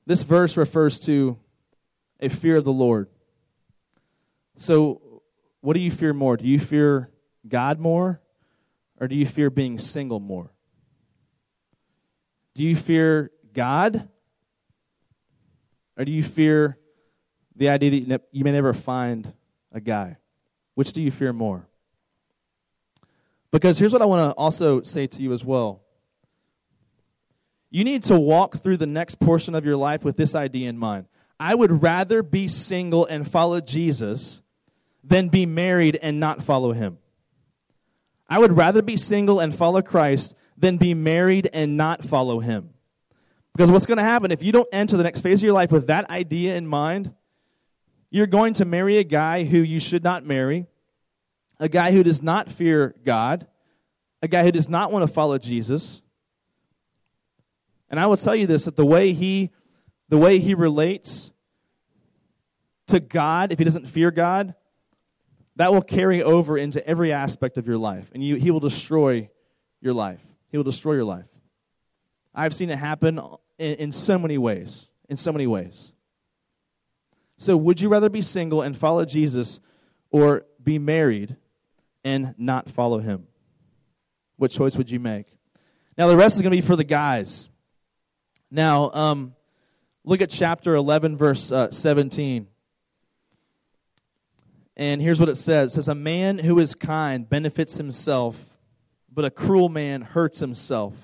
This 0.05 0.23
verse 0.23 0.57
refers 0.57 0.99
to 1.01 1.39
a 2.21 2.29
fear 2.29 2.57
of 2.57 2.65
the 2.65 2.73
Lord. 2.73 3.09
So, 4.57 5.23
what 5.63 5.73
do 5.75 5.81
you 5.81 5.91
fear 5.91 6.13
more? 6.13 6.37
Do 6.37 6.47
you 6.47 6.59
fear 6.59 7.11
God 7.49 7.79
more, 7.79 8.21
or 9.01 9.09
do 9.09 9.15
you 9.15 9.25
fear 9.25 9.49
being 9.49 9.79
single 9.79 10.21
more? 10.21 10.53
Do 12.55 12.65
you 12.65 12.75
fear 12.77 13.31
God, 13.53 14.09
or 15.97 16.05
do 16.05 16.13
you 16.13 16.23
fear 16.23 16.79
the 17.57 17.69
idea 17.69 18.01
that 18.07 18.23
you 18.33 18.45
may 18.45 18.53
never 18.53 18.73
find 18.73 19.33
a 19.73 19.81
guy? 19.81 20.17
Which 20.75 20.93
do 20.93 21.03
you 21.03 21.11
fear 21.11 21.33
more? 21.33 21.67
Because 23.51 23.79
here's 23.79 23.93
what 23.93 24.03
I 24.03 24.07
want 24.07 24.31
to 24.31 24.35
also 24.37 24.83
say 24.83 25.07
to 25.07 25.23
you 25.23 25.33
as 25.33 25.45
well. 25.45 25.83
You 27.71 27.85
need 27.85 28.03
to 28.05 28.19
walk 28.19 28.63
through 28.63 28.79
the 28.79 28.87
next 28.87 29.21
portion 29.21 29.55
of 29.55 29.65
your 29.65 29.77
life 29.77 30.05
with 30.05 30.17
this 30.17 30.35
idea 30.35 30.69
in 30.69 30.79
mind. 30.79 31.07
I 31.39 31.55
would 31.55 31.83
rather 31.83 32.23
be 32.23 32.49
single 32.49 33.07
and 33.07 33.31
follow 33.31 33.61
Jesus 33.61 34.43
than 35.03 35.29
be 35.29 35.47
married 35.47 35.99
and 36.01 36.21
not 36.21 36.43
follow 36.43 36.73
him. 36.73 36.99
I 38.29 38.39
would 38.39 38.57
rather 38.57 38.83
be 38.83 38.97
single 38.97 39.41
and 39.41 39.55
follow 39.55 39.83
Christ 39.83 40.35
than 40.61 40.77
be 40.77 40.95
married 40.95 41.49
and 41.53 41.77
not 41.77 42.05
follow 42.05 42.39
him. 42.39 42.71
Because 43.57 43.71
what's 43.71 43.87
going 43.87 43.99
to 43.99 44.05
happen 44.05 44.31
if 44.31 44.43
you 44.43 44.53
don't 44.53 44.69
enter 44.73 44.97
the 44.97 45.03
next 45.03 45.23
phase 45.23 45.41
of 45.41 45.45
your 45.45 45.53
life 45.53 45.73
with 45.73 45.89
that 45.89 46.09
idea 46.11 46.57
in 46.57 46.67
mind, 46.67 47.13
you're 48.11 48.27
going 48.27 48.55
to 48.55 48.65
marry 48.65 48.99
a 48.99 49.05
guy 49.05 49.45
who 49.45 49.59
you 49.59 49.81
should 49.81 50.05
not 50.05 50.25
marry, 50.25 50.67
a 51.59 51.69
guy 51.69 51.93
who 51.93 52.03
does 52.03 52.23
not 52.23 52.51
fear 52.51 52.95
God, 53.05 53.47
a 54.23 54.29
guy 54.29 54.45
who 54.45 54.53
does 54.53 54.69
not 54.69 54.93
want 54.93 55.07
to 55.07 55.13
follow 55.13 55.39
Jesus. 55.39 56.03
And 57.89 57.99
I 57.99 58.07
will 58.07 58.17
tell 58.17 58.37
you 58.37 58.47
this 58.47 58.67
that 58.67 58.77
the 58.77 58.87
way 58.87 59.13
he 59.13 59.51
the 60.09 60.19
way 60.19 60.41
he 60.41 60.55
relates 60.55 61.31
to 62.89 62.99
God, 62.99 63.53
if 63.53 63.59
he 63.59 63.65
doesn't 63.65 63.87
fear 63.87 64.11
God, 64.11 64.55
that 65.57 65.73
will 65.73 65.83
carry 65.83 66.21
over 66.23 66.59
into 66.59 66.85
every 66.85 67.13
aspect 67.13 67.59
of 67.59 67.67
your 67.69 67.79
life. 67.79 68.11
And 68.13 68.25
you, 68.25 68.35
he 68.35 68.51
will 68.51 68.61
destroy 68.61 69.31
your 69.81 69.95
life. 69.95 70.21
He 70.51 70.57
will 70.57 70.65
destroy 70.65 70.95
your 70.95 71.05
life. 71.05 71.27
I've 72.35 72.55
seen 72.55 72.71
it 72.71 72.79
happen 72.79 73.21
in, 73.59 73.75
in 73.75 73.93
so 73.93 74.19
many 74.19 74.39
ways. 74.39 74.89
In 75.09 75.17
so 75.17 75.33
many 75.33 75.47
ways. 75.47 75.93
So, 77.39 77.57
would 77.57 77.81
you 77.81 77.89
rather 77.89 78.09
be 78.09 78.23
single 78.23 78.63
and 78.63 78.77
follow 78.77 79.05
Jesus 79.05 79.61
or 80.11 80.45
be 80.63 80.79
married 80.79 81.37
and 82.05 82.35
not 82.39 82.71
follow 82.71 82.99
him? 82.99 83.27
What 84.37 84.51
choice 84.51 84.77
would 84.77 84.91
you 84.91 85.01
make? 85.01 85.27
Now, 85.97 86.07
the 86.07 86.17
rest 86.17 86.37
is 86.37 86.43
going 86.43 86.53
to 86.53 86.57
be 86.57 86.67
for 86.67 86.77
the 86.77 86.85
guys. 86.85 87.49
Now, 88.51 88.91
um, 88.93 89.35
Look 90.05 90.23
at 90.23 90.31
chapter 90.31 90.75
11, 90.75 91.17
verse 91.17 91.53
uh, 91.53 91.71
17. 91.71 92.47
And 94.77 95.03
here's 95.03 95.21
what 95.21 95.29
it 95.29 95.37
says 95.37 95.73
It 95.73 95.75
says, 95.75 95.89
A 95.89 95.95
man 95.95 96.39
who 96.39 96.59
is 96.59 96.75
kind 96.75 97.29
benefits 97.29 97.77
himself, 97.77 98.50
but 99.13 99.25
a 99.25 99.31
cruel 99.31 99.69
man 99.69 100.03
hurts 100.03 100.41
himself. 100.41 100.95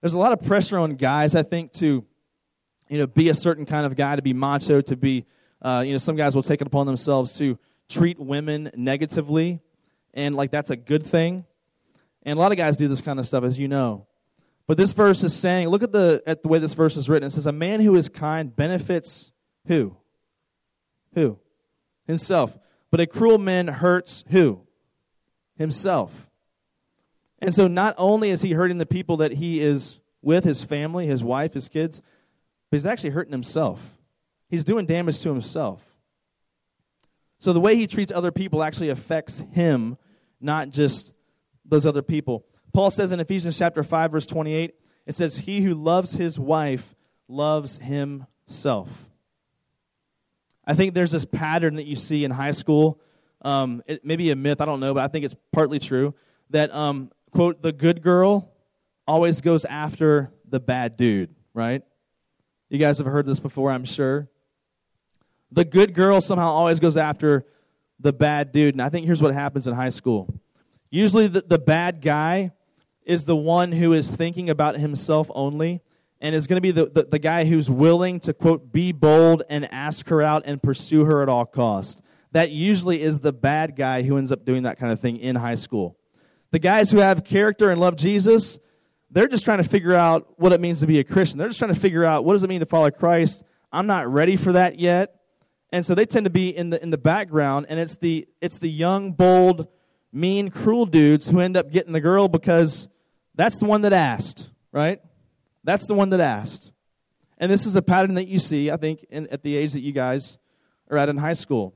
There's 0.00 0.14
a 0.14 0.18
lot 0.18 0.32
of 0.32 0.42
pressure 0.42 0.78
on 0.78 0.94
guys, 0.94 1.34
I 1.34 1.42
think, 1.42 1.72
to 1.74 2.04
you 2.90 2.98
know, 2.98 3.06
be 3.06 3.28
a 3.28 3.34
certain 3.34 3.64
kind 3.64 3.86
of 3.86 3.94
guy, 3.94 4.16
to 4.16 4.22
be 4.22 4.32
macho, 4.32 4.80
to 4.80 4.96
be, 4.96 5.24
uh, 5.62 5.84
you 5.86 5.92
know, 5.92 5.98
some 5.98 6.16
guys 6.16 6.34
will 6.34 6.42
take 6.42 6.60
it 6.60 6.66
upon 6.66 6.86
themselves 6.86 7.38
to 7.38 7.56
treat 7.88 8.18
women 8.18 8.70
negatively, 8.74 9.60
and 10.12 10.34
like 10.34 10.50
that's 10.50 10.70
a 10.70 10.76
good 10.76 11.06
thing. 11.06 11.44
And 12.24 12.36
a 12.36 12.40
lot 12.40 12.50
of 12.52 12.58
guys 12.58 12.76
do 12.76 12.88
this 12.88 13.00
kind 13.00 13.18
of 13.20 13.26
stuff, 13.26 13.44
as 13.44 13.58
you 13.58 13.68
know. 13.68 14.06
But 14.66 14.76
this 14.76 14.92
verse 14.92 15.22
is 15.22 15.34
saying, 15.34 15.68
look 15.68 15.82
at 15.82 15.92
the 15.92 16.22
at 16.26 16.42
the 16.42 16.48
way 16.48 16.58
this 16.58 16.74
verse 16.74 16.96
is 16.96 17.08
written. 17.08 17.28
It 17.28 17.32
says, 17.32 17.46
"A 17.46 17.52
man 17.52 17.80
who 17.80 17.96
is 17.96 18.08
kind 18.08 18.54
benefits 18.54 19.32
who? 19.66 19.96
Who? 21.14 21.38
Himself. 22.06 22.58
But 22.90 23.00
a 23.00 23.06
cruel 23.06 23.38
man 23.38 23.68
hurts 23.68 24.24
who? 24.30 24.62
Himself." 25.56 26.29
And 27.40 27.54
so 27.54 27.66
not 27.66 27.94
only 27.96 28.30
is 28.30 28.42
he 28.42 28.52
hurting 28.52 28.78
the 28.78 28.86
people 28.86 29.18
that 29.18 29.32
he 29.32 29.60
is 29.60 29.98
with, 30.22 30.44
his 30.44 30.62
family, 30.62 31.06
his 31.06 31.24
wife, 31.24 31.54
his 31.54 31.68
kids, 31.68 32.02
but 32.70 32.76
he's 32.76 32.86
actually 32.86 33.10
hurting 33.10 33.32
himself. 33.32 33.80
He's 34.48 34.64
doing 34.64 34.86
damage 34.86 35.20
to 35.20 35.30
himself. 35.30 35.82
So 37.38 37.52
the 37.52 37.60
way 37.60 37.76
he 37.76 37.86
treats 37.86 38.12
other 38.12 38.30
people 38.30 38.62
actually 38.62 38.90
affects 38.90 39.42
him, 39.52 39.96
not 40.40 40.70
just 40.70 41.12
those 41.64 41.86
other 41.86 42.02
people. 42.02 42.44
Paul 42.74 42.90
says 42.90 43.12
in 43.12 43.20
Ephesians 43.20 43.58
chapter 43.58 43.82
5 43.82 44.12
verse 44.12 44.26
28, 44.26 44.74
it 45.06 45.16
says 45.16 45.38
he 45.38 45.62
who 45.62 45.74
loves 45.74 46.12
his 46.12 46.38
wife 46.38 46.94
loves 47.26 47.78
himself. 47.78 48.90
I 50.66 50.74
think 50.74 50.94
there's 50.94 51.10
this 51.10 51.24
pattern 51.24 51.76
that 51.76 51.86
you 51.86 51.96
see 51.96 52.24
in 52.24 52.30
high 52.30 52.52
school 52.52 53.00
um, 53.42 53.82
it 53.86 54.04
may 54.04 54.16
be 54.16 54.30
a 54.30 54.36
myth, 54.36 54.60
I 54.60 54.66
don't 54.66 54.80
know, 54.80 54.94
but 54.94 55.02
I 55.02 55.08
think 55.08 55.24
it's 55.24 55.36
partly 55.52 55.78
true, 55.78 56.14
that, 56.50 56.74
um, 56.74 57.10
quote, 57.30 57.62
the 57.62 57.72
good 57.72 58.02
girl 58.02 58.52
always 59.06 59.40
goes 59.40 59.64
after 59.64 60.32
the 60.48 60.60
bad 60.60 60.96
dude, 60.96 61.34
right? 61.54 61.82
You 62.68 62.78
guys 62.78 62.98
have 62.98 63.06
heard 63.06 63.26
this 63.26 63.40
before, 63.40 63.70
I'm 63.70 63.84
sure. 63.84 64.28
The 65.50 65.64
good 65.64 65.94
girl 65.94 66.20
somehow 66.20 66.48
always 66.48 66.78
goes 66.78 66.96
after 66.96 67.44
the 67.98 68.12
bad 68.12 68.52
dude. 68.52 68.74
And 68.74 68.82
I 68.82 68.88
think 68.88 69.06
here's 69.06 69.22
what 69.22 69.34
happens 69.34 69.66
in 69.66 69.74
high 69.74 69.88
school. 69.88 70.32
Usually, 70.90 71.26
the, 71.26 71.42
the 71.42 71.58
bad 71.58 72.00
guy 72.00 72.52
is 73.04 73.24
the 73.24 73.36
one 73.36 73.72
who 73.72 73.92
is 73.92 74.10
thinking 74.10 74.50
about 74.50 74.76
himself 74.76 75.30
only 75.34 75.80
and 76.20 76.34
is 76.34 76.46
going 76.46 76.58
to 76.58 76.60
be 76.60 76.70
the, 76.70 76.86
the, 76.86 77.04
the, 77.04 77.18
guy 77.18 77.44
who's 77.44 77.70
willing 77.70 78.20
to, 78.20 78.34
quote, 78.34 78.72
be 78.72 78.92
bold 78.92 79.42
and 79.48 79.72
ask 79.72 80.08
her 80.08 80.20
out 80.20 80.42
and 80.44 80.62
pursue 80.62 81.04
her 81.04 81.22
at 81.22 81.28
all 81.28 81.46
cost. 81.46 82.00
That 82.32 82.50
usually 82.50 83.00
is 83.02 83.20
the 83.20 83.32
bad 83.32 83.74
guy 83.74 84.02
who 84.02 84.18
ends 84.18 84.30
up 84.30 84.44
doing 84.44 84.64
that 84.64 84.78
kind 84.78 84.92
of 84.92 85.00
thing 85.00 85.16
in 85.16 85.34
high 85.36 85.54
school. 85.54 85.96
The 86.50 86.58
guys 86.58 86.90
who 86.90 86.98
have 86.98 87.24
character 87.24 87.70
and 87.70 87.80
love 87.80 87.96
Jesus, 87.96 88.58
they're 89.10 89.28
just 89.28 89.44
trying 89.44 89.58
to 89.58 89.68
figure 89.68 89.94
out 89.94 90.38
what 90.38 90.52
it 90.52 90.60
means 90.60 90.80
to 90.80 90.86
be 90.86 90.98
a 90.98 91.04
Christian. 91.04 91.38
They're 91.38 91.48
just 91.48 91.58
trying 91.58 91.74
to 91.74 91.80
figure 91.80 92.04
out 92.04 92.24
what 92.24 92.32
does 92.32 92.42
it 92.42 92.48
mean 92.48 92.60
to 92.60 92.66
follow 92.66 92.90
Christ. 92.90 93.42
I'm 93.72 93.86
not 93.86 94.08
ready 94.12 94.36
for 94.36 94.52
that 94.52 94.78
yet. 94.78 95.16
And 95.72 95.86
so 95.86 95.94
they 95.94 96.06
tend 96.06 96.24
to 96.24 96.30
be 96.30 96.48
in 96.48 96.70
the, 96.70 96.82
in 96.82 96.90
the 96.90 96.98
background, 96.98 97.66
and 97.68 97.78
it's 97.78 97.96
the, 97.96 98.26
it's 98.40 98.58
the 98.58 98.68
young, 98.68 99.12
bold, 99.12 99.68
mean, 100.12 100.50
cruel 100.50 100.86
dudes 100.86 101.28
who 101.28 101.38
end 101.38 101.56
up 101.56 101.70
getting 101.70 101.92
the 101.92 102.00
girl 102.00 102.26
because 102.26 102.88
that's 103.36 103.58
the 103.58 103.66
one 103.66 103.82
that 103.82 103.92
asked, 103.92 104.50
right? 104.72 105.00
That's 105.62 105.86
the 105.86 105.94
one 105.94 106.10
that 106.10 106.20
asked. 106.20 106.72
And 107.38 107.50
this 107.50 107.66
is 107.66 107.76
a 107.76 107.82
pattern 107.82 108.14
that 108.14 108.26
you 108.26 108.40
see, 108.40 108.70
I 108.70 108.76
think, 108.76 109.06
in, 109.10 109.28
at 109.28 109.42
the 109.42 109.56
age 109.56 109.72
that 109.74 109.80
you 109.80 109.92
guys 109.92 110.38
are 110.90 110.98
at 110.98 111.08
in 111.08 111.16
high 111.16 111.34
school. 111.34 111.74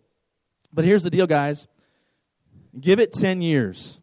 But 0.73 0.85
here's 0.85 1.05
the 1.05 1.11
deal, 1.11 1.27
guys 1.27 1.69
give 2.79 2.99
it 2.99 3.13
10 3.13 3.41
years. 3.41 4.01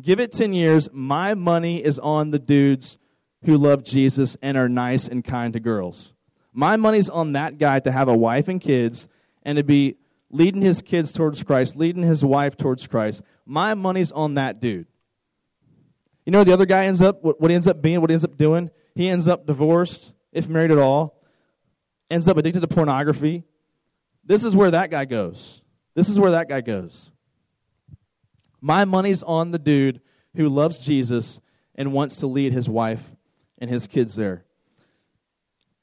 Give 0.00 0.20
it 0.20 0.32
10 0.32 0.52
years. 0.52 0.88
My 0.92 1.34
money 1.34 1.82
is 1.82 1.98
on 1.98 2.30
the 2.30 2.38
dudes 2.38 2.98
who 3.44 3.56
love 3.56 3.84
Jesus 3.84 4.36
and 4.42 4.56
are 4.56 4.68
nice 4.68 5.08
and 5.08 5.24
kind 5.24 5.52
to 5.54 5.60
girls. 5.60 6.14
My 6.52 6.76
money's 6.76 7.08
on 7.08 7.32
that 7.32 7.58
guy 7.58 7.80
to 7.80 7.90
have 7.90 8.08
a 8.08 8.16
wife 8.16 8.48
and 8.48 8.60
kids 8.60 9.08
and 9.42 9.58
to 9.58 9.64
be 9.64 9.96
leading 10.30 10.62
his 10.62 10.82
kids 10.82 11.12
towards 11.12 11.42
Christ, 11.42 11.76
leading 11.76 12.02
his 12.02 12.24
wife 12.24 12.56
towards 12.56 12.86
Christ. 12.86 13.22
My 13.46 13.74
money's 13.74 14.12
on 14.12 14.34
that 14.34 14.60
dude. 14.60 14.86
You 16.26 16.32
know 16.32 16.44
the 16.44 16.52
other 16.52 16.66
guy 16.66 16.84
ends 16.84 17.00
up, 17.00 17.22
what, 17.22 17.50
ends 17.50 17.66
up 17.66 17.80
being, 17.80 18.00
what 18.00 18.10
ends 18.10 18.24
up 18.24 18.36
doing? 18.36 18.70
He 18.94 19.08
ends 19.08 19.26
up 19.26 19.46
divorced, 19.46 20.12
if 20.32 20.48
married 20.48 20.70
at 20.70 20.78
all, 20.78 21.22
ends 22.10 22.28
up 22.28 22.36
addicted 22.36 22.60
to 22.60 22.68
pornography. 22.68 23.44
This 24.24 24.44
is 24.44 24.54
where 24.54 24.70
that 24.70 24.90
guy 24.90 25.06
goes. 25.06 25.62
This 25.94 26.08
is 26.08 26.18
where 26.18 26.32
that 26.32 26.48
guy 26.48 26.60
goes. 26.60 27.10
My 28.60 28.84
money's 28.84 29.22
on 29.22 29.50
the 29.50 29.58
dude 29.58 30.00
who 30.34 30.48
loves 30.48 30.78
Jesus 30.78 31.40
and 31.74 31.92
wants 31.92 32.16
to 32.16 32.26
lead 32.26 32.52
his 32.52 32.68
wife 32.68 33.02
and 33.58 33.70
his 33.70 33.86
kids 33.86 34.16
there. 34.16 34.44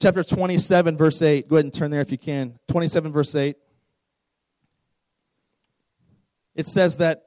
Chapter 0.01 0.23
27, 0.23 0.97
verse 0.97 1.21
8. 1.21 1.47
Go 1.47 1.55
ahead 1.55 1.65
and 1.65 1.73
turn 1.73 1.91
there 1.91 2.01
if 2.01 2.11
you 2.11 2.17
can. 2.17 2.59
27, 2.69 3.11
verse 3.11 3.33
8. 3.33 3.55
It 6.53 6.67
says 6.67 6.97
that, 6.97 7.23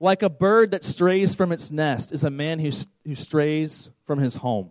like 0.00 0.22
a 0.22 0.30
bird 0.30 0.70
that 0.72 0.84
strays 0.84 1.34
from 1.34 1.50
its 1.50 1.70
nest 1.70 2.12
is 2.12 2.22
a 2.22 2.30
man 2.30 2.60
who, 2.60 2.70
who 3.04 3.14
strays 3.14 3.90
from 4.04 4.20
his 4.20 4.36
home. 4.36 4.70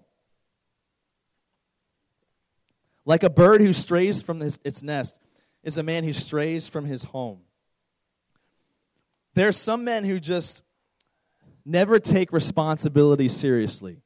Like 3.06 3.24
a 3.24 3.30
bird 3.30 3.62
who 3.62 3.74
strays 3.74 4.22
from 4.22 4.40
his, 4.40 4.60
its 4.64 4.82
nest 4.82 5.20
is 5.64 5.78
a 5.78 5.84
man 5.84 6.04
who 6.04 6.14
strays 6.14 6.68
from 6.68 6.86
his 6.86 7.04
home. 7.04 7.40
There 9.38 9.48
are 9.48 9.52
some 9.52 9.84
men 9.84 10.04
who 10.04 10.20
just 10.20 10.64
never 11.64 12.00
take 12.00 12.34
responsibility 12.34 13.30
seriously. 13.30 14.02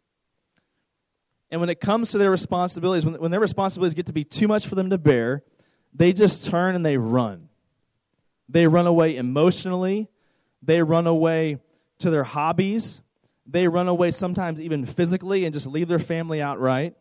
And 1.49 1.61
when 1.61 1.69
it 1.69 1.79
comes 1.79 2.11
to 2.11 2.17
their 2.17 2.29
responsibilities, 2.29 3.05
when, 3.05 3.15
when 3.15 3.31
their 3.31 3.39
responsibilities 3.39 3.93
get 3.93 4.07
to 4.07 4.13
be 4.13 4.25
too 4.25 4.49
much 4.49 4.67
for 4.67 4.75
them 4.75 4.89
to 4.89 4.97
bear, 4.97 5.43
they 5.93 6.11
just 6.11 6.47
turn 6.47 6.75
and 6.75 6.85
they 6.85 6.97
run. 6.97 7.47
They 8.49 8.67
run 8.67 8.87
away 8.87 9.15
emotionally, 9.15 10.09
they 10.61 10.81
run 10.81 11.07
away 11.07 11.59
to 11.99 12.09
their 12.09 12.25
hobbies, 12.25 13.01
they 13.45 13.69
run 13.69 13.87
away 13.87 14.11
sometimes 14.11 14.59
even 14.59 14.85
physically 14.85 15.45
and 15.45 15.53
just 15.53 15.65
leave 15.65 15.87
their 15.87 15.97
family 15.97 16.41
outright. 16.41 16.93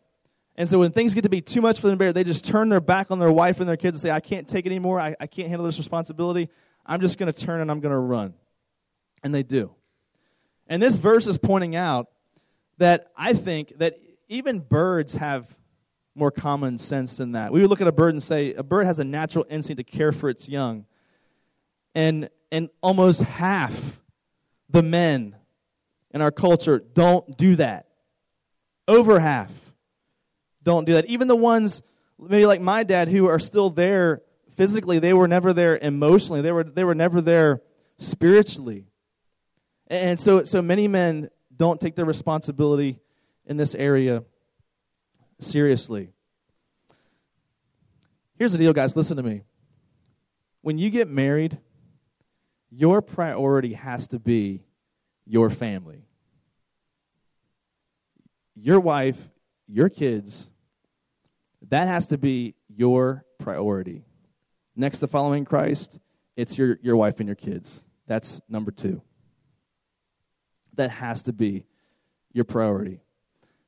And 0.55 0.69
so 0.69 0.79
when 0.79 0.93
things 0.93 1.13
get 1.13 1.23
to 1.23 1.29
be 1.29 1.41
too 1.41 1.59
much 1.59 1.81
for 1.81 1.87
them 1.87 1.97
to 1.97 1.99
bear, 1.99 2.13
they 2.13 2.23
just 2.23 2.45
turn 2.45 2.69
their 2.69 2.79
back 2.79 3.11
on 3.11 3.19
their 3.19 3.31
wife 3.31 3.59
and 3.59 3.67
their 3.67 3.75
kids 3.75 3.95
and 3.95 4.01
say, 4.01 4.11
I 4.11 4.21
can't 4.21 4.47
take 4.47 4.65
it 4.65 4.69
anymore. 4.69 5.01
I, 5.01 5.17
I 5.19 5.27
can't 5.27 5.49
handle 5.49 5.65
this 5.65 5.77
responsibility. 5.77 6.49
I'm 6.85 7.01
just 7.01 7.17
going 7.17 7.31
to 7.31 7.39
turn 7.39 7.61
and 7.61 7.69
I'm 7.69 7.79
going 7.79 7.93
to 7.93 7.99
run. 7.99 8.33
And 9.23 9.33
they 9.33 9.43
do. 9.43 9.75
And 10.67 10.81
this 10.81 10.97
verse 10.97 11.27
is 11.27 11.37
pointing 11.37 11.75
out 11.75 12.07
that 12.77 13.11
I 13.15 13.33
think 13.33 13.77
that 13.77 13.99
even 14.29 14.59
birds 14.59 15.15
have 15.15 15.55
more 16.15 16.31
common 16.31 16.77
sense 16.77 17.17
than 17.17 17.33
that. 17.33 17.51
We 17.51 17.61
would 17.61 17.69
look 17.69 17.81
at 17.81 17.87
a 17.87 17.91
bird 17.91 18.13
and 18.13 18.23
say, 18.23 18.53
a 18.53 18.63
bird 18.63 18.85
has 18.85 18.99
a 18.99 19.03
natural 19.03 19.45
instinct 19.49 19.77
to 19.77 19.83
care 19.83 20.11
for 20.11 20.29
its 20.29 20.49
young. 20.49 20.85
And, 21.93 22.29
and 22.51 22.69
almost 22.81 23.21
half 23.21 23.99
the 24.69 24.81
men 24.81 25.35
in 26.11 26.21
our 26.21 26.31
culture 26.31 26.79
don't 26.79 27.37
do 27.37 27.55
that. 27.57 27.87
Over 28.87 29.19
half 29.19 29.51
don't 30.63 30.85
do 30.85 30.93
that. 30.93 31.05
Even 31.05 31.27
the 31.27 31.35
ones, 31.35 31.81
maybe 32.19 32.45
like 32.45 32.61
my 32.61 32.83
dad, 32.83 33.09
who 33.09 33.27
are 33.27 33.39
still 33.39 33.69
there 33.69 34.21
physically, 34.61 34.99
they 34.99 35.11
were 35.11 35.27
never 35.27 35.53
there 35.53 35.75
emotionally. 35.75 36.39
They 36.41 36.51
were, 36.51 36.63
they 36.63 36.83
were 36.83 36.93
never 36.93 37.19
there 37.19 37.63
spiritually. 37.97 38.85
And 39.87 40.19
so, 40.19 40.43
so 40.43 40.61
many 40.61 40.87
men 40.87 41.31
don't 41.57 41.81
take 41.81 41.95
their 41.95 42.05
responsibility 42.05 42.99
in 43.47 43.57
this 43.57 43.73
area 43.73 44.23
seriously. 45.39 46.11
Here's 48.37 48.51
the 48.51 48.59
deal, 48.59 48.71
guys. 48.71 48.95
Listen 48.95 49.17
to 49.17 49.23
me. 49.23 49.41
When 50.61 50.77
you 50.77 50.91
get 50.91 51.09
married, 51.09 51.57
your 52.69 53.01
priority 53.01 53.73
has 53.73 54.09
to 54.09 54.19
be 54.19 54.61
your 55.25 55.49
family. 55.49 56.05
Your 58.55 58.79
wife, 58.79 59.17
your 59.67 59.89
kids, 59.89 60.51
that 61.69 61.87
has 61.87 62.05
to 62.07 62.19
be 62.19 62.53
your 62.69 63.25
priority. 63.39 64.03
Next 64.75 64.99
to 64.99 65.07
following 65.07 65.45
Christ, 65.45 65.99
it's 66.35 66.57
your, 66.57 66.79
your 66.81 66.95
wife 66.95 67.19
and 67.19 67.27
your 67.27 67.35
kids. 67.35 67.83
That's 68.07 68.41
number 68.47 68.71
two. 68.71 69.01
That 70.75 70.89
has 70.91 71.23
to 71.23 71.33
be 71.33 71.65
your 72.31 72.45
priority. 72.45 73.01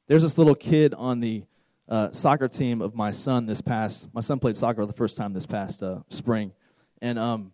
There's 0.08 0.22
this 0.22 0.38
little 0.38 0.56
kid 0.56 0.94
on 0.94 1.20
the 1.20 1.44
uh, 1.90 2.12
soccer 2.12 2.48
team 2.48 2.82
of 2.82 2.96
my 2.96 3.12
son 3.12 3.46
this 3.46 3.62
past, 3.62 4.08
my 4.14 4.22
son 4.22 4.40
played 4.40 4.56
soccer 4.56 4.82
for 4.82 4.86
the 4.86 4.94
first 4.94 5.18
time 5.18 5.34
this 5.34 5.46
past 5.46 5.84
uh, 5.84 6.00
spring. 6.10 6.54
And 7.02 7.20
um, 7.20 7.52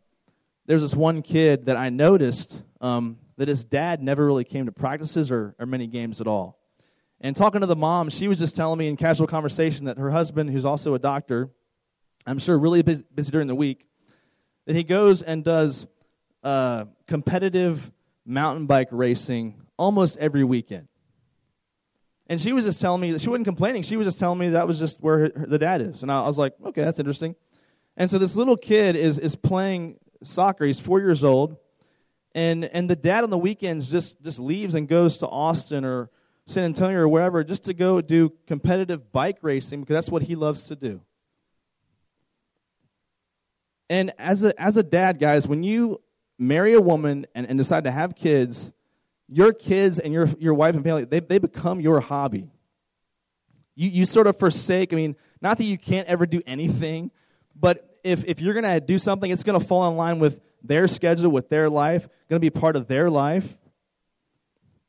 there's 0.67 0.81
this 0.81 0.93
one 0.93 1.23
kid 1.23 1.65
that 1.65 1.77
I 1.77 1.89
noticed 1.89 2.61
um, 2.79 3.17
that 3.37 3.47
his 3.47 3.63
dad 3.63 4.03
never 4.03 4.25
really 4.25 4.43
came 4.43 4.67
to 4.67 4.71
practices 4.71 5.31
or, 5.31 5.55
or 5.57 5.65
many 5.65 5.87
games 5.87 6.21
at 6.21 6.27
all. 6.27 6.59
And 7.21 7.35
talking 7.35 7.61
to 7.61 7.67
the 7.67 7.75
mom, 7.75 8.09
she 8.09 8.27
was 8.27 8.37
just 8.37 8.55
telling 8.55 8.77
me 8.77 8.87
in 8.87 8.95
casual 8.95 9.27
conversation 9.27 9.85
that 9.85 9.97
her 9.97 10.11
husband, 10.11 10.51
who's 10.51 10.65
also 10.65 10.93
a 10.93 10.99
doctor, 10.99 11.49
I'm 12.26 12.39
sure 12.39 12.57
really 12.57 12.82
busy, 12.82 13.03
busy 13.13 13.32
during 13.32 13.47
the 13.47 13.55
week, 13.55 13.86
that 14.65 14.76
he 14.76 14.84
goes 14.84 15.22
and 15.22 15.43
does 15.43 15.88
uh, 16.43 16.86
competitive 17.07 17.91
mountain 18.26 18.65
bike 18.65 18.89
racing 18.91 19.55
almost 19.78 20.17
every 20.17 20.43
weekend. 20.43 20.88
And 22.28 22.39
she 22.39 22.53
was 22.53 22.65
just 22.65 22.80
telling 22.80 23.01
me, 23.01 23.17
she 23.17 23.30
wasn't 23.30 23.45
complaining, 23.45 23.82
she 23.82 23.97
was 23.97 24.05
just 24.05 24.20
telling 24.20 24.38
me 24.38 24.49
that 24.49 24.67
was 24.67 24.78
just 24.78 25.01
where 25.01 25.20
her, 25.20 25.30
the 25.30 25.57
dad 25.57 25.82
is. 25.82 26.03
And 26.03 26.11
I, 26.11 26.24
I 26.24 26.28
was 26.28 26.38
like, 26.38 26.53
okay, 26.63 26.84
that's 26.84 26.99
interesting. 26.99 27.36
And 27.97 28.09
so 28.09 28.20
this 28.20 28.36
little 28.36 28.55
kid 28.55 28.95
is, 28.95 29.17
is 29.17 29.36
playing 29.36 29.97
soccer. 30.24 30.65
He's 30.65 30.80
four 30.80 30.99
years 30.99 31.24
old. 31.24 31.57
And, 32.36 32.63
and 32.65 32.89
the 32.89 32.95
dad 32.95 33.24
on 33.24 33.32
the 33.32 33.38
weekends 33.38 33.89
just, 33.89 34.22
just 34.22 34.39
leaves 34.39 34.76
and 34.76 34.88
goes 34.88 35.17
to 35.17 35.28
Austin 35.28 35.84
or 35.84 36.11
San 36.45 36.63
Antonio 36.63 36.99
or 36.99 37.07
wherever 37.07 37.43
just 37.43 37.65
to 37.65 37.74
go 37.74 38.01
do 38.01 38.32
competitive 38.47 39.11
bike 39.11 39.38
racing 39.41 39.82
because 39.82 39.95
that's 39.95 40.09
what 40.09 40.22
he 40.22 40.36
loves 40.36 40.65
to 40.65 40.76
do. 40.76 41.01
And 43.89 44.13
as 44.17 44.43
a, 44.43 44.59
as 44.61 44.77
a 44.77 44.83
dad, 44.83 45.19
guys, 45.19 45.47
when 45.47 45.63
you 45.63 46.01
marry 46.37 46.73
a 46.73 46.81
woman 46.81 47.25
and, 47.33 47.47
and 47.47 47.57
decide 47.57 47.85
to 47.85 47.91
have 47.91 48.15
kids, 48.15 48.71
your 49.27 49.51
kids 49.53 49.99
and 49.99 50.13
your, 50.13 50.27
your 50.39 50.53
wife 50.53 50.75
and 50.75 50.83
family, 50.83 51.05
they, 51.05 51.19
they 51.19 51.39
become 51.39 51.79
your 51.79 51.99
hobby. 51.99 52.49
You, 53.75 53.89
you 53.89 54.05
sort 54.05 54.27
of 54.27 54.37
forsake, 54.37 54.93
I 54.93 54.95
mean, 54.95 55.15
not 55.41 55.57
that 55.57 55.63
you 55.63 55.77
can't 55.77 56.07
ever 56.07 56.25
do 56.25 56.41
anything, 56.45 57.11
but 57.55 57.99
if, 58.03 58.25
if 58.25 58.41
you're 58.41 58.53
going 58.53 58.65
to 58.65 58.79
do 58.79 58.97
something, 58.97 59.29
it's 59.29 59.43
going 59.43 59.59
to 59.59 59.65
fall 59.65 59.89
in 59.89 59.97
line 59.97 60.19
with 60.19 60.39
their 60.63 60.87
schedule, 60.87 61.31
with 61.31 61.49
their 61.49 61.69
life, 61.69 62.07
going 62.29 62.39
to 62.39 62.39
be 62.39 62.49
part 62.49 62.75
of 62.75 62.87
their 62.87 63.09
life. 63.09 63.57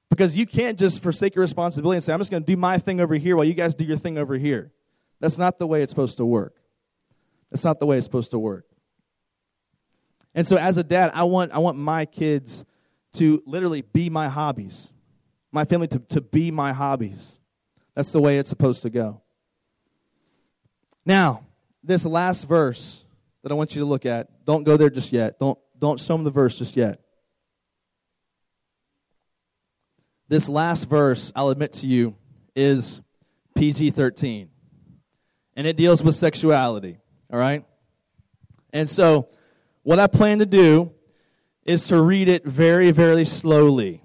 Because 0.08 0.36
you 0.36 0.44
can't 0.44 0.78
just 0.78 1.02
forsake 1.02 1.36
your 1.36 1.42
responsibility 1.42 1.96
and 1.96 2.04
say, 2.04 2.12
I'm 2.12 2.18
just 2.18 2.30
going 2.30 2.42
to 2.42 2.46
do 2.46 2.56
my 2.56 2.78
thing 2.78 3.00
over 3.00 3.14
here 3.14 3.36
while 3.36 3.44
you 3.44 3.54
guys 3.54 3.74
do 3.74 3.84
your 3.84 3.96
thing 3.96 4.18
over 4.18 4.36
here. 4.36 4.72
That's 5.20 5.38
not 5.38 5.58
the 5.58 5.66
way 5.66 5.82
it's 5.82 5.90
supposed 5.90 6.16
to 6.16 6.24
work. 6.24 6.56
That's 7.50 7.64
not 7.64 7.78
the 7.78 7.86
way 7.86 7.96
it's 7.96 8.06
supposed 8.06 8.32
to 8.32 8.38
work. 8.38 8.66
And 10.34 10.46
so 10.46 10.56
as 10.56 10.76
a 10.76 10.84
dad, 10.84 11.10
I 11.14 11.24
want 11.24 11.52
I 11.52 11.58
want 11.58 11.76
my 11.76 12.06
kids 12.06 12.64
to 13.14 13.42
literally 13.46 13.82
be 13.82 14.10
my 14.10 14.28
hobbies. 14.28 14.92
My 15.52 15.64
family 15.64 15.88
to, 15.88 15.98
to 15.98 16.20
be 16.20 16.50
my 16.50 16.72
hobbies. 16.72 17.40
That's 17.94 18.12
the 18.12 18.20
way 18.20 18.38
it's 18.38 18.48
supposed 18.48 18.82
to 18.82 18.90
go. 18.90 19.20
Now, 21.04 21.44
this 21.82 22.04
last 22.04 22.44
verse 22.44 23.04
that 23.42 23.50
I 23.50 23.54
want 23.54 23.74
you 23.74 23.80
to 23.80 23.86
look 23.86 24.06
at, 24.06 24.44
don't 24.44 24.62
go 24.62 24.76
there 24.76 24.90
just 24.90 25.12
yet. 25.12 25.38
Don't 25.40 25.58
don't 25.78 25.98
show 25.98 26.14
them 26.14 26.24
the 26.24 26.30
verse 26.30 26.56
just 26.58 26.76
yet. 26.76 27.00
This 30.28 30.48
last 30.48 30.84
verse, 30.84 31.32
I'll 31.34 31.48
admit 31.48 31.72
to 31.74 31.88
you, 31.88 32.14
is 32.54 33.00
PG 33.56 33.90
13. 33.90 34.48
And 35.56 35.66
it 35.66 35.76
deals 35.76 36.04
with 36.04 36.14
sexuality. 36.14 36.98
All 37.32 37.38
right? 37.38 37.64
And 38.72 38.88
so, 38.88 39.28
what 39.90 39.98
I 39.98 40.06
plan 40.06 40.38
to 40.38 40.46
do 40.46 40.92
is 41.64 41.88
to 41.88 42.00
read 42.00 42.28
it 42.28 42.44
very, 42.44 42.92
very 42.92 43.24
slowly 43.24 44.04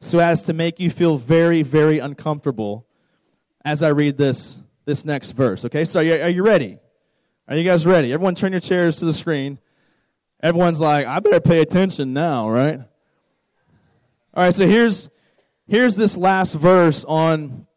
so 0.00 0.18
as 0.18 0.42
to 0.42 0.52
make 0.52 0.80
you 0.80 0.90
feel 0.90 1.16
very, 1.16 1.62
very 1.62 2.00
uncomfortable 2.00 2.88
as 3.64 3.84
I 3.84 3.90
read 3.90 4.16
this, 4.16 4.58
this 4.84 5.04
next 5.04 5.30
verse. 5.30 5.64
Okay? 5.64 5.84
So, 5.84 6.00
are 6.00 6.28
you, 6.28 6.42
ready? 6.42 6.80
Are 7.46 7.56
you 7.56 7.62
guys 7.62 7.86
ready? 7.86 8.12
Everyone, 8.12 8.34
turn 8.34 8.50
your 8.50 8.60
chairs 8.60 8.96
to 8.96 9.04
the 9.04 9.12
screen. 9.12 9.60
Everyone's 10.42 10.80
like, 10.80 11.06
I 11.06 11.20
better 11.20 11.38
pay 11.38 11.60
attention 11.60 12.12
now, 12.12 12.50
right? 12.50 12.80
All 14.34 14.42
right, 14.42 14.52
so 14.52 14.66
here's, 14.66 15.08
here's 15.68 15.94
this 15.94 16.16
last 16.16 16.54
verse 16.54 17.04
on 17.04 17.68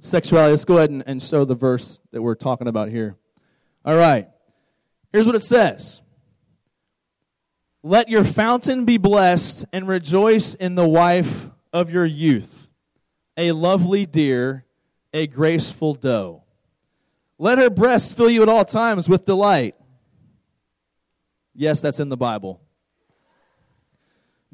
sexuality. 0.00 0.52
Let's 0.52 0.64
go 0.64 0.78
ahead 0.78 0.88
and, 0.88 1.04
and 1.06 1.22
show 1.22 1.44
the 1.44 1.54
verse 1.54 2.00
that 2.12 2.22
we're 2.22 2.34
talking 2.34 2.66
about 2.66 2.88
here. 2.88 3.18
All 3.84 3.94
right. 3.94 4.26
Here's 5.12 5.26
what 5.26 5.34
it 5.34 5.42
says 5.42 6.00
Let 7.82 8.08
your 8.08 8.24
fountain 8.24 8.84
be 8.84 8.98
blessed 8.98 9.64
and 9.72 9.88
rejoice 9.88 10.54
in 10.54 10.74
the 10.74 10.88
wife 10.88 11.48
of 11.72 11.90
your 11.90 12.04
youth, 12.04 12.68
a 13.36 13.52
lovely 13.52 14.04
deer, 14.04 14.66
a 15.14 15.26
graceful 15.26 15.94
doe. 15.94 16.42
Let 17.38 17.56
her 17.58 17.70
breasts 17.70 18.12
fill 18.12 18.28
you 18.28 18.42
at 18.42 18.50
all 18.50 18.66
times 18.66 19.08
with 19.08 19.24
delight. 19.24 19.74
Yes, 21.54 21.80
that's 21.80 22.00
in 22.00 22.10
the 22.10 22.16
Bible. 22.16 22.60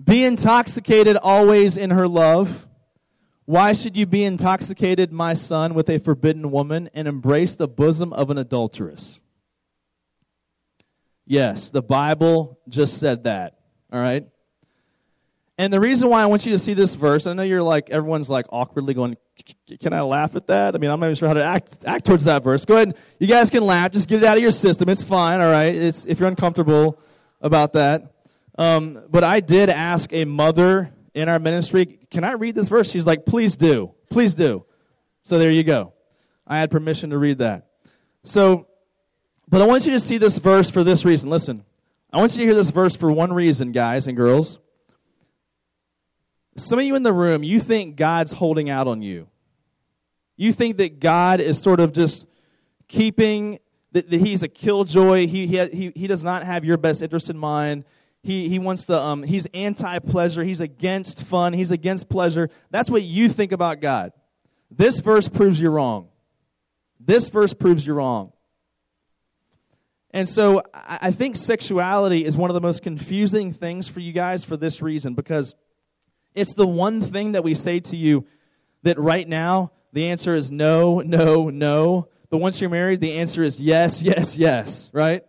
Be 0.03 0.25
intoxicated 0.25 1.17
always 1.17 1.77
in 1.77 1.91
her 1.91 2.07
love. 2.07 2.67
Why 3.45 3.73
should 3.73 3.97
you 3.97 4.07
be 4.07 4.25
intoxicated, 4.25 5.13
my 5.13 5.33
son, 5.33 5.75
with 5.75 5.89
a 5.89 5.99
forbidden 5.99 6.51
woman 6.51 6.91
and 6.95 7.09
embrace 7.09 7.57
the 7.57 7.69
bosom 7.69 8.13
of 8.13 8.31
an 8.31 8.39
adulteress? 8.39 9.19
Yes, 11.27 11.71
the 11.71 11.83
Bible 11.83 12.59
just 12.69 12.99
said 12.99 13.25
that. 13.25 13.59
All 13.93 13.99
right? 13.99 14.27
And 15.59 15.73
the 15.73 15.81
reason 15.81 16.09
why 16.09 16.23
I 16.23 16.27
want 16.27 16.45
you 16.45 16.53
to 16.53 16.59
see 16.59 16.75
this 16.75 16.95
verse, 16.95 17.27
I 17.27 17.33
know 17.33 17.43
you're 17.43 17.63
like, 17.63 17.91
everyone's 17.91 18.29
like 18.29 18.47
awkwardly 18.51 18.95
going, 18.95 19.17
can 19.81 19.93
I 19.93 20.03
laugh 20.03 20.37
at 20.37 20.47
that? 20.49 20.75
I 20.75 20.79
mean, 20.79 20.91
I'm 20.91 21.01
not 21.01 21.07
even 21.07 21.17
sure 21.17 21.29
how 21.29 21.35
to 21.35 21.45
act, 21.45 21.79
act 21.87 22.05
towards 22.05 22.25
that 22.25 22.45
verse. 22.45 22.65
Go 22.65 22.77
ahead. 22.77 22.97
You 23.19 23.27
guys 23.27 23.49
can 23.49 23.65
laugh. 23.65 23.93
Just 23.93 24.09
get 24.09 24.23
it 24.23 24.27
out 24.27 24.37
of 24.37 24.43
your 24.43 24.53
system. 24.53 24.89
It's 24.89 25.03
fine, 25.03 25.41
all 25.41 25.51
right? 25.51 25.75
It's, 25.75 26.05
if 26.05 26.21
you're 26.21 26.29
uncomfortable 26.29 27.01
about 27.41 27.73
that. 27.73 28.13
Um, 28.59 29.03
but 29.09 29.25
I 29.25 29.41
did 29.41 29.71
ask 29.71 30.13
a 30.13 30.25
mother 30.27 30.93
in 31.15 31.29
our 31.29 31.39
ministry, 31.39 32.01
can 32.11 32.25
I 32.25 32.33
read 32.33 32.55
this 32.55 32.69
verse? 32.69 32.91
She's 32.91 33.07
like, 33.07 33.25
please 33.25 33.57
do. 33.57 33.95
Please 34.11 34.35
do. 34.35 34.67
So 35.23 35.39
there 35.39 35.51
you 35.51 35.65
go. 35.65 35.95
I 36.47 36.59
had 36.59 36.71
permission 36.71 37.11
to 37.11 37.19
read 37.19 37.39
that. 37.39 37.67
So 38.25 38.69
but 39.49 39.63
I 39.63 39.65
want 39.67 39.87
you 39.87 39.93
to 39.93 40.01
see 40.01 40.19
this 40.19 40.39
verse 40.39 40.71
for 40.71 40.83
this 40.83 41.05
reason. 41.05 41.31
Listen, 41.31 41.65
I 42.13 42.19
want 42.19 42.33
you 42.33 42.39
to 42.39 42.45
hear 42.45 42.55
this 42.55 42.71
verse 42.71 42.97
for 42.97 43.11
one 43.11 43.33
reason, 43.33 43.73
guys 43.73 44.07
and 44.07 44.17
girls. 44.17 44.59
Some 46.57 46.79
of 46.79 46.85
you 46.85 46.95
in 46.95 47.03
the 47.03 47.13
room, 47.13 47.43
you 47.43 47.61
think 47.61 47.97
God's 47.97 48.33
holding 48.33 48.71
out 48.71 48.89
on 48.89 49.03
you. 49.03 49.29
You 50.37 50.53
think 50.53 50.79
that 50.79 51.01
God 51.01 51.41
is 51.41 51.61
sort 51.61 51.81
of 51.81 51.93
just 51.93 52.27
keeping, 52.89 53.59
that, 53.93 54.11
that 54.11 54.21
He's 54.21 54.43
a 54.43 54.49
killjoy. 54.49 55.27
He, 55.27 55.47
he, 55.47 55.67
he, 55.67 55.93
he 55.95 56.07
does 56.07 56.25
not 56.25 56.45
have 56.45 56.65
your 56.65 56.77
best 56.77 57.03
interest 57.03 57.31
in 57.31 57.39
mind. 57.39 57.85
He, 58.23 58.49
he 58.49 58.59
wants 58.59 58.87
to, 58.87 58.99
um, 58.99 59.23
he's 59.23 59.47
anti 59.55 59.99
pleasure. 60.01 60.43
He's 60.43 60.61
against 60.61 61.23
fun. 61.23 61.53
He's 61.53 61.71
against 61.71 62.09
pleasure. 62.09 62.51
That's 62.71 62.91
what 62.91 63.03
you 63.03 63.29
think 63.29 63.53
about 63.53 63.81
God. 63.81 64.13
This 64.71 64.99
verse 64.99 65.29
proves 65.29 65.61
you're 65.61 65.71
wrong. 65.71 66.09
This 66.99 67.29
verse 67.29 67.55
proves 67.55 67.87
you're 67.87 67.97
wrong. 67.97 68.33
And 70.17 70.27
so 70.27 70.63
I 70.73 71.11
think 71.11 71.37
sexuality 71.37 72.25
is 72.25 72.39
one 72.39 72.49
of 72.49 72.55
the 72.55 72.61
most 72.63 72.83
confusing 72.83 73.53
things 73.53 73.87
for 73.87 74.01
you 74.01 74.15
guys 74.15 74.45
for 74.45 74.57
this 74.57 74.81
reason 74.81 75.13
because 75.13 75.55
it's 76.35 76.55
the 76.55 76.67
one 76.67 77.03
thing 77.03 77.33
that 77.33 77.45
we 77.45 77.55
say 77.55 77.81
to 77.81 77.97
you 77.99 78.25
that 78.83 78.99
right 78.99 79.29
now 79.29 79.73
the 79.93 80.07
answer 80.07 80.33
is 80.33 80.51
no, 80.51 81.01
no, 81.01 81.51
no. 81.51 82.09
But 82.31 82.39
once 82.39 82.63
you're 82.63 82.71
married, 82.71 83.03
the 83.03 83.13
answer 83.19 83.45
is 83.45 83.61
yes, 83.61 84.01
yes, 84.11 84.39
yes, 84.39 84.89
right? 84.95 85.23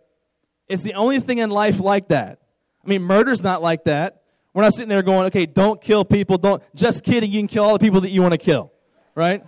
It's 0.68 0.84
the 0.84 0.94
only 0.94 1.20
thing 1.20 1.36
in 1.36 1.50
life 1.50 1.80
like 1.80 2.08
that. 2.08 2.38
I 2.82 2.88
mean, 2.88 3.02
murder's 3.02 3.42
not 3.42 3.60
like 3.60 3.84
that. 3.84 4.22
We're 4.54 4.62
not 4.62 4.72
sitting 4.72 4.88
there 4.88 5.02
going, 5.02 5.26
okay, 5.26 5.44
don't 5.44 5.82
kill 5.82 6.06
people. 6.06 6.38
Don't, 6.38 6.62
just 6.74 7.04
kidding, 7.04 7.30
you 7.30 7.40
can 7.40 7.48
kill 7.48 7.64
all 7.64 7.74
the 7.74 7.78
people 7.78 8.00
that 8.00 8.10
you 8.10 8.22
want 8.22 8.32
to 8.32 8.38
kill, 8.38 8.72
right? 9.14 9.44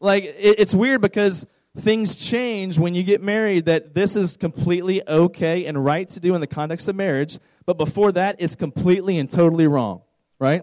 Like, 0.00 0.24
it, 0.24 0.58
it's 0.58 0.72
weird 0.72 1.02
because 1.02 1.44
things 1.76 2.14
change 2.14 2.78
when 2.78 2.94
you 2.94 3.02
get 3.02 3.20
married 3.20 3.66
that 3.66 3.94
this 3.94 4.14
is 4.16 4.36
completely 4.36 5.06
okay 5.08 5.66
and 5.66 5.84
right 5.84 6.08
to 6.10 6.20
do 6.20 6.34
in 6.34 6.40
the 6.40 6.46
context 6.46 6.88
of 6.88 6.94
marriage, 6.94 7.38
but 7.66 7.76
before 7.76 8.12
that, 8.12 8.36
it's 8.38 8.54
completely 8.54 9.18
and 9.18 9.30
totally 9.30 9.66
wrong, 9.66 10.02
right? 10.38 10.62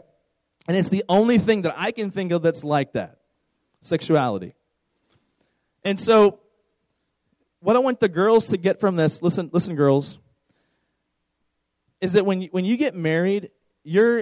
And 0.67 0.77
it's 0.77 0.89
the 0.89 1.03
only 1.09 1.37
thing 1.37 1.63
that 1.63 1.73
I 1.77 1.91
can 1.91 2.11
think 2.11 2.31
of 2.31 2.41
that's 2.41 2.63
like 2.63 2.93
that 2.93 3.17
sexuality. 3.81 4.53
And 5.83 5.99
so, 5.99 6.39
what 7.59 7.75
I 7.75 7.79
want 7.79 7.99
the 7.99 8.09
girls 8.09 8.47
to 8.47 8.57
get 8.57 8.79
from 8.79 8.95
this, 8.95 9.21
listen, 9.21 9.49
listen, 9.51 9.75
girls, 9.75 10.17
is 11.99 12.13
that 12.13 12.25
when 12.25 12.41
you, 12.41 12.49
when 12.51 12.65
you 12.65 12.77
get 12.77 12.95
married, 12.95 13.49
you're, 13.83 14.21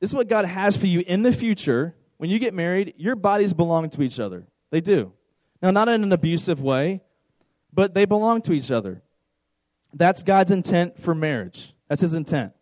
this 0.00 0.10
is 0.10 0.14
what 0.14 0.28
God 0.28 0.44
has 0.44 0.76
for 0.76 0.86
you 0.86 1.00
in 1.06 1.22
the 1.22 1.32
future. 1.32 1.94
When 2.16 2.30
you 2.30 2.38
get 2.38 2.54
married, 2.54 2.94
your 2.96 3.16
bodies 3.16 3.54
belong 3.54 3.88
to 3.90 4.02
each 4.02 4.18
other. 4.20 4.46
They 4.70 4.80
do. 4.80 5.12
Now, 5.64 5.70
not 5.70 5.88
in 5.88 6.02
an 6.02 6.12
abusive 6.12 6.62
way, 6.62 7.00
but 7.72 7.94
they 7.94 8.04
belong 8.04 8.42
to 8.42 8.52
each 8.52 8.70
other. 8.70 9.02
That's 9.94 10.22
God's 10.22 10.50
intent 10.50 11.00
for 11.00 11.14
marriage. 11.14 11.72
That's 11.88 12.02
his 12.02 12.12
intent. 12.12 12.52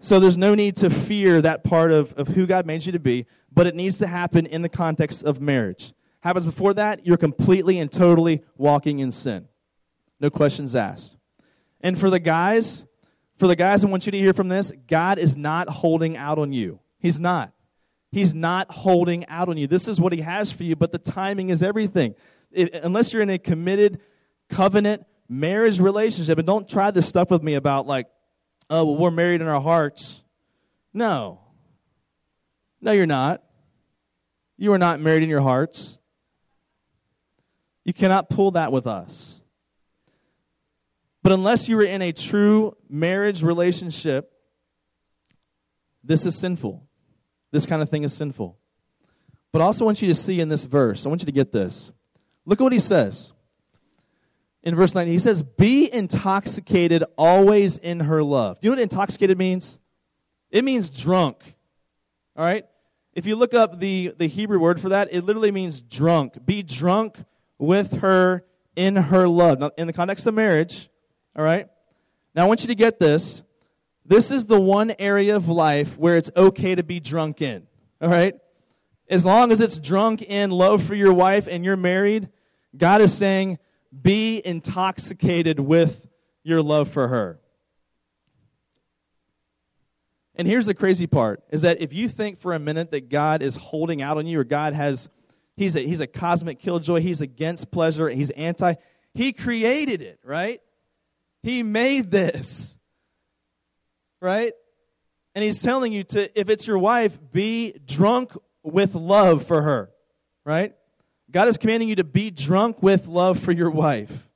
So 0.00 0.20
there's 0.20 0.36
no 0.36 0.54
need 0.54 0.76
to 0.76 0.90
fear 0.90 1.40
that 1.40 1.64
part 1.64 1.92
of, 1.92 2.12
of 2.18 2.28
who 2.28 2.44
God 2.44 2.66
made 2.66 2.84
you 2.84 2.92
to 2.92 2.98
be, 2.98 3.24
but 3.50 3.66
it 3.66 3.74
needs 3.74 3.96
to 3.98 4.06
happen 4.06 4.44
in 4.44 4.60
the 4.60 4.68
context 4.68 5.24
of 5.24 5.40
marriage. 5.40 5.94
Happens 6.20 6.44
before 6.44 6.74
that, 6.74 7.06
you're 7.06 7.16
completely 7.16 7.78
and 7.78 7.90
totally 7.90 8.42
walking 8.58 8.98
in 8.98 9.10
sin. 9.10 9.48
No 10.20 10.28
questions 10.28 10.74
asked. 10.74 11.16
And 11.80 11.98
for 11.98 12.10
the 12.10 12.20
guys, 12.20 12.84
for 13.38 13.46
the 13.46 13.56
guys, 13.56 13.82
I 13.82 13.88
want 13.88 14.04
you 14.04 14.12
to 14.12 14.18
hear 14.18 14.34
from 14.34 14.50
this 14.50 14.72
God 14.86 15.18
is 15.18 15.38
not 15.38 15.70
holding 15.70 16.18
out 16.18 16.38
on 16.38 16.52
you. 16.52 16.80
He's 16.98 17.18
not. 17.18 17.53
He's 18.14 18.32
not 18.32 18.70
holding 18.70 19.26
out 19.26 19.48
on 19.48 19.56
you. 19.56 19.66
This 19.66 19.88
is 19.88 20.00
what 20.00 20.12
He 20.12 20.20
has 20.20 20.52
for 20.52 20.62
you, 20.62 20.76
but 20.76 20.92
the 20.92 20.98
timing 20.98 21.50
is 21.50 21.64
everything. 21.64 22.14
It, 22.52 22.72
unless 22.72 23.12
you're 23.12 23.22
in 23.22 23.28
a 23.28 23.38
committed 23.38 24.00
covenant 24.48 25.04
marriage 25.28 25.80
relationship, 25.80 26.38
and 26.38 26.46
don't 26.46 26.68
try 26.68 26.92
this 26.92 27.08
stuff 27.08 27.32
with 27.32 27.42
me 27.42 27.54
about, 27.54 27.88
like, 27.88 28.06
oh, 28.70 28.84
well, 28.84 28.96
we're 28.96 29.10
married 29.10 29.40
in 29.40 29.48
our 29.48 29.60
hearts. 29.60 30.22
No. 30.92 31.40
No, 32.80 32.92
you're 32.92 33.04
not. 33.04 33.42
You 34.58 34.72
are 34.74 34.78
not 34.78 35.00
married 35.00 35.24
in 35.24 35.28
your 35.28 35.40
hearts. 35.40 35.98
You 37.84 37.92
cannot 37.92 38.30
pull 38.30 38.52
that 38.52 38.70
with 38.70 38.86
us. 38.86 39.40
But 41.24 41.32
unless 41.32 41.68
you 41.68 41.76
are 41.80 41.84
in 41.84 42.00
a 42.00 42.12
true 42.12 42.76
marriage 42.88 43.42
relationship, 43.42 44.30
this 46.04 46.24
is 46.24 46.38
sinful. 46.38 46.83
This 47.54 47.66
kind 47.66 47.82
of 47.82 47.88
thing 47.88 48.02
is 48.02 48.12
sinful. 48.12 48.58
But 49.52 49.62
I 49.62 49.66
also 49.66 49.84
want 49.84 50.02
you 50.02 50.08
to 50.08 50.14
see 50.16 50.40
in 50.40 50.48
this 50.48 50.64
verse, 50.64 51.06
I 51.06 51.08
want 51.08 51.20
you 51.22 51.26
to 51.26 51.32
get 51.32 51.52
this. 51.52 51.92
Look 52.44 52.60
at 52.60 52.64
what 52.64 52.72
he 52.72 52.80
says. 52.80 53.32
In 54.64 54.74
verse 54.74 54.92
9, 54.92 55.06
he 55.06 55.20
says, 55.20 55.44
Be 55.44 55.88
intoxicated 55.94 57.04
always 57.16 57.76
in 57.76 58.00
her 58.00 58.24
love. 58.24 58.58
Do 58.58 58.66
you 58.66 58.70
know 58.70 58.78
what 58.78 58.82
intoxicated 58.82 59.38
means? 59.38 59.78
It 60.50 60.64
means 60.64 60.90
drunk. 60.90 61.36
All 62.36 62.44
right? 62.44 62.66
If 63.12 63.24
you 63.24 63.36
look 63.36 63.54
up 63.54 63.78
the, 63.78 64.12
the 64.18 64.26
Hebrew 64.26 64.58
word 64.58 64.80
for 64.80 64.88
that, 64.88 65.10
it 65.12 65.22
literally 65.22 65.52
means 65.52 65.80
drunk. 65.80 66.44
Be 66.44 66.64
drunk 66.64 67.24
with 67.56 68.00
her 68.00 68.44
in 68.74 68.96
her 68.96 69.28
love. 69.28 69.60
Now, 69.60 69.70
in 69.78 69.86
the 69.86 69.92
context 69.92 70.26
of 70.26 70.34
marriage, 70.34 70.90
all 71.36 71.44
right? 71.44 71.68
Now, 72.34 72.46
I 72.46 72.48
want 72.48 72.62
you 72.62 72.66
to 72.66 72.74
get 72.74 72.98
this. 72.98 73.43
This 74.06 74.30
is 74.30 74.46
the 74.46 74.60
one 74.60 74.94
area 74.98 75.36
of 75.36 75.48
life 75.48 75.98
where 75.98 76.16
it's 76.16 76.30
okay 76.36 76.74
to 76.74 76.82
be 76.82 77.00
drunk 77.00 77.40
in. 77.40 77.66
All 78.00 78.10
right? 78.10 78.34
As 79.08 79.24
long 79.24 79.52
as 79.52 79.60
it's 79.60 79.78
drunk 79.78 80.22
in 80.22 80.50
love 80.50 80.82
for 80.82 80.94
your 80.94 81.12
wife 81.12 81.46
and 81.46 81.64
you're 81.64 81.76
married, 81.76 82.28
God 82.76 83.00
is 83.00 83.14
saying, 83.14 83.58
be 84.02 84.42
intoxicated 84.44 85.60
with 85.60 86.08
your 86.42 86.62
love 86.62 86.90
for 86.90 87.08
her. 87.08 87.38
And 90.36 90.48
here's 90.48 90.66
the 90.66 90.74
crazy 90.74 91.06
part 91.06 91.42
is 91.50 91.62
that 91.62 91.80
if 91.80 91.92
you 91.92 92.08
think 92.08 92.40
for 92.40 92.54
a 92.54 92.58
minute 92.58 92.90
that 92.90 93.08
God 93.08 93.40
is 93.40 93.54
holding 93.54 94.02
out 94.02 94.18
on 94.18 94.26
you 94.26 94.40
or 94.40 94.44
God 94.44 94.74
has 94.74 95.08
he's 95.56 95.76
a 95.76 95.80
he's 95.80 96.00
a 96.00 96.08
cosmic 96.08 96.58
killjoy, 96.58 97.00
he's 97.00 97.20
against 97.20 97.70
pleasure, 97.70 98.08
he's 98.08 98.30
anti, 98.30 98.74
he 99.12 99.32
created 99.32 100.02
it, 100.02 100.18
right? 100.24 100.60
He 101.42 101.62
made 101.62 102.10
this. 102.10 102.76
Right? 104.24 104.54
And 105.34 105.44
he's 105.44 105.60
telling 105.60 105.92
you 105.92 106.02
to 106.04 106.40
if 106.40 106.48
it's 106.48 106.66
your 106.66 106.78
wife, 106.78 107.18
be 107.30 107.74
drunk 107.84 108.32
with 108.62 108.94
love 108.94 109.46
for 109.46 109.60
her, 109.60 109.90
right? 110.46 110.74
God 111.30 111.48
is 111.48 111.58
commanding 111.58 111.90
you 111.90 111.96
to 111.96 112.04
be 112.04 112.30
drunk 112.30 112.82
with 112.82 113.06
love 113.06 113.38
for 113.38 113.52
your 113.52 113.68
wife. 113.68 114.30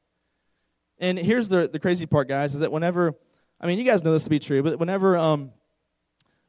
And 0.99 1.19
here's 1.19 1.49
the, 1.49 1.71
the 1.73 1.79
crazy 1.79 2.05
part, 2.05 2.29
guys, 2.29 2.53
is 2.53 2.61
that 2.61 2.71
whenever, 2.71 3.15
I 3.59 3.67
mean, 3.67 3.79
you 3.79 3.85
guys 3.85 4.05
know 4.05 4.13
this 4.13 4.25
to 4.25 4.31
be 4.31 4.39
true, 4.39 4.63
but 4.63 4.79
whenever, 4.79 5.17
um, 5.17 5.53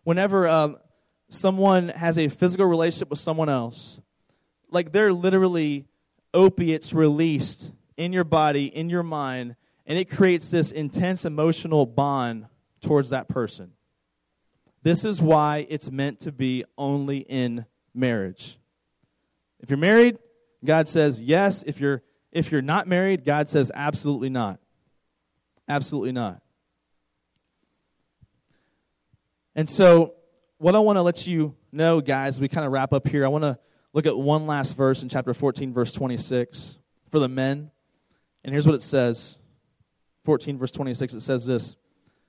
whenever 0.03 0.45
um, 0.45 0.75
someone 1.29 1.87
has 1.87 2.17
a 2.17 2.27
physical 2.27 2.65
relationship 2.65 3.09
with 3.09 3.19
someone 3.19 3.47
else, 3.47 4.01
like 4.69 4.91
they're 4.91 5.13
literally 5.13 5.85
opiates 6.33 6.91
released 6.91 7.71
in 7.95 8.11
your 8.11 8.25
body, 8.25 8.65
in 8.65 8.89
your 8.89 9.03
mind, 9.03 9.55
and 9.85 9.97
it 9.97 10.09
creates 10.09 10.51
this 10.51 10.71
intense 10.71 11.23
emotional 11.23 11.85
bond 11.85 12.47
towards 12.82 13.09
that 13.09 13.27
person. 13.27 13.71
This 14.84 15.03
is 15.03 15.21
why 15.21 15.65
it's 15.69 15.91
meant 15.91 16.21
to 16.21 16.32
be 16.32 16.63
only 16.77 17.19
in 17.19 17.65
marriage. 17.93 18.57
If 19.59 19.69
you're 19.69 19.77
married, 19.77 20.17
God 20.63 20.88
says 20.88 21.19
yes. 21.19 21.63
If 21.67 21.80
you're 21.80 22.01
if 22.32 22.51
you're 22.51 22.61
not 22.61 22.88
married, 22.88 23.25
God 23.25 23.49
says 23.49 23.71
absolutely 23.73 24.30
not. 24.30 24.59
Absolutely 25.67 26.11
not. 26.11 26.41
And 29.55 29.69
so, 29.69 30.13
what 30.57 30.75
I 30.75 30.80
want 30.80 30.97
to 30.97 31.01
let 31.01 31.25
you 31.25 31.55
know, 31.71 32.01
guys, 32.01 32.39
we 32.39 32.47
kind 32.47 32.65
of 32.65 32.71
wrap 32.71 32.93
up 32.93 33.07
here. 33.07 33.25
I 33.25 33.30
want 33.30 33.43
to 33.43 33.57
look 33.93 34.05
at 34.05 34.17
one 34.17 34.45
last 34.45 34.75
verse 34.75 35.01
in 35.01 35.09
chapter 35.09 35.34
14, 35.34 35.73
verse 35.73 35.91
26 35.91 36.77
for 37.11 37.19
the 37.19 37.27
men. 37.27 37.71
And 38.43 38.53
here's 38.53 38.65
what 38.65 38.75
it 38.75 38.84
says 38.84 39.38
14, 40.25 40.57
verse 40.57 40.71
26. 40.71 41.13
It 41.13 41.21
says 41.21 41.45
this 41.45 41.75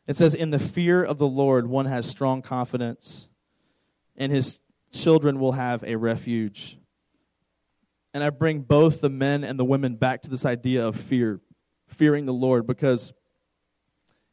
It 0.06 0.16
says, 0.16 0.34
In 0.34 0.50
the 0.50 0.58
fear 0.58 1.02
of 1.02 1.18
the 1.18 1.26
Lord, 1.26 1.66
one 1.66 1.86
has 1.86 2.06
strong 2.06 2.42
confidence, 2.42 3.28
and 4.16 4.32
his 4.32 4.58
children 4.92 5.38
will 5.38 5.52
have 5.52 5.84
a 5.84 5.96
refuge. 5.96 6.78
And 8.12 8.24
I 8.24 8.30
bring 8.30 8.60
both 8.60 9.00
the 9.00 9.10
men 9.10 9.44
and 9.44 9.58
the 9.58 9.64
women 9.64 9.94
back 9.94 10.22
to 10.22 10.30
this 10.30 10.44
idea 10.44 10.86
of 10.86 10.96
fear, 10.96 11.40
fearing 11.86 12.26
the 12.26 12.32
Lord, 12.32 12.66
because 12.66 13.12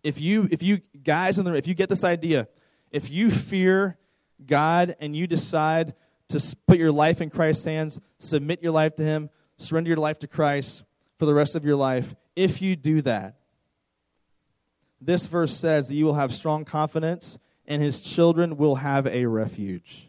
if 0.04 0.20
you, 0.20 0.48
if 0.52 0.64
you 0.64 0.82
guys 1.04 1.38
in 1.38 1.46
the 1.46 1.54
if 1.54 1.68
you 1.68 1.74
get 1.74 1.90
this 1.90 2.04
idea, 2.04 2.48
if 2.92 3.10
you 3.10 3.30
fear 3.30 3.98
God 4.46 4.96
and 5.00 5.16
you 5.16 5.28
decide 5.28 5.94
to 6.30 6.56
put 6.68 6.78
your 6.78 6.92
life 6.92 7.22
in 7.22 7.30
Christ's 7.30 7.66
hands, 7.66 8.00
submit 8.20 8.62
your 8.62 8.72
life 8.72 8.96
to 8.96 9.04
Him, 9.04 9.30
surrender 9.58 9.90
your 9.90 9.98
life 9.98 10.20
to 10.20 10.28
Christ 10.28 10.84
for 11.18 11.26
the 11.26 11.34
rest 11.34 11.56
of 11.56 11.66
your 11.66 11.76
life, 11.76 12.16
if 12.36 12.62
you 12.62 12.76
do 12.76 13.02
that, 13.02 13.37
this 15.00 15.28
verse 15.28 15.56
says 15.56 15.88
that 15.88 15.96
you 15.96 16.06
will 16.06 16.16
have 16.16 16.34
strong 16.34 16.66
confidence 16.66 17.38
and 17.66 17.82
His 17.82 18.02
children 18.02 18.58
will 18.58 18.76
have 18.76 19.08
a 19.08 19.26
refuge. 19.26 20.08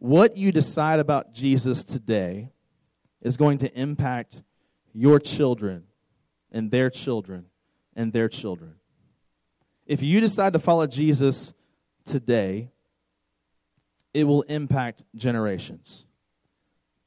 what 0.00 0.34
you 0.36 0.50
decide 0.50 0.98
about 0.98 1.32
Jesus 1.34 1.84
today 1.84 2.50
is 3.20 3.36
going 3.36 3.58
to 3.58 3.72
impact 3.78 4.42
your 4.94 5.20
children 5.20 5.84
and 6.50 6.70
their 6.70 6.88
children 6.88 7.44
and 7.94 8.10
their 8.10 8.28
children. 8.28 8.76
If 9.86 10.02
you 10.02 10.20
decide 10.20 10.54
to 10.54 10.58
follow 10.58 10.86
Jesus 10.86 11.52
today, 12.06 12.70
it 14.14 14.24
will 14.24 14.42
impact 14.42 15.02
generations. 15.14 16.06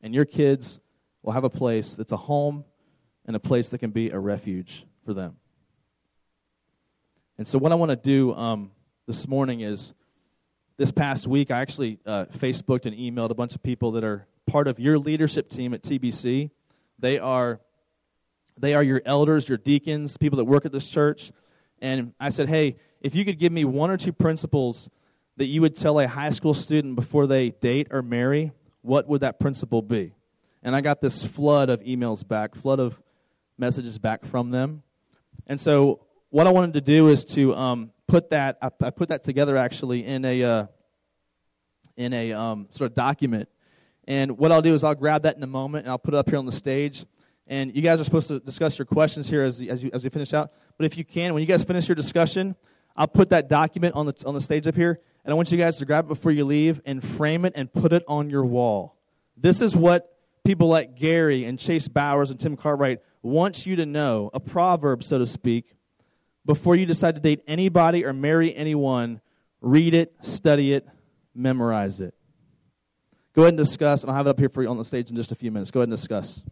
And 0.02 0.14
your 0.14 0.26
kids 0.26 0.80
will 1.24 1.34
have 1.34 1.44
a 1.44 1.50
place 1.50 1.96
that's 1.96 2.12
a 2.12 2.18
home 2.18 2.64
and 3.26 3.36
a 3.36 3.40
place 3.40 3.70
that 3.70 3.80
can 3.80 3.92
be 3.92 4.10
a 4.10 4.20
refuge 4.20 4.86
for 5.06 5.14
them. 5.14 5.38
And 7.38 7.48
so, 7.48 7.58
what 7.58 7.72
I 7.72 7.76
want 7.76 7.90
to 7.90 7.96
do 7.96 8.34
um, 8.36 8.72
this 9.08 9.28
morning 9.28 9.62
is 9.62 9.94
this 10.78 10.92
past 10.92 11.28
week, 11.28 11.52
I 11.52 11.62
actually 11.62 12.00
uh, 12.06 12.26
Facebooked 12.26 12.86
and 12.86 12.96
emailed 12.96 13.32
a 13.32 13.36
bunch 13.36 13.56
of 13.56 13.64
people 13.64 13.92
that 13.94 14.04
are 14.04 14.28
part 14.46 14.68
of 14.68 14.80
your 14.80 14.98
leadership 14.98 15.50
team 15.50 15.74
at 15.74 15.82
TBC. 15.82 16.52
They 17.00 17.20
are 17.20 17.60
they 18.58 18.76
are 18.76 18.84
your 18.84 19.02
elders, 19.06 19.50
your 19.50 19.58
deacons, 19.58 20.18
people 20.18 20.38
that 20.38 20.46
work 20.46 20.66
at 20.66 20.72
this 20.72 20.88
church. 20.88 21.32
And 21.82 22.14
I 22.20 22.30
said, 22.30 22.50
hey, 22.50 22.78
if 23.02 23.16
you 23.16 23.26
could 23.26 23.40
give 23.40 23.52
me 23.52 23.66
one 23.66 23.90
or 23.90 23.98
two 23.98 24.14
principles 24.14 24.90
that 25.38 25.46
you 25.46 25.62
would 25.62 25.76
tell 25.76 26.00
a 26.00 26.08
high 26.08 26.30
school 26.30 26.54
student 26.54 26.96
before 26.96 27.26
they 27.26 27.50
date 27.50 27.88
or 27.90 28.02
marry, 28.02 28.52
what 28.82 29.08
would 29.08 29.22
that 29.22 29.40
principle 29.40 29.82
be? 29.82 30.14
And 30.62 30.76
I 30.76 30.82
got 30.82 31.02
this 31.02 31.26
flood 31.26 31.70
of 31.70 31.82
emails 31.82 32.26
back, 32.26 32.56
flood 32.56 32.80
of 32.80 33.02
messages 33.58 33.98
back 33.98 34.26
from 34.26 34.52
them. 34.52 34.84
And 35.48 35.60
so 35.60 36.06
what 36.30 36.48
I 36.48 36.52
wanted 36.52 36.74
to 36.74 36.82
do 36.82 37.10
is 37.10 37.26
to 37.26 37.54
um, 37.56 37.92
put 38.08 38.30
that 38.32 38.58
I, 38.62 38.70
put 38.70 39.10
that 39.10 39.24
together 39.24 39.58
actually 39.58 40.06
in 40.06 40.26
a 40.26 40.44
uh, 40.44 40.66
in 41.96 42.14
a 42.14 42.34
um, 42.34 42.68
sort 42.70 42.90
of 42.92 42.96
document. 42.96 43.50
And 44.08 44.38
what 44.38 44.52
I'll 44.52 44.62
do 44.62 44.74
is 44.74 44.84
I'll 44.84 44.96
grab 44.96 45.24
that 45.24 45.38
in 45.38 45.44
a 45.44 45.48
moment 45.48 45.86
and 45.86 45.92
I'll 45.92 46.00
put 46.00 46.14
it 46.14 46.18
up 46.18 46.30
here 46.30 46.40
on 46.40 46.46
the 46.46 46.52
stage. 46.52 47.06
And 47.48 47.76
you 47.76 47.82
guys 47.82 48.00
are 48.00 48.04
supposed 48.04 48.28
to 48.30 48.40
discuss 48.40 48.78
your 48.78 48.86
questions 48.86 49.30
here 49.30 49.44
as 49.44 49.62
as 49.62 49.84
you 49.84 49.92
as 49.94 50.04
we 50.04 50.10
finish 50.10 50.34
out. 50.34 50.52
But 50.78 50.86
if 50.86 50.98
you 50.98 51.06
can, 51.06 51.34
when 51.34 51.42
you 51.42 51.48
guys 51.48 51.64
finish 51.64 51.88
your 51.88 51.96
discussion, 51.96 52.56
I'll 52.96 53.08
put 53.08 53.30
that 53.30 53.50
document 53.50 53.96
on 53.96 54.06
the 54.06 54.16
on 54.26 54.34
the 54.34 54.42
stage 54.42 54.66
up 54.66 54.76
here, 54.76 55.00
and 55.24 55.32
I 55.32 55.36
want 55.36 55.52
you 55.52 55.58
guys 55.58 55.78
to 55.78 55.86
grab 55.86 56.06
it 56.06 56.08
before 56.08 56.32
you 56.32 56.46
leave 56.46 56.82
and 56.86 57.04
frame 57.04 57.46
it 57.46 57.54
and 57.56 57.72
put 57.72 57.92
it 57.92 58.04
on 58.08 58.30
your 58.30 58.46
wall. 58.46 58.96
This 59.36 59.62
is 59.62 59.76
what 59.76 60.13
people 60.44 60.68
like 60.68 60.96
Gary 60.96 61.46
and 61.46 61.58
Chase 61.58 61.88
Bowers 61.88 62.32
and 62.32 62.40
Tim 62.40 62.58
Cartwright 62.58 63.00
want 63.22 63.66
you 63.66 63.78
to 63.78 63.86
know, 63.86 64.30
a 64.34 64.40
proverb, 64.40 65.04
so 65.04 65.18
to 65.20 65.28
speak, 65.28 65.74
before 66.46 66.76
you 66.76 66.86
decide 66.86 67.16
to 67.16 67.22
date 67.22 67.42
anybody 67.48 68.04
or 68.06 68.12
marry 68.12 68.54
anyone, 68.54 69.22
read 69.62 69.94
it, 69.94 70.14
study 70.22 70.74
it, 70.74 70.86
memorize 71.34 72.00
it. 72.02 72.14
Go 73.34 73.44
ahead 73.44 73.50
and 73.50 73.58
discuss, 73.58 74.04
and 74.04 74.12
I'll 74.12 74.18
have 74.18 74.28
it 74.28 74.32
up 74.32 74.40
here 74.40 74.50
for 74.50 74.62
you 74.62 74.70
on 74.70 74.78
the 74.78 74.86
stage 74.86 75.10
in 75.10 75.16
just 75.16 75.32
a 75.32 75.36
few 75.36 75.52
minutes. 75.52 75.72
Go 75.72 75.80
ahead 75.80 75.90
and 75.90 75.98
discuss. 75.98 76.44